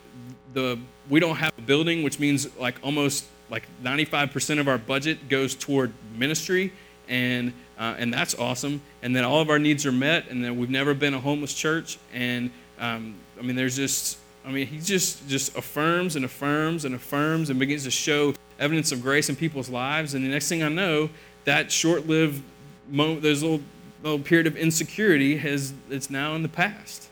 the 0.53 0.79
we 1.09 1.21
don't 1.21 1.37
have 1.37 1.57
a 1.57 1.63
building 1.63 2.03
which 2.03 2.19
means 2.19 2.55
like 2.59 2.75
almost 2.83 3.25
like 3.53 3.67
95% 3.85 4.59
of 4.59 4.67
our 4.67 4.79
budget 4.79 5.29
goes 5.29 5.55
toward 5.55 5.93
ministry 6.17 6.73
and 7.09 7.53
uh, 7.79 7.95
and 7.99 8.13
that's 8.13 8.35
awesome. 8.39 8.81
And 9.03 9.15
then 9.15 9.25
all 9.25 9.41
of 9.41 9.51
our 9.51 9.59
needs 9.59 9.85
are 9.87 9.93
met, 9.93 10.29
and 10.29 10.45
then 10.45 10.57
we've 10.57 10.71
never 10.71 10.95
been 10.95 11.15
a 11.15 11.21
homeless 11.21 11.53
church. 11.55 11.99
And 12.13 12.51
um, 12.79 13.17
I 13.39 13.43
mean, 13.43 13.57
there's 13.57 13.77
just, 13.77 14.19
I 14.45 14.53
mean, 14.53 14.67
he 14.67 14.79
just 14.79 15.29
just 15.29 15.57
affirms 15.57 16.17
and 16.17 16.25
affirms 16.25 16.85
and 16.85 16.95
affirms 16.95 17.51
and 17.51 17.59
begins 17.59 17.85
to 17.85 17.91
show 17.91 18.35
evidence 18.59 18.93
of 18.93 19.03
grace 19.03 19.29
in 19.29 19.37
people's 19.37 19.69
lives. 19.69 20.15
And 20.15 20.25
the 20.25 20.29
next 20.29 20.49
thing 20.49 20.63
I 20.63 20.69
know, 20.69 21.11
that 21.45 21.73
short-lived 21.73 22.43
moment, 22.89 23.23
those 23.23 23.43
little 23.43 23.63
little 24.03 24.19
period 24.19 24.47
of 24.47 24.57
insecurity 24.57 25.37
has 25.39 25.73
it's 25.91 26.11
now 26.11 26.35
in 26.35 26.43
the 26.43 26.49
past. 26.49 27.09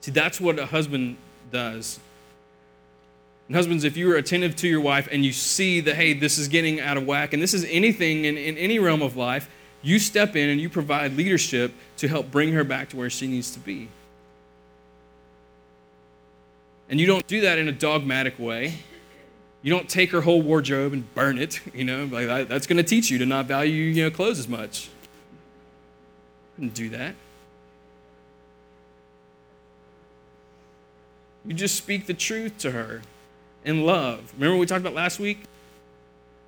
See, 0.00 0.10
that's 0.10 0.40
what 0.40 0.58
a 0.58 0.66
husband 0.66 1.16
does 1.50 2.00
and 3.48 3.56
husbands, 3.56 3.84
if 3.84 3.96
you 3.96 4.10
are 4.10 4.16
attentive 4.16 4.56
to 4.56 4.68
your 4.68 4.80
wife 4.80 5.08
and 5.12 5.24
you 5.24 5.32
see 5.32 5.80
that, 5.80 5.96
hey, 5.96 6.14
this 6.14 6.38
is 6.38 6.48
getting 6.48 6.80
out 6.80 6.96
of 6.96 7.06
whack, 7.06 7.34
and 7.34 7.42
this 7.42 7.52
is 7.52 7.64
anything 7.66 8.24
in, 8.24 8.38
in 8.38 8.56
any 8.56 8.78
realm 8.78 9.02
of 9.02 9.16
life, 9.16 9.50
you 9.82 9.98
step 9.98 10.34
in 10.34 10.48
and 10.48 10.60
you 10.60 10.70
provide 10.70 11.14
leadership 11.14 11.72
to 11.98 12.08
help 12.08 12.30
bring 12.30 12.54
her 12.54 12.64
back 12.64 12.88
to 12.90 12.96
where 12.96 13.10
she 13.10 13.26
needs 13.26 13.50
to 13.50 13.58
be. 13.58 13.88
And 16.88 16.98
you 16.98 17.06
don't 17.06 17.26
do 17.26 17.42
that 17.42 17.58
in 17.58 17.68
a 17.68 17.72
dogmatic 17.72 18.38
way. 18.38 18.78
You 19.60 19.70
don't 19.70 19.88
take 19.88 20.10
her 20.12 20.22
whole 20.22 20.40
wardrobe 20.40 20.94
and 20.94 21.14
burn 21.14 21.38
it, 21.38 21.60
you 21.74 21.84
know, 21.84 22.04
like 22.04 22.26
that, 22.26 22.48
that's 22.48 22.66
going 22.66 22.78
to 22.78 22.82
teach 22.82 23.10
you 23.10 23.18
to 23.18 23.26
not 23.26 23.44
value, 23.44 23.74
you 23.74 24.04
know, 24.04 24.10
clothes 24.10 24.38
as 24.38 24.48
much. 24.48 24.88
You 26.58 26.70
do 26.70 26.88
that. 26.90 27.14
You 31.44 31.52
just 31.52 31.74
speak 31.74 32.06
the 32.06 32.14
truth 32.14 32.56
to 32.58 32.70
her 32.70 33.02
and 33.64 33.84
love. 33.84 34.32
Remember 34.34 34.56
we 34.56 34.66
talked 34.66 34.80
about 34.80 34.94
last 34.94 35.18
week? 35.18 35.44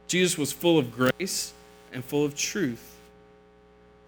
Jesus 0.07 0.39
was 0.39 0.53
full 0.53 0.79
of 0.79 0.93
grace 0.93 1.53
and 1.93 2.05
full 2.05 2.25
of 2.25 2.37
truth. 2.37 2.97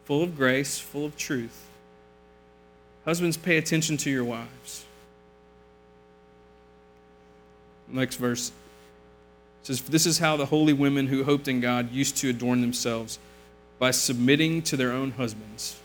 Full 0.04 0.22
of 0.22 0.36
grace, 0.36 0.78
full 0.78 1.04
of 1.04 1.16
truth. 1.16 1.66
Husbands, 3.04 3.36
pay 3.36 3.56
attention 3.56 3.96
to 3.98 4.10
your 4.10 4.24
wives. 4.24 4.84
Next 7.88 8.16
verse 8.16 8.52
says, 9.62 9.80
This 9.82 10.06
is 10.06 10.18
how 10.18 10.36
the 10.36 10.46
holy 10.46 10.72
women 10.72 11.06
who 11.06 11.24
hoped 11.24 11.48
in 11.48 11.60
God 11.60 11.90
used 11.92 12.16
to 12.18 12.30
adorn 12.30 12.60
themselves 12.60 13.18
by 13.78 13.90
submitting 13.90 14.62
to 14.62 14.76
their 14.76 14.92
own 14.92 15.12
husbands. 15.12 15.78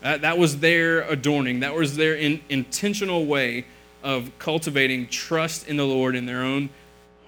That, 0.00 0.22
that 0.22 0.38
was 0.38 0.58
their 0.58 1.02
adorning, 1.02 1.60
that 1.60 1.74
was 1.74 1.96
their 1.96 2.14
in, 2.14 2.40
intentional 2.48 3.26
way 3.26 3.66
of 4.02 4.30
cultivating 4.38 5.06
trust 5.08 5.68
in 5.68 5.76
the 5.76 5.86
Lord 5.86 6.16
in 6.16 6.26
their 6.26 6.42
own 6.42 6.70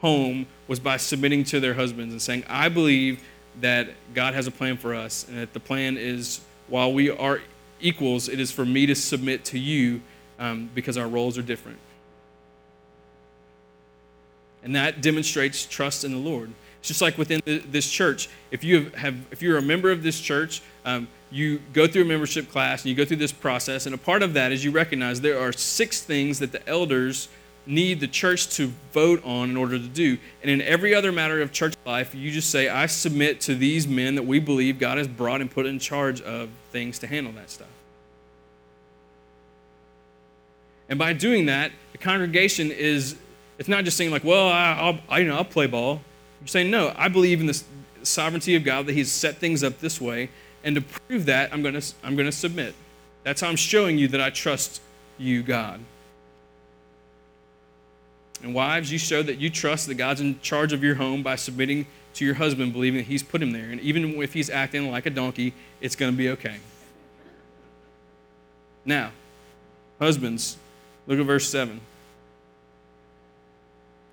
home 0.00 0.46
was 0.68 0.80
by 0.80 0.96
submitting 0.96 1.44
to 1.44 1.60
their 1.60 1.74
husbands 1.74 2.12
and 2.12 2.20
saying, 2.20 2.44
I 2.48 2.68
believe 2.68 3.22
that 3.60 3.88
God 4.14 4.34
has 4.34 4.46
a 4.46 4.50
plan 4.50 4.76
for 4.76 4.94
us, 4.94 5.26
and 5.28 5.38
that 5.38 5.52
the 5.52 5.60
plan 5.60 5.96
is 5.96 6.40
while 6.68 6.92
we 6.92 7.10
are 7.10 7.40
equals, 7.80 8.28
it 8.28 8.40
is 8.40 8.50
for 8.50 8.64
me 8.64 8.86
to 8.86 8.94
submit 8.94 9.44
to 9.46 9.58
you 9.58 10.00
um, 10.38 10.70
because 10.74 10.98
our 10.98 11.06
roles 11.06 11.38
are 11.38 11.42
different. 11.42 11.78
And 14.62 14.74
that 14.74 15.02
demonstrates 15.02 15.66
trust 15.66 16.04
in 16.04 16.12
the 16.12 16.18
Lord. 16.18 16.50
It's 16.80 16.88
just 16.88 17.02
like 17.02 17.18
within 17.18 17.40
the, 17.44 17.58
this 17.58 17.88
church. 17.88 18.28
If 18.50 18.64
you 18.64 18.90
have, 18.96 19.14
if 19.30 19.42
you're 19.42 19.58
a 19.58 19.62
member 19.62 19.90
of 19.90 20.02
this 20.02 20.20
church, 20.20 20.62
um, 20.84 21.06
you 21.34 21.60
go 21.72 21.88
through 21.88 22.02
a 22.02 22.04
membership 22.04 22.48
class 22.48 22.82
and 22.82 22.90
you 22.90 22.94
go 22.94 23.04
through 23.04 23.16
this 23.16 23.32
process, 23.32 23.86
and 23.86 23.94
a 23.94 23.98
part 23.98 24.22
of 24.22 24.34
that 24.34 24.52
is 24.52 24.64
you 24.64 24.70
recognize 24.70 25.20
there 25.20 25.40
are 25.40 25.52
six 25.52 26.00
things 26.00 26.38
that 26.38 26.52
the 26.52 26.66
elders 26.68 27.28
need 27.66 27.98
the 27.98 28.06
church 28.06 28.54
to 28.56 28.72
vote 28.92 29.20
on 29.24 29.50
in 29.50 29.56
order 29.56 29.76
to 29.76 29.88
do. 29.88 30.16
And 30.42 30.50
in 30.50 30.62
every 30.62 30.94
other 30.94 31.10
matter 31.10 31.40
of 31.40 31.50
church 31.50 31.74
life, 31.84 32.14
you 32.14 32.30
just 32.30 32.50
say, 32.50 32.68
I 32.68 32.86
submit 32.86 33.40
to 33.42 33.54
these 33.56 33.88
men 33.88 34.14
that 34.14 34.22
we 34.22 34.38
believe 34.38 34.78
God 34.78 34.96
has 34.98 35.08
brought 35.08 35.40
and 35.40 35.50
put 35.50 35.66
in 35.66 35.80
charge 35.80 36.20
of 36.20 36.50
things 36.70 37.00
to 37.00 37.06
handle 37.08 37.32
that 37.32 37.50
stuff. 37.50 37.66
And 40.88 40.98
by 40.98 41.14
doing 41.14 41.46
that, 41.46 41.72
the 41.92 41.98
congregation 41.98 42.70
is, 42.70 43.16
it's 43.58 43.68
not 43.68 43.84
just 43.84 43.96
saying, 43.96 44.10
like, 44.10 44.24
well, 44.24 44.48
I, 44.48 45.18
you 45.18 45.26
know, 45.26 45.36
I'll 45.36 45.44
play 45.44 45.66
ball. 45.66 46.02
You're 46.40 46.48
saying, 46.48 46.70
no, 46.70 46.92
I 46.96 47.08
believe 47.08 47.40
in 47.40 47.46
the 47.46 47.60
sovereignty 48.02 48.54
of 48.54 48.62
God, 48.62 48.86
that 48.86 48.92
He's 48.92 49.10
set 49.10 49.38
things 49.38 49.64
up 49.64 49.80
this 49.80 50.00
way, 50.00 50.28
and 50.64 50.74
to 50.74 50.80
prove 50.80 51.26
that, 51.26 51.52
I'm 51.52 51.62
going 51.62 51.78
to, 51.78 51.94
I'm 52.02 52.16
going 52.16 52.26
to 52.26 52.32
submit. 52.32 52.74
That's 53.22 53.40
how 53.40 53.48
I'm 53.48 53.56
showing 53.56 53.98
you 53.98 54.08
that 54.08 54.20
I 54.20 54.30
trust 54.30 54.80
you, 55.18 55.42
God. 55.42 55.80
And 58.42 58.54
wives, 58.54 58.90
you 58.90 58.98
show 58.98 59.22
that 59.22 59.38
you 59.38 59.50
trust 59.50 59.86
that 59.86 59.94
God's 59.94 60.20
in 60.20 60.40
charge 60.40 60.72
of 60.72 60.82
your 60.82 60.96
home 60.96 61.22
by 61.22 61.36
submitting 61.36 61.86
to 62.14 62.24
your 62.24 62.34
husband, 62.34 62.72
believing 62.72 62.98
that 62.98 63.06
he's 63.06 63.22
put 63.22 63.42
him 63.42 63.52
there. 63.52 63.70
And 63.70 63.80
even 63.80 64.20
if 64.22 64.32
he's 64.32 64.50
acting 64.50 64.90
like 64.90 65.06
a 65.06 65.10
donkey, 65.10 65.52
it's 65.80 65.96
going 65.96 66.12
to 66.12 66.16
be 66.16 66.30
okay. 66.30 66.56
Now, 68.84 69.12
husbands, 69.98 70.56
look 71.06 71.18
at 71.18 71.26
verse 71.26 71.48
7. 71.48 71.80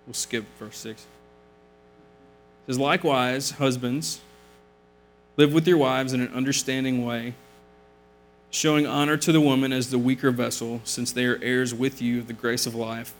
We'll 0.05 0.13
skip 0.13 0.45
verse 0.59 0.77
6. 0.77 1.01
It 1.01 1.05
says, 2.67 2.79
Likewise, 2.79 3.51
husbands, 3.51 4.21
Live 5.37 5.53
with 5.53 5.67
your 5.67 5.77
wives 5.77 6.13
in 6.13 6.21
an 6.21 6.33
understanding 6.33 7.05
way, 7.05 7.33
showing 8.49 8.85
honor 8.85 9.15
to 9.17 9.31
the 9.31 9.39
woman 9.39 9.71
as 9.71 9.89
the 9.89 9.97
weaker 9.97 10.31
vessel, 10.31 10.81
since 10.83 11.11
they 11.11 11.25
are 11.25 11.39
heirs 11.41 11.73
with 11.73 12.01
you 12.01 12.19
of 12.19 12.27
the 12.27 12.33
grace 12.33 12.65
of 12.65 12.75
life, 12.75 13.13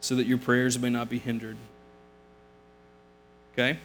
so 0.00 0.14
that 0.14 0.26
your 0.26 0.38
prayers 0.38 0.78
may 0.78 0.88
not 0.88 1.10
be 1.10 1.18
hindered. 1.18 1.56
Okay? 3.52 3.78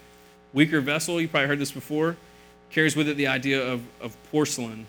Weaker 0.54 0.82
vessel, 0.82 1.20
you 1.20 1.28
probably 1.28 1.48
heard 1.48 1.60
this 1.60 1.72
before, 1.72 2.16
carries 2.70 2.96
with 2.96 3.10
it 3.10 3.18
the 3.18 3.28
idea 3.28 3.62
of, 3.62 3.82
of 4.00 4.16
porcelain. 4.32 4.86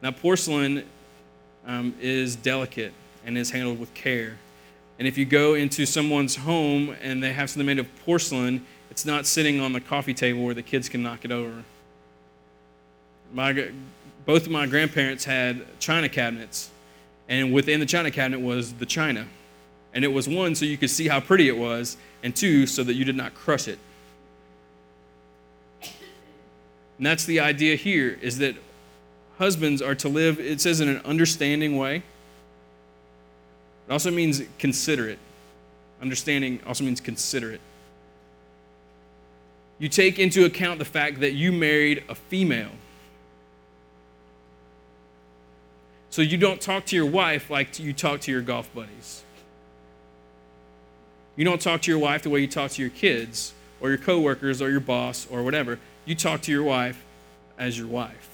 Now, 0.00 0.10
porcelain 0.10 0.84
um, 1.66 1.94
is 2.00 2.34
delicate 2.34 2.92
and 3.26 3.36
is 3.36 3.50
handled 3.50 3.78
with 3.78 3.92
care. 3.94 4.38
And 4.98 5.06
if 5.06 5.18
you 5.18 5.24
go 5.24 5.54
into 5.54 5.86
someone's 5.86 6.36
home 6.36 6.96
and 7.02 7.22
they 7.22 7.32
have 7.32 7.50
something 7.50 7.66
made 7.66 7.78
of 7.78 7.88
porcelain, 8.04 8.64
it's 8.98 9.06
not 9.06 9.26
sitting 9.26 9.60
on 9.60 9.72
the 9.72 9.80
coffee 9.80 10.12
table 10.12 10.42
where 10.42 10.54
the 10.54 10.62
kids 10.62 10.88
can 10.88 11.04
knock 11.04 11.24
it 11.24 11.30
over. 11.30 11.62
My, 13.32 13.70
both 14.26 14.44
of 14.44 14.50
my 14.50 14.66
grandparents 14.66 15.24
had 15.24 15.64
china 15.78 16.08
cabinets, 16.08 16.68
and 17.28 17.52
within 17.52 17.78
the 17.78 17.86
china 17.86 18.10
cabinet 18.10 18.40
was 18.40 18.72
the 18.72 18.86
china. 18.86 19.28
And 19.94 20.04
it 20.04 20.08
was 20.08 20.28
one, 20.28 20.56
so 20.56 20.64
you 20.64 20.76
could 20.76 20.90
see 20.90 21.06
how 21.06 21.20
pretty 21.20 21.46
it 21.46 21.56
was, 21.56 21.96
and 22.24 22.34
two, 22.34 22.66
so 22.66 22.82
that 22.82 22.94
you 22.94 23.04
did 23.04 23.14
not 23.14 23.34
crush 23.36 23.68
it. 23.68 23.78
And 25.80 27.06
that's 27.06 27.24
the 27.24 27.38
idea 27.38 27.76
here 27.76 28.18
is 28.20 28.38
that 28.38 28.56
husbands 29.38 29.80
are 29.80 29.94
to 29.94 30.08
live, 30.08 30.40
it 30.40 30.60
says, 30.60 30.80
in 30.80 30.88
an 30.88 31.00
understanding 31.04 31.76
way. 31.76 32.02
It 33.86 33.92
also 33.92 34.10
means 34.10 34.42
considerate. 34.58 35.20
Understanding 36.02 36.58
also 36.66 36.82
means 36.82 37.00
considerate 37.00 37.60
you 39.78 39.88
take 39.88 40.18
into 40.18 40.44
account 40.44 40.78
the 40.78 40.84
fact 40.84 41.20
that 41.20 41.32
you 41.32 41.52
married 41.52 42.04
a 42.08 42.14
female. 42.14 42.70
So 46.10 46.22
you 46.22 46.36
don't 46.36 46.60
talk 46.60 46.86
to 46.86 46.96
your 46.96 47.06
wife 47.06 47.50
like 47.50 47.78
you 47.78 47.92
talk 47.92 48.20
to 48.22 48.32
your 48.32 48.42
golf 48.42 48.72
buddies. 48.74 49.22
You 51.36 51.44
don't 51.44 51.60
talk 51.60 51.82
to 51.82 51.90
your 51.90 52.00
wife 52.00 52.22
the 52.22 52.30
way 52.30 52.40
you 52.40 52.48
talk 52.48 52.72
to 52.72 52.82
your 52.82 52.90
kids 52.90 53.52
or 53.80 53.90
your 53.90 53.98
coworkers 53.98 54.60
or 54.60 54.70
your 54.70 54.80
boss 54.80 55.28
or 55.30 55.44
whatever. 55.44 55.78
You 56.04 56.16
talk 56.16 56.40
to 56.42 56.52
your 56.52 56.64
wife 56.64 57.04
as 57.56 57.78
your 57.78 57.86
wife. 57.86 58.28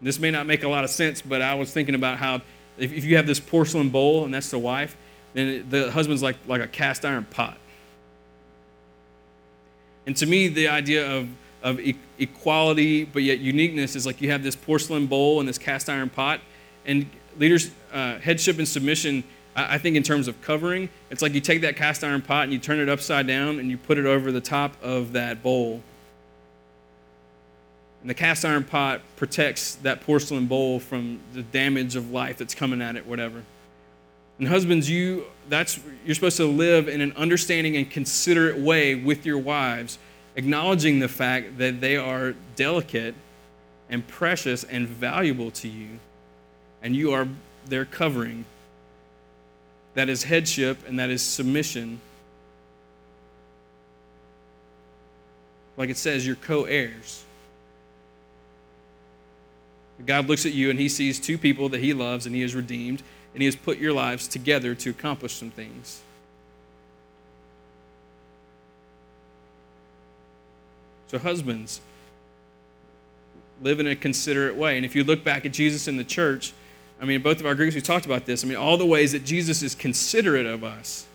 This 0.00 0.18
may 0.18 0.30
not 0.30 0.46
make 0.46 0.62
a 0.62 0.68
lot 0.68 0.84
of 0.84 0.90
sense, 0.90 1.20
but 1.20 1.42
I 1.42 1.54
was 1.54 1.72
thinking 1.72 1.94
about 1.94 2.18
how 2.18 2.36
if, 2.78 2.92
if 2.92 3.04
you 3.04 3.16
have 3.16 3.26
this 3.26 3.40
porcelain 3.40 3.90
bowl 3.90 4.24
and 4.24 4.32
that's 4.32 4.50
the 4.50 4.58
wife, 4.58 4.96
then 5.34 5.66
the 5.68 5.90
husband's 5.90 6.22
like, 6.22 6.36
like 6.46 6.62
a 6.62 6.68
cast 6.68 7.04
iron 7.04 7.24
pot. 7.24 7.58
And 10.06 10.16
to 10.16 10.26
me, 10.26 10.48
the 10.48 10.68
idea 10.68 11.10
of, 11.10 11.28
of 11.62 11.80
e- 11.80 11.96
equality 12.18 13.04
but 13.04 13.22
yet 13.22 13.38
uniqueness 13.38 13.96
is 13.96 14.06
like 14.06 14.20
you 14.20 14.30
have 14.30 14.42
this 14.42 14.56
porcelain 14.56 15.06
bowl 15.06 15.40
and 15.40 15.48
this 15.48 15.58
cast 15.58 15.88
iron 15.88 16.10
pot. 16.10 16.40
And 16.86 17.06
leaders, 17.38 17.70
uh, 17.92 18.18
headship 18.18 18.58
and 18.58 18.68
submission, 18.68 19.24
I, 19.56 19.74
I 19.74 19.78
think 19.78 19.96
in 19.96 20.02
terms 20.02 20.28
of 20.28 20.40
covering, 20.42 20.88
it's 21.10 21.22
like 21.22 21.34
you 21.34 21.40
take 21.40 21.62
that 21.62 21.76
cast 21.76 22.04
iron 22.04 22.22
pot 22.22 22.44
and 22.44 22.52
you 22.52 22.58
turn 22.58 22.80
it 22.80 22.88
upside 22.88 23.26
down 23.26 23.58
and 23.58 23.70
you 23.70 23.78
put 23.78 23.98
it 23.98 24.06
over 24.06 24.30
the 24.30 24.40
top 24.40 24.76
of 24.82 25.12
that 25.12 25.42
bowl. 25.42 25.82
And 28.02 28.10
the 28.10 28.14
cast 28.14 28.44
iron 28.44 28.64
pot 28.64 29.00
protects 29.16 29.76
that 29.76 30.02
porcelain 30.02 30.44
bowl 30.44 30.78
from 30.78 31.20
the 31.32 31.42
damage 31.42 31.96
of 31.96 32.10
life 32.10 32.36
that's 32.36 32.54
coming 32.54 32.82
at 32.82 32.96
it, 32.96 33.06
whatever. 33.06 33.42
And 34.38 34.48
husbands, 34.48 34.90
you 34.90 35.26
that's 35.48 35.78
you're 36.04 36.14
supposed 36.14 36.36
to 36.38 36.46
live 36.46 36.88
in 36.88 37.00
an 37.00 37.12
understanding 37.16 37.76
and 37.76 37.90
considerate 37.90 38.58
way 38.58 38.94
with 38.94 39.26
your 39.26 39.38
wives, 39.38 39.98
acknowledging 40.36 40.98
the 40.98 41.08
fact 41.08 41.58
that 41.58 41.80
they 41.80 41.96
are 41.96 42.34
delicate 42.56 43.14
and 43.88 44.06
precious 44.06 44.64
and 44.64 44.88
valuable 44.88 45.50
to 45.50 45.68
you, 45.68 45.98
and 46.82 46.96
you 46.96 47.12
are 47.12 47.28
their 47.66 47.84
covering. 47.84 48.44
That 49.94 50.08
is 50.08 50.24
headship 50.24 50.78
and 50.88 50.98
that 50.98 51.10
is 51.10 51.22
submission. 51.22 52.00
Like 55.76 55.90
it 55.90 55.96
says, 55.96 56.26
you're 56.26 56.36
co 56.36 56.64
heirs. 56.64 57.24
God 60.04 60.28
looks 60.28 60.44
at 60.44 60.52
you 60.52 60.70
and 60.70 60.78
he 60.78 60.88
sees 60.88 61.20
two 61.20 61.38
people 61.38 61.68
that 61.68 61.80
he 61.80 61.94
loves 61.94 62.26
and 62.26 62.34
he 62.34 62.42
has 62.42 62.54
redeemed 62.54 63.02
and 63.34 63.42
He 63.42 63.46
has 63.46 63.56
put 63.56 63.78
your 63.78 63.92
lives 63.92 64.26
together 64.26 64.74
to 64.76 64.90
accomplish 64.90 65.34
some 65.34 65.50
things. 65.50 66.00
So, 71.08 71.18
husbands, 71.18 71.80
live 73.60 73.80
in 73.80 73.86
a 73.86 73.96
considerate 73.96 74.56
way. 74.56 74.76
And 74.76 74.86
if 74.86 74.96
you 74.96 75.04
look 75.04 75.22
back 75.22 75.44
at 75.44 75.52
Jesus 75.52 75.86
in 75.86 75.96
the 75.96 76.04
church, 76.04 76.52
I 77.00 77.04
mean, 77.04 77.22
both 77.22 77.40
of 77.40 77.46
our 77.46 77.54
groups, 77.54 77.74
we 77.74 77.80
talked 77.80 78.06
about 78.06 78.24
this. 78.24 78.44
I 78.44 78.46
mean, 78.46 78.56
all 78.56 78.76
the 78.76 78.86
ways 78.86 79.12
that 79.12 79.24
Jesus 79.24 79.62
is 79.62 79.74
considerate 79.74 80.46
of 80.46 80.64
us. 80.64 81.06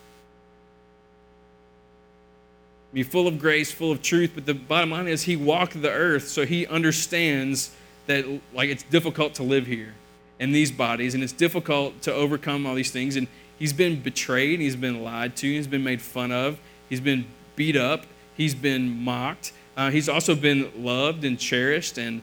Be 2.93 3.03
full 3.03 3.27
of 3.27 3.39
grace, 3.39 3.71
full 3.71 3.91
of 3.91 4.01
truth, 4.01 4.31
but 4.35 4.45
the 4.45 4.53
bottom 4.53 4.91
line 4.91 5.07
is 5.07 5.23
he 5.23 5.35
walked 5.35 5.79
the 5.81 5.91
earth, 5.91 6.27
so 6.27 6.45
he 6.45 6.65
understands 6.67 7.71
that 8.07 8.25
like 8.53 8.69
it's 8.69 8.83
difficult 8.83 9.35
to 9.35 9.43
live 9.43 9.67
here 9.67 9.93
in 10.39 10.51
these 10.51 10.71
bodies, 10.71 11.13
and 11.13 11.23
it's 11.23 11.33
difficult 11.33 12.01
to 12.03 12.13
overcome 12.13 12.65
all 12.65 12.75
these 12.75 12.91
things. 12.91 13.15
And 13.15 13.27
he's 13.57 13.73
been 13.73 14.01
betrayed, 14.01 14.59
he's 14.59 14.75
been 14.75 15.03
lied 15.03 15.35
to, 15.37 15.47
he's 15.47 15.67
been 15.67 15.83
made 15.83 16.01
fun 16.01 16.31
of, 16.31 16.59
he's 16.87 17.01
been 17.01 17.25
beat 17.55 17.75
up, 17.75 18.05
he's 18.35 18.55
been 18.55 19.03
mocked. 19.03 19.51
Uh, 19.75 19.91
he's 19.91 20.09
also 20.09 20.35
been 20.35 20.71
loved 20.83 21.23
and 21.23 21.39
cherished 21.39 21.97
and 21.97 22.21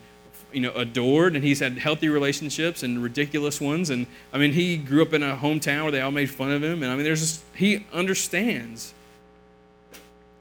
you 0.52 0.60
know 0.60 0.72
adored 0.72 1.34
and 1.34 1.44
he's 1.44 1.60
had 1.60 1.76
healthy 1.78 2.08
relationships 2.08 2.82
and 2.82 3.02
ridiculous 3.02 3.60
ones 3.60 3.90
and 3.90 4.06
i 4.32 4.38
mean 4.38 4.52
he 4.52 4.76
grew 4.76 5.02
up 5.02 5.12
in 5.12 5.22
a 5.22 5.36
hometown 5.36 5.82
where 5.82 5.92
they 5.92 6.00
all 6.00 6.10
made 6.10 6.30
fun 6.30 6.52
of 6.52 6.62
him 6.62 6.82
and 6.82 6.92
i 6.92 6.94
mean 6.94 7.04
there's 7.04 7.20
just 7.20 7.42
he 7.54 7.84
understands 7.92 8.94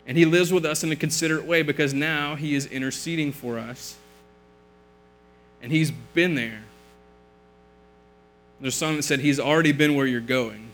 and 0.07 0.17
he 0.17 0.26
lives 0.26 0.53
with 0.53 0.63
us 0.63 0.84
in 0.84 0.91
a 0.91 0.95
considerate 0.95 1.45
way 1.45 1.63
because 1.63 1.93
now 1.93 2.36
he 2.36 2.53
is 2.53 2.65
interceding 2.67 3.32
for 3.32 3.57
us 3.57 3.95
and 5.61 5.71
he's 5.71 5.91
been 6.13 6.36
there 6.36 6.63
there's 8.66 8.76
song 8.76 8.95
that 8.95 9.03
said, 9.03 9.20
He's 9.20 9.39
already 9.39 9.74
been 9.74 9.93
where 9.93 10.07
you're 10.07 10.20
going. 10.20 10.72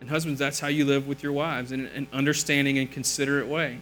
And 0.00 0.08
husbands, 0.08 0.38
that's 0.38 0.60
how 0.60 0.68
you 0.68 0.84
live 0.84 1.08
with 1.08 1.24
your 1.24 1.32
wives 1.32 1.72
in 1.72 1.86
an 1.86 2.06
understanding 2.12 2.78
and 2.78 2.88
considerate 2.88 3.48
way. 3.48 3.80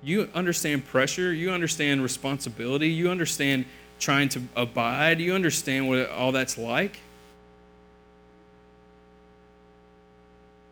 You 0.00 0.28
understand 0.32 0.86
pressure, 0.86 1.32
you 1.32 1.50
understand 1.50 2.04
responsibility, 2.04 2.88
you 2.88 3.10
understand 3.10 3.64
trying 3.98 4.28
to 4.28 4.42
abide, 4.54 5.20
you 5.20 5.34
understand 5.34 5.88
what 5.88 6.08
all 6.08 6.30
that's 6.30 6.56
like. 6.56 7.00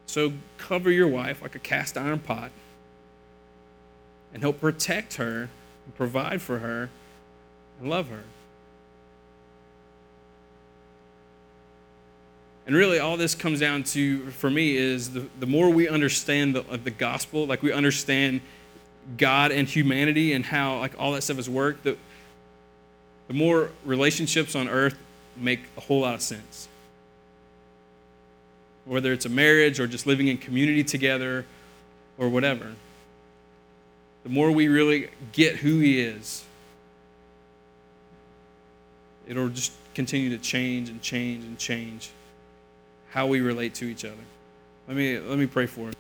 So 0.07 0.33
cover 0.59 0.93
your 0.93 1.09
wife 1.09 1.43
like 1.43 1.57
a 1.57 1.59
cast 1.59 1.99
iron 1.99 2.21
pot 2.21 2.53
and 4.33 4.43
help 4.43 4.61
protect 4.61 5.15
her 5.15 5.51
and 5.87 5.97
provide 5.97 6.41
for 6.41 6.61
her 6.61 6.89
and 7.81 7.91
love 7.91 8.11
her. 8.11 8.23
And 12.69 12.77
really, 12.77 12.99
all 12.99 13.17
this 13.17 13.35
comes 13.35 13.61
down 13.61 13.83
to, 13.85 14.31
for 14.33 14.51
me, 14.51 14.77
is 14.77 15.15
the, 15.15 15.25
the 15.41 15.47
more 15.47 15.71
we 15.71 15.89
understand 15.89 16.55
the, 16.55 16.61
the 16.77 16.91
gospel, 16.91 17.47
like 17.47 17.63
we 17.63 17.73
understand 17.73 18.43
God 19.17 19.53
and 19.53 19.67
humanity 19.67 20.35
and 20.35 20.45
how 20.45 20.79
like 20.79 20.93
all 20.99 21.13
that 21.13 21.23
stuff 21.23 21.39
has 21.39 21.49
worked, 21.49 21.85
the, 21.85 21.97
the 23.27 23.33
more 23.33 23.71
relationships 23.87 24.55
on 24.55 24.69
earth 24.69 24.99
make 25.35 25.61
a 25.79 25.81
whole 25.81 26.01
lot 26.01 26.15
of 26.15 26.21
sense. 26.21 26.69
Whether 28.85 29.15
it's 29.15 29.25
a 29.25 29.31
marriage 29.31 29.81
or 29.81 29.87
just 29.87 30.07
living 30.07 30.29
in 30.29 30.37
community 30.37 30.85
together 30.85 31.47
or 32.19 32.29
whatever. 32.29 32.75
The 34.25 34.29
more 34.29 34.51
we 34.51 34.69
really 34.69 35.09
get 35.33 35.57
who 35.57 35.79
He 35.79 36.03
is, 36.03 36.45
it'll 39.27 39.49
just 39.49 39.73
continue 39.95 40.29
to 40.29 40.39
change 40.39 40.91
and 40.91 41.01
change 41.01 41.47
and 41.47 41.59
change 41.59 42.11
how 43.11 43.27
we 43.27 43.41
relate 43.41 43.75
to 43.75 43.85
each 43.85 44.05
other. 44.05 44.15
Let 44.87 44.97
me, 44.97 45.19
let 45.19 45.39
me 45.39 45.47
pray 45.47 45.67
for 45.67 45.89
us. 45.89 45.95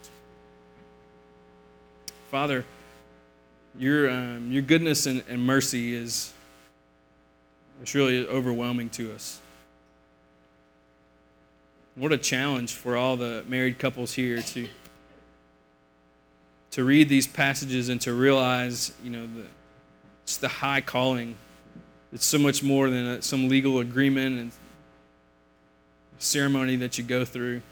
Father, 2.30 2.64
your, 3.78 4.10
um, 4.10 4.50
your 4.50 4.62
goodness 4.62 5.06
and, 5.06 5.22
and 5.28 5.44
mercy 5.44 5.94
is 5.94 6.32
it's 7.80 7.94
really 7.94 8.26
overwhelming 8.26 8.90
to 8.90 9.12
us. 9.12 9.40
What 11.94 12.12
a 12.12 12.18
challenge 12.18 12.74
for 12.74 12.96
all 12.96 13.16
the 13.16 13.44
married 13.48 13.78
couples 13.78 14.14
here 14.14 14.40
to, 14.42 14.68
to 16.72 16.84
read 16.84 17.08
these 17.08 17.26
passages 17.26 17.88
and 17.88 18.00
to 18.02 18.12
realize, 18.12 18.92
you 19.02 19.10
know, 19.10 19.26
the, 19.26 19.46
it's 20.22 20.36
the 20.36 20.48
high 20.48 20.80
calling. 20.80 21.36
It's 22.12 22.26
so 22.26 22.38
much 22.38 22.62
more 22.62 22.90
than 22.90 23.06
a, 23.06 23.22
some 23.22 23.48
legal 23.48 23.78
agreement 23.78 24.38
and 24.38 24.52
ceremony 26.18 26.76
that 26.76 26.98
you 26.98 27.04
go 27.04 27.24
through. 27.24 27.62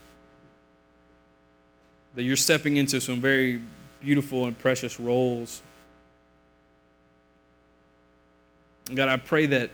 That 2.15 2.23
you're 2.23 2.37
stepping 2.37 2.77
into 2.77 3.01
some 3.01 3.21
very 3.21 3.61
beautiful 4.01 4.47
and 4.47 4.59
precious 4.59 4.99
roles. 4.99 5.63
God, 8.95 9.09
I 9.09 9.17
pray 9.17 9.47
that 9.47 9.71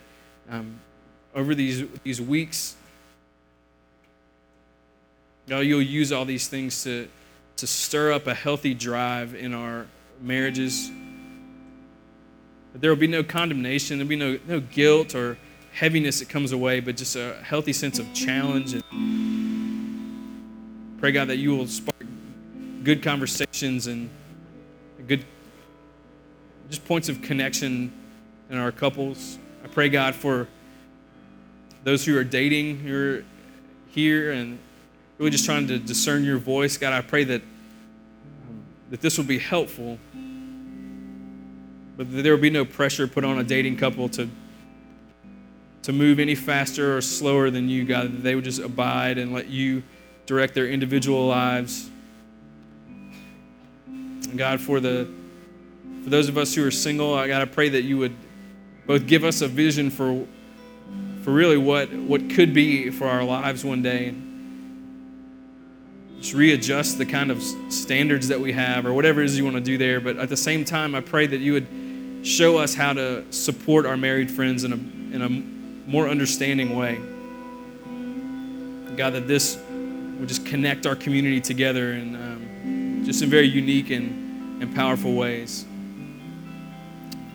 um, 0.50 0.80
over 1.34 1.54
these, 1.54 1.84
these 2.02 2.20
weeks, 2.20 2.76
God, 5.48 5.60
you'll 5.60 5.82
use 5.82 6.12
all 6.12 6.24
these 6.24 6.48
things 6.48 6.82
to, 6.84 7.08
to 7.56 7.66
stir 7.66 8.12
up 8.12 8.26
a 8.26 8.34
healthy 8.34 8.74
drive 8.74 9.34
in 9.34 9.52
our 9.52 9.86
marriages. 10.20 10.90
That 12.72 12.80
there 12.80 12.90
will 12.90 12.96
be 12.96 13.06
no 13.06 13.22
condemnation, 13.22 13.98
there'll 13.98 14.08
be 14.08 14.16
no, 14.16 14.38
no 14.46 14.60
guilt 14.60 15.14
or 15.14 15.36
heaviness 15.72 16.20
that 16.20 16.28
comes 16.28 16.52
away, 16.52 16.80
but 16.80 16.96
just 16.96 17.16
a 17.16 17.36
healthy 17.42 17.72
sense 17.72 17.98
of 17.98 18.12
challenge. 18.12 18.74
And 18.74 18.84
pray, 20.98 21.12
God, 21.12 21.28
that 21.28 21.38
you 21.38 21.56
will 21.56 21.66
spark 21.66 21.96
good 22.84 23.02
conversations 23.02 23.86
and 23.86 24.10
good 25.06 25.24
just 26.68 26.84
points 26.84 27.08
of 27.08 27.22
connection 27.22 27.92
in 28.50 28.58
our 28.58 28.70
couples. 28.70 29.38
I 29.64 29.68
pray, 29.68 29.88
God, 29.88 30.14
for 30.14 30.46
those 31.84 32.04
who 32.04 32.16
are 32.16 32.24
dating, 32.24 32.80
who 32.80 32.94
are 32.94 33.24
here 33.88 34.32
and 34.32 34.58
really 35.18 35.30
just 35.30 35.44
trying 35.44 35.66
to 35.68 35.78
discern 35.78 36.24
your 36.24 36.38
voice. 36.38 36.76
God, 36.76 36.92
I 36.92 37.00
pray 37.00 37.24
that, 37.24 37.42
that 38.90 39.00
this 39.00 39.16
will 39.16 39.24
be 39.24 39.38
helpful, 39.38 39.98
but 41.96 42.10
that 42.10 42.22
there 42.22 42.34
will 42.34 42.42
be 42.42 42.50
no 42.50 42.64
pressure 42.64 43.06
put 43.06 43.24
on 43.24 43.38
a 43.38 43.44
dating 43.44 43.76
couple 43.78 44.08
to 44.10 44.28
to 45.82 45.92
move 45.92 46.18
any 46.18 46.34
faster 46.34 46.96
or 46.96 47.00
slower 47.00 47.50
than 47.50 47.68
you, 47.68 47.84
God, 47.84 48.12
that 48.12 48.22
they 48.22 48.34
would 48.34 48.44
just 48.44 48.60
abide 48.60 49.18
and 49.18 49.32
let 49.32 49.48
you 49.48 49.82
direct 50.26 50.54
their 50.54 50.68
individual 50.68 51.26
lives. 51.26 51.90
And 53.86 54.38
God, 54.38 54.60
for 54.60 54.80
the 54.80 55.08
for 56.04 56.10
those 56.10 56.28
of 56.28 56.36
us 56.36 56.54
who 56.54 56.66
are 56.66 56.70
single, 56.70 57.14
I 57.14 57.28
gotta 57.28 57.46
pray 57.46 57.68
that 57.68 57.82
you 57.82 57.98
would 57.98 58.16
both 58.86 59.06
give 59.06 59.22
us 59.22 59.40
a 59.40 59.48
vision 59.48 59.88
for, 59.88 60.26
for 61.22 61.30
really 61.30 61.56
what, 61.56 61.92
what 61.92 62.28
could 62.30 62.52
be 62.52 62.90
for 62.90 63.06
our 63.06 63.22
lives 63.22 63.64
one 63.64 63.82
day. 63.82 64.12
Just 66.20 66.34
readjust 66.34 66.98
the 66.98 67.06
kind 67.06 67.30
of 67.30 67.40
standards 67.72 68.28
that 68.28 68.40
we 68.40 68.52
have 68.52 68.84
or 68.84 68.92
whatever 68.92 69.22
it 69.22 69.26
is 69.26 69.38
you 69.38 69.44
want 69.44 69.56
to 69.56 69.62
do 69.62 69.78
there. 69.78 70.00
But 70.00 70.16
at 70.16 70.28
the 70.28 70.36
same 70.36 70.64
time, 70.64 70.96
I 70.96 71.00
pray 71.00 71.26
that 71.28 71.38
you 71.38 71.52
would 71.52 72.26
show 72.26 72.58
us 72.58 72.74
how 72.74 72.92
to 72.92 73.24
support 73.32 73.86
our 73.86 73.96
married 73.96 74.30
friends 74.30 74.64
in 74.64 74.72
a, 74.72 74.76
in 75.14 75.22
a 75.22 75.61
more 75.92 76.08
understanding 76.08 76.74
way. 76.74 76.98
God, 78.96 79.12
that 79.12 79.28
this 79.28 79.58
would 80.18 80.26
just 80.26 80.46
connect 80.46 80.86
our 80.86 80.96
community 80.96 81.38
together 81.38 81.92
and 81.92 82.16
um, 82.16 83.02
just 83.04 83.22
in 83.22 83.28
very 83.28 83.46
unique 83.46 83.90
and, 83.90 84.62
and 84.62 84.74
powerful 84.74 85.14
ways. 85.14 85.66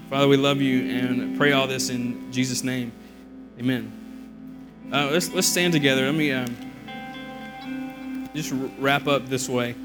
Father, 0.10 0.28
we 0.28 0.38
love 0.38 0.60
you 0.60 0.90
and 0.90 1.38
pray 1.38 1.52
all 1.52 1.68
this 1.68 1.90
in 1.90 2.32
Jesus' 2.32 2.64
name. 2.64 2.92
Amen. 3.60 3.92
Uh, 4.92 5.10
let's, 5.12 5.32
let's 5.34 5.48
stand 5.48 5.72
together. 5.72 6.08
Let 6.08 6.16
me 6.16 6.32
um, 6.32 6.56
just 8.34 8.52
wrap 8.80 9.06
up 9.06 9.28
this 9.28 9.48
way. 9.48 9.76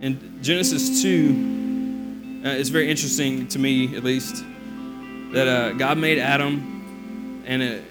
In 0.00 0.40
Genesis 0.42 1.02
2, 1.02 2.42
uh, 2.44 2.48
it's 2.48 2.68
very 2.68 2.90
interesting 2.90 3.46
to 3.48 3.60
me, 3.60 3.94
at 3.96 4.02
least, 4.02 4.44
that 5.32 5.46
uh, 5.46 5.72
God 5.74 5.98
made 5.98 6.18
Adam, 6.18 6.75
and 7.46 7.62
it 7.62 7.84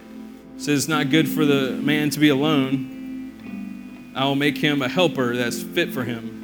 says 0.58 0.80
it's 0.80 0.88
not 0.88 1.10
good 1.10 1.28
for 1.28 1.46
the 1.46 1.72
man 1.72 2.10
to 2.12 2.20
be 2.20 2.30
alone. 2.30 4.12
I 4.16 4.26
will 4.26 4.36
make 4.36 4.58
him 4.58 4.82
a 4.82 4.88
helper 4.88 5.36
that's 5.36 5.62
fit 5.62 5.94
for 5.94 6.04
him. 6.04 6.36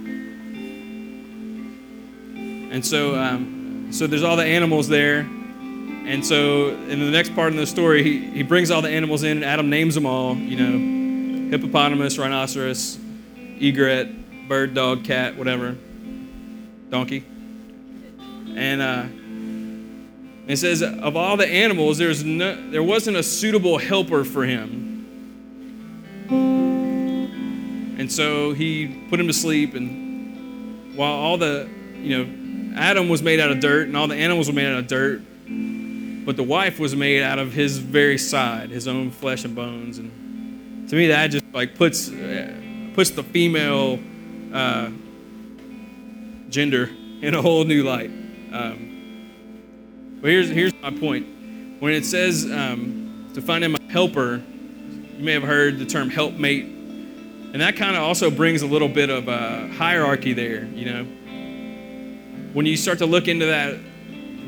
And 2.72 2.86
so, 2.86 3.16
um, 3.16 3.90
so 3.92 4.08
there's 4.08 4.24
all 4.24 4.38
the 4.38 4.46
animals 4.46 4.88
there. 4.88 5.20
And 5.20 6.26
so 6.26 6.70
in 6.70 7.00
the 7.00 7.12
next 7.12 7.36
part 7.36 7.52
of 7.54 7.58
the 7.60 7.68
story, 7.68 8.04
he, 8.04 8.20
he 8.32 8.44
brings 8.44 8.72
all 8.72 8.82
the 8.82 8.90
animals 8.90 9.24
in, 9.24 9.38
and 9.38 9.46
Adam 9.46 9.70
names 9.70 9.96
them 9.96 10.06
all, 10.06 10.36
you 10.36 10.58
know, 10.58 11.50
hippopotamus, 11.52 12.18
rhinoceros, 12.18 12.98
egret, 13.60 14.48
bird, 14.48 14.74
dog, 14.74 15.04
cat, 15.04 15.38
whatever, 15.38 15.78
donkey. 16.90 17.26
And 18.56 18.82
uh, 18.82 19.06
it 20.48 20.58
says, 20.58 20.82
of 20.82 21.16
all 21.16 21.38
the 21.38 21.48
animals, 21.48 21.98
there's 21.98 22.24
no, 22.24 22.72
there 22.72 22.84
wasn't 22.84 23.18
a 23.18 23.24
suitable 23.24 23.78
helper 23.78 24.24
for 24.24 24.44
him. 24.44 24.90
And 27.98 28.12
so 28.12 28.54
he 28.54 29.06
put 29.10 29.20
him 29.20 29.28
to 29.28 29.34
sleep, 29.34 29.76
and 29.76 30.96
while 30.96 31.14
all 31.14 31.38
the, 31.38 31.70
you 31.96 32.18
know, 32.18 32.74
Adam 32.76 33.10
was 33.10 33.22
made 33.22 33.40
out 33.40 33.52
of 33.52 33.60
dirt 33.60 33.88
and 33.88 33.96
all 33.98 34.08
the 34.08 34.16
animals 34.16 34.48
were 34.48 34.54
made 34.54 34.66
out 34.66 34.80
of 34.80 34.88
dirt, 34.88 35.22
but 36.26 36.36
the 36.36 36.44
wife 36.44 36.80
was 36.80 36.96
made 36.96 37.22
out 37.22 37.38
of 37.40 37.54
his 37.54 37.78
very 37.78 38.18
side, 38.18 38.70
his 38.70 38.88
own 38.88 39.12
flesh 39.12 39.44
and 39.44 39.56
bones. 39.56 39.98
And 39.98 40.90
to 40.90 40.96
me, 40.96 41.08
that 41.08 41.28
just 41.28 41.46
like 41.54 41.76
puts 41.76 42.10
uh, 42.10 42.54
puts 42.94 43.12
the 43.12 43.24
female 43.24 44.00
uh, 44.54 44.90
gender 46.50 46.90
in 47.22 47.34
a 47.36 47.42
whole 47.42 47.64
new 47.66 47.84
light. 47.84 48.10
Um, 48.52 48.91
but 50.22 50.30
here's 50.30 50.50
here's 50.50 50.74
my 50.82 50.92
point. 50.92 51.26
When 51.80 51.94
it 51.94 52.06
says 52.06 52.46
um, 52.46 53.30
to 53.34 53.42
find 53.42 53.64
him 53.64 53.76
a 53.76 53.92
helper, 53.92 54.42
you 55.18 55.24
may 55.24 55.34
have 55.34 55.44
heard 55.44 55.80
the 55.80 55.86
term 55.86 56.10
helpmate, 56.10 56.66
and 56.66 57.62
that 57.62 57.76
kind 57.76 57.96
of 57.96 58.04
also 58.04 58.30
brings 58.30 58.62
a 58.62 58.68
little 58.68 58.88
bit 58.88 59.10
of 59.10 59.28
a 59.28 59.68
hierarchy 59.70 60.34
there. 60.34 60.66
You 60.66 60.86
know 60.86 61.08
when 62.54 62.66
you 62.66 62.76
start 62.76 62.98
to 63.00 63.06
look 63.06 63.28
into 63.28 63.46
that, 63.46 63.78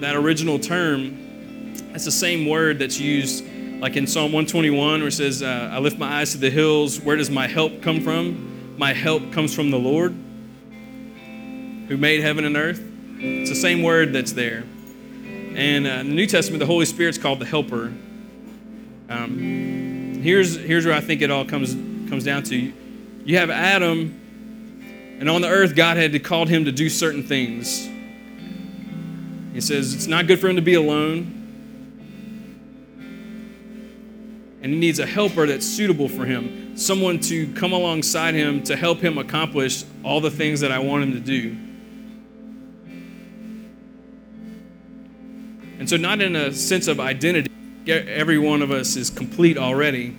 that 0.01 0.15
original 0.15 0.59
term, 0.59 1.73
that's 1.91 2.05
the 2.05 2.11
same 2.11 2.47
word 2.47 2.79
that's 2.79 2.99
used 2.99 3.45
like 3.79 3.95
in 3.95 4.07
Psalm 4.07 4.31
121 4.31 4.99
where 4.99 5.07
it 5.07 5.11
says, 5.11 5.41
uh, 5.41 5.69
I 5.71 5.79
lift 5.79 5.97
my 5.97 6.19
eyes 6.19 6.31
to 6.33 6.37
the 6.37 6.49
hills. 6.49 6.99
Where 6.99 7.15
does 7.15 7.29
my 7.29 7.47
help 7.47 7.81
come 7.81 8.01
from? 8.01 8.77
My 8.77 8.93
help 8.93 9.31
comes 9.31 9.53
from 9.53 9.71
the 9.71 9.79
Lord 9.79 10.11
who 11.87 11.97
made 11.97 12.21
heaven 12.21 12.45
and 12.45 12.57
earth. 12.57 12.81
It's 13.19 13.49
the 13.49 13.55
same 13.55 13.83
word 13.83 14.13
that's 14.13 14.33
there. 14.33 14.63
And 15.55 15.85
uh, 15.85 15.89
in 15.89 16.09
the 16.09 16.15
New 16.15 16.25
Testament, 16.25 16.59
the 16.59 16.65
Holy 16.65 16.85
Spirit's 16.85 17.17
called 17.17 17.39
the 17.39 17.45
helper. 17.45 17.93
Um, 19.09 20.19
here's, 20.21 20.55
here's 20.55 20.85
where 20.85 20.95
I 20.95 21.01
think 21.01 21.21
it 21.21 21.29
all 21.29 21.45
comes, 21.45 21.75
comes 22.09 22.23
down 22.23 22.43
to. 22.43 22.73
You 23.25 23.37
have 23.37 23.49
Adam, 23.49 24.19
and 25.19 25.29
on 25.29 25.41
the 25.41 25.47
earth, 25.47 25.75
God 25.75 25.97
had 25.97 26.23
called 26.23 26.49
him 26.49 26.65
to 26.65 26.71
do 26.71 26.89
certain 26.89 27.23
things. 27.23 27.87
He 29.53 29.61
says 29.61 29.93
it's 29.93 30.07
not 30.07 30.25
good 30.25 30.39
for 30.39 30.49
him 30.49 30.55
to 30.55 30.61
be 30.61 30.73
alone. 30.73 31.39
And 34.63 34.73
he 34.73 34.79
needs 34.79 34.97
a 34.99 35.05
helper 35.05 35.45
that's 35.45 35.65
suitable 35.65 36.09
for 36.09 36.25
him, 36.25 36.77
someone 36.77 37.19
to 37.19 37.53
come 37.53 37.73
alongside 37.73 38.33
him 38.33 38.63
to 38.63 38.75
help 38.75 38.99
him 38.99 39.17
accomplish 39.17 39.83
all 40.03 40.19
the 40.19 40.31
things 40.31 40.61
that 40.61 40.71
I 40.71 40.79
want 40.79 41.03
him 41.03 41.11
to 41.11 41.19
do. 41.19 41.55
And 45.83 45.89
so, 45.89 45.97
not 45.97 46.21
in 46.21 46.37
a 46.37 46.53
sense 46.53 46.87
of 46.87 47.01
identity, 47.01 47.51
every 47.85 48.37
one 48.37 48.61
of 48.61 48.71
us 48.71 48.95
is 48.95 49.09
complete 49.09 49.57
already. 49.57 50.11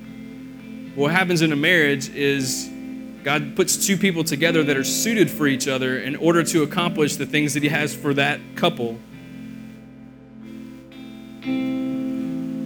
What 0.94 1.10
happens 1.10 1.40
in 1.40 1.52
a 1.52 1.56
marriage 1.56 2.10
is 2.10 2.68
God 3.22 3.56
puts 3.56 3.86
two 3.86 3.96
people 3.96 4.24
together 4.24 4.62
that 4.62 4.76
are 4.76 4.84
suited 4.84 5.30
for 5.30 5.46
each 5.46 5.66
other 5.66 5.98
in 6.00 6.16
order 6.16 6.42
to 6.42 6.64
accomplish 6.64 7.16
the 7.16 7.24
things 7.24 7.54
that 7.54 7.62
He 7.62 7.70
has 7.70 7.94
for 7.94 8.12
that 8.12 8.40
couple. 8.56 8.98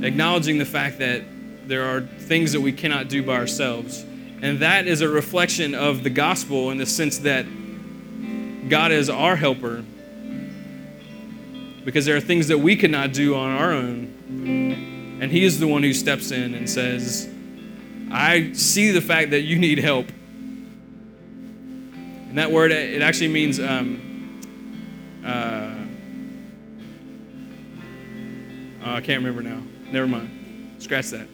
acknowledging 0.02 0.58
the 0.58 0.66
fact 0.66 0.98
that 0.98 1.22
there 1.68 1.84
are 1.84 2.00
things 2.00 2.50
that 2.50 2.60
we 2.60 2.72
cannot 2.72 3.08
do 3.08 3.22
by 3.22 3.36
ourselves. 3.36 4.04
And 4.42 4.58
that 4.58 4.88
is 4.88 5.02
a 5.02 5.08
reflection 5.08 5.76
of 5.76 6.02
the 6.02 6.10
gospel 6.10 6.72
in 6.72 6.78
the 6.78 6.86
sense 6.86 7.18
that 7.18 7.46
God 8.68 8.90
is 8.90 9.08
our 9.08 9.36
helper 9.36 9.84
because 11.88 12.04
there 12.04 12.14
are 12.14 12.20
things 12.20 12.48
that 12.48 12.58
we 12.58 12.76
cannot 12.76 13.14
do 13.14 13.34
on 13.34 13.48
our 13.48 13.72
own. 13.72 14.12
And 15.22 15.32
He 15.32 15.42
is 15.42 15.58
the 15.58 15.66
one 15.66 15.82
who 15.82 15.94
steps 15.94 16.32
in 16.32 16.52
and 16.52 16.68
says, 16.68 17.26
I 18.12 18.52
see 18.52 18.90
the 18.90 19.00
fact 19.00 19.30
that 19.30 19.40
you 19.40 19.58
need 19.58 19.78
help. 19.78 20.06
And 22.28 22.36
that 22.36 22.52
word, 22.52 22.72
it 22.72 23.00
actually 23.00 23.28
means 23.28 23.58
um, 23.58 24.42
uh, 25.24 25.70
oh, 28.84 28.92
I 28.92 29.00
can't 29.00 29.24
remember 29.24 29.42
now. 29.42 29.62
Never 29.90 30.06
mind. 30.06 30.76
Scratch 30.80 31.06
that. 31.06 31.26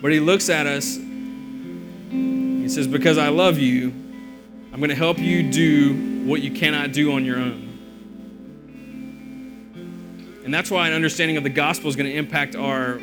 But 0.00 0.12
he 0.12 0.20
looks 0.20 0.48
at 0.48 0.68
us. 0.68 0.94
He 0.94 2.68
says, 2.68 2.86
Because 2.86 3.18
I 3.18 3.30
love 3.30 3.58
you, 3.58 3.88
I'm 4.72 4.78
going 4.78 4.90
to 4.90 4.94
help 4.94 5.18
you 5.18 5.50
do 5.50 6.09
what 6.26 6.42
you 6.42 6.50
cannot 6.50 6.92
do 6.92 7.12
on 7.12 7.24
your 7.24 7.38
own. 7.38 7.66
And 10.44 10.54
that's 10.54 10.70
why 10.70 10.88
an 10.88 10.94
understanding 10.94 11.36
of 11.36 11.42
the 11.42 11.50
gospel 11.50 11.88
is 11.88 11.96
going 11.96 12.10
to 12.10 12.16
impact 12.16 12.56
our 12.56 12.98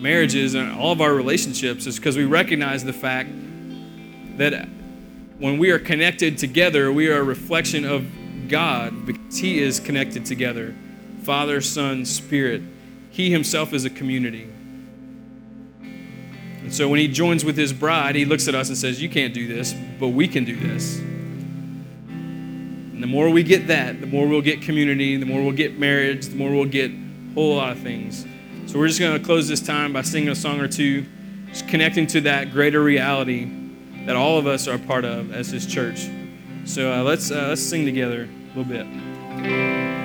marriages 0.00 0.54
and 0.54 0.72
all 0.72 0.92
of 0.92 1.00
our 1.00 1.14
relationships, 1.14 1.86
is 1.86 1.96
because 1.96 2.16
we 2.16 2.24
recognize 2.24 2.84
the 2.84 2.92
fact 2.92 3.30
that 4.38 4.68
when 5.38 5.58
we 5.58 5.70
are 5.70 5.78
connected 5.78 6.38
together, 6.38 6.92
we 6.92 7.08
are 7.08 7.18
a 7.18 7.22
reflection 7.22 7.84
of 7.84 8.06
God 8.48 9.06
because 9.06 9.38
He 9.38 9.60
is 9.60 9.78
connected 9.80 10.26
together. 10.26 10.74
Father, 11.22 11.60
Son, 11.60 12.04
Spirit. 12.04 12.62
He 13.10 13.30
himself 13.30 13.72
is 13.72 13.84
a 13.84 13.90
community. 13.90 14.48
And 15.82 16.72
so 16.72 16.88
when 16.88 16.98
he 16.98 17.08
joins 17.08 17.44
with 17.44 17.56
his 17.56 17.72
bride, 17.72 18.14
he 18.14 18.24
looks 18.24 18.48
at 18.48 18.54
us 18.54 18.68
and 18.68 18.78
says, 18.78 19.02
You 19.02 19.08
can't 19.08 19.34
do 19.34 19.46
this, 19.46 19.74
but 20.00 20.08
we 20.08 20.26
can 20.26 20.44
do 20.44 20.56
this. 20.56 21.00
And 23.02 23.10
the 23.10 23.16
more 23.16 23.30
we 23.30 23.42
get 23.42 23.66
that, 23.66 24.00
the 24.00 24.06
more 24.06 24.28
we'll 24.28 24.42
get 24.42 24.62
community, 24.62 25.16
the 25.16 25.26
more 25.26 25.42
we'll 25.42 25.50
get 25.50 25.76
marriage, 25.76 26.26
the 26.26 26.36
more 26.36 26.52
we'll 26.52 26.66
get 26.66 26.92
a 26.92 27.34
whole 27.34 27.56
lot 27.56 27.72
of 27.72 27.80
things. 27.80 28.24
So 28.66 28.78
we're 28.78 28.86
just 28.86 29.00
going 29.00 29.18
to 29.18 29.24
close 29.24 29.48
this 29.48 29.60
time 29.60 29.92
by 29.92 30.02
singing 30.02 30.28
a 30.28 30.36
song 30.36 30.60
or 30.60 30.68
two, 30.68 31.04
just 31.48 31.66
connecting 31.66 32.06
to 32.06 32.20
that 32.20 32.52
greater 32.52 32.80
reality 32.80 33.50
that 34.06 34.14
all 34.14 34.38
of 34.38 34.46
us 34.46 34.68
are 34.68 34.76
a 34.76 34.78
part 34.78 35.04
of 35.04 35.32
as 35.32 35.48
his 35.48 35.66
church. 35.66 36.08
So 36.64 36.92
uh, 36.92 37.02
let's, 37.02 37.32
uh, 37.32 37.48
let's 37.48 37.60
sing 37.60 37.84
together 37.84 38.28
a 38.54 38.56
little 38.56 38.72
bit. 38.72 40.01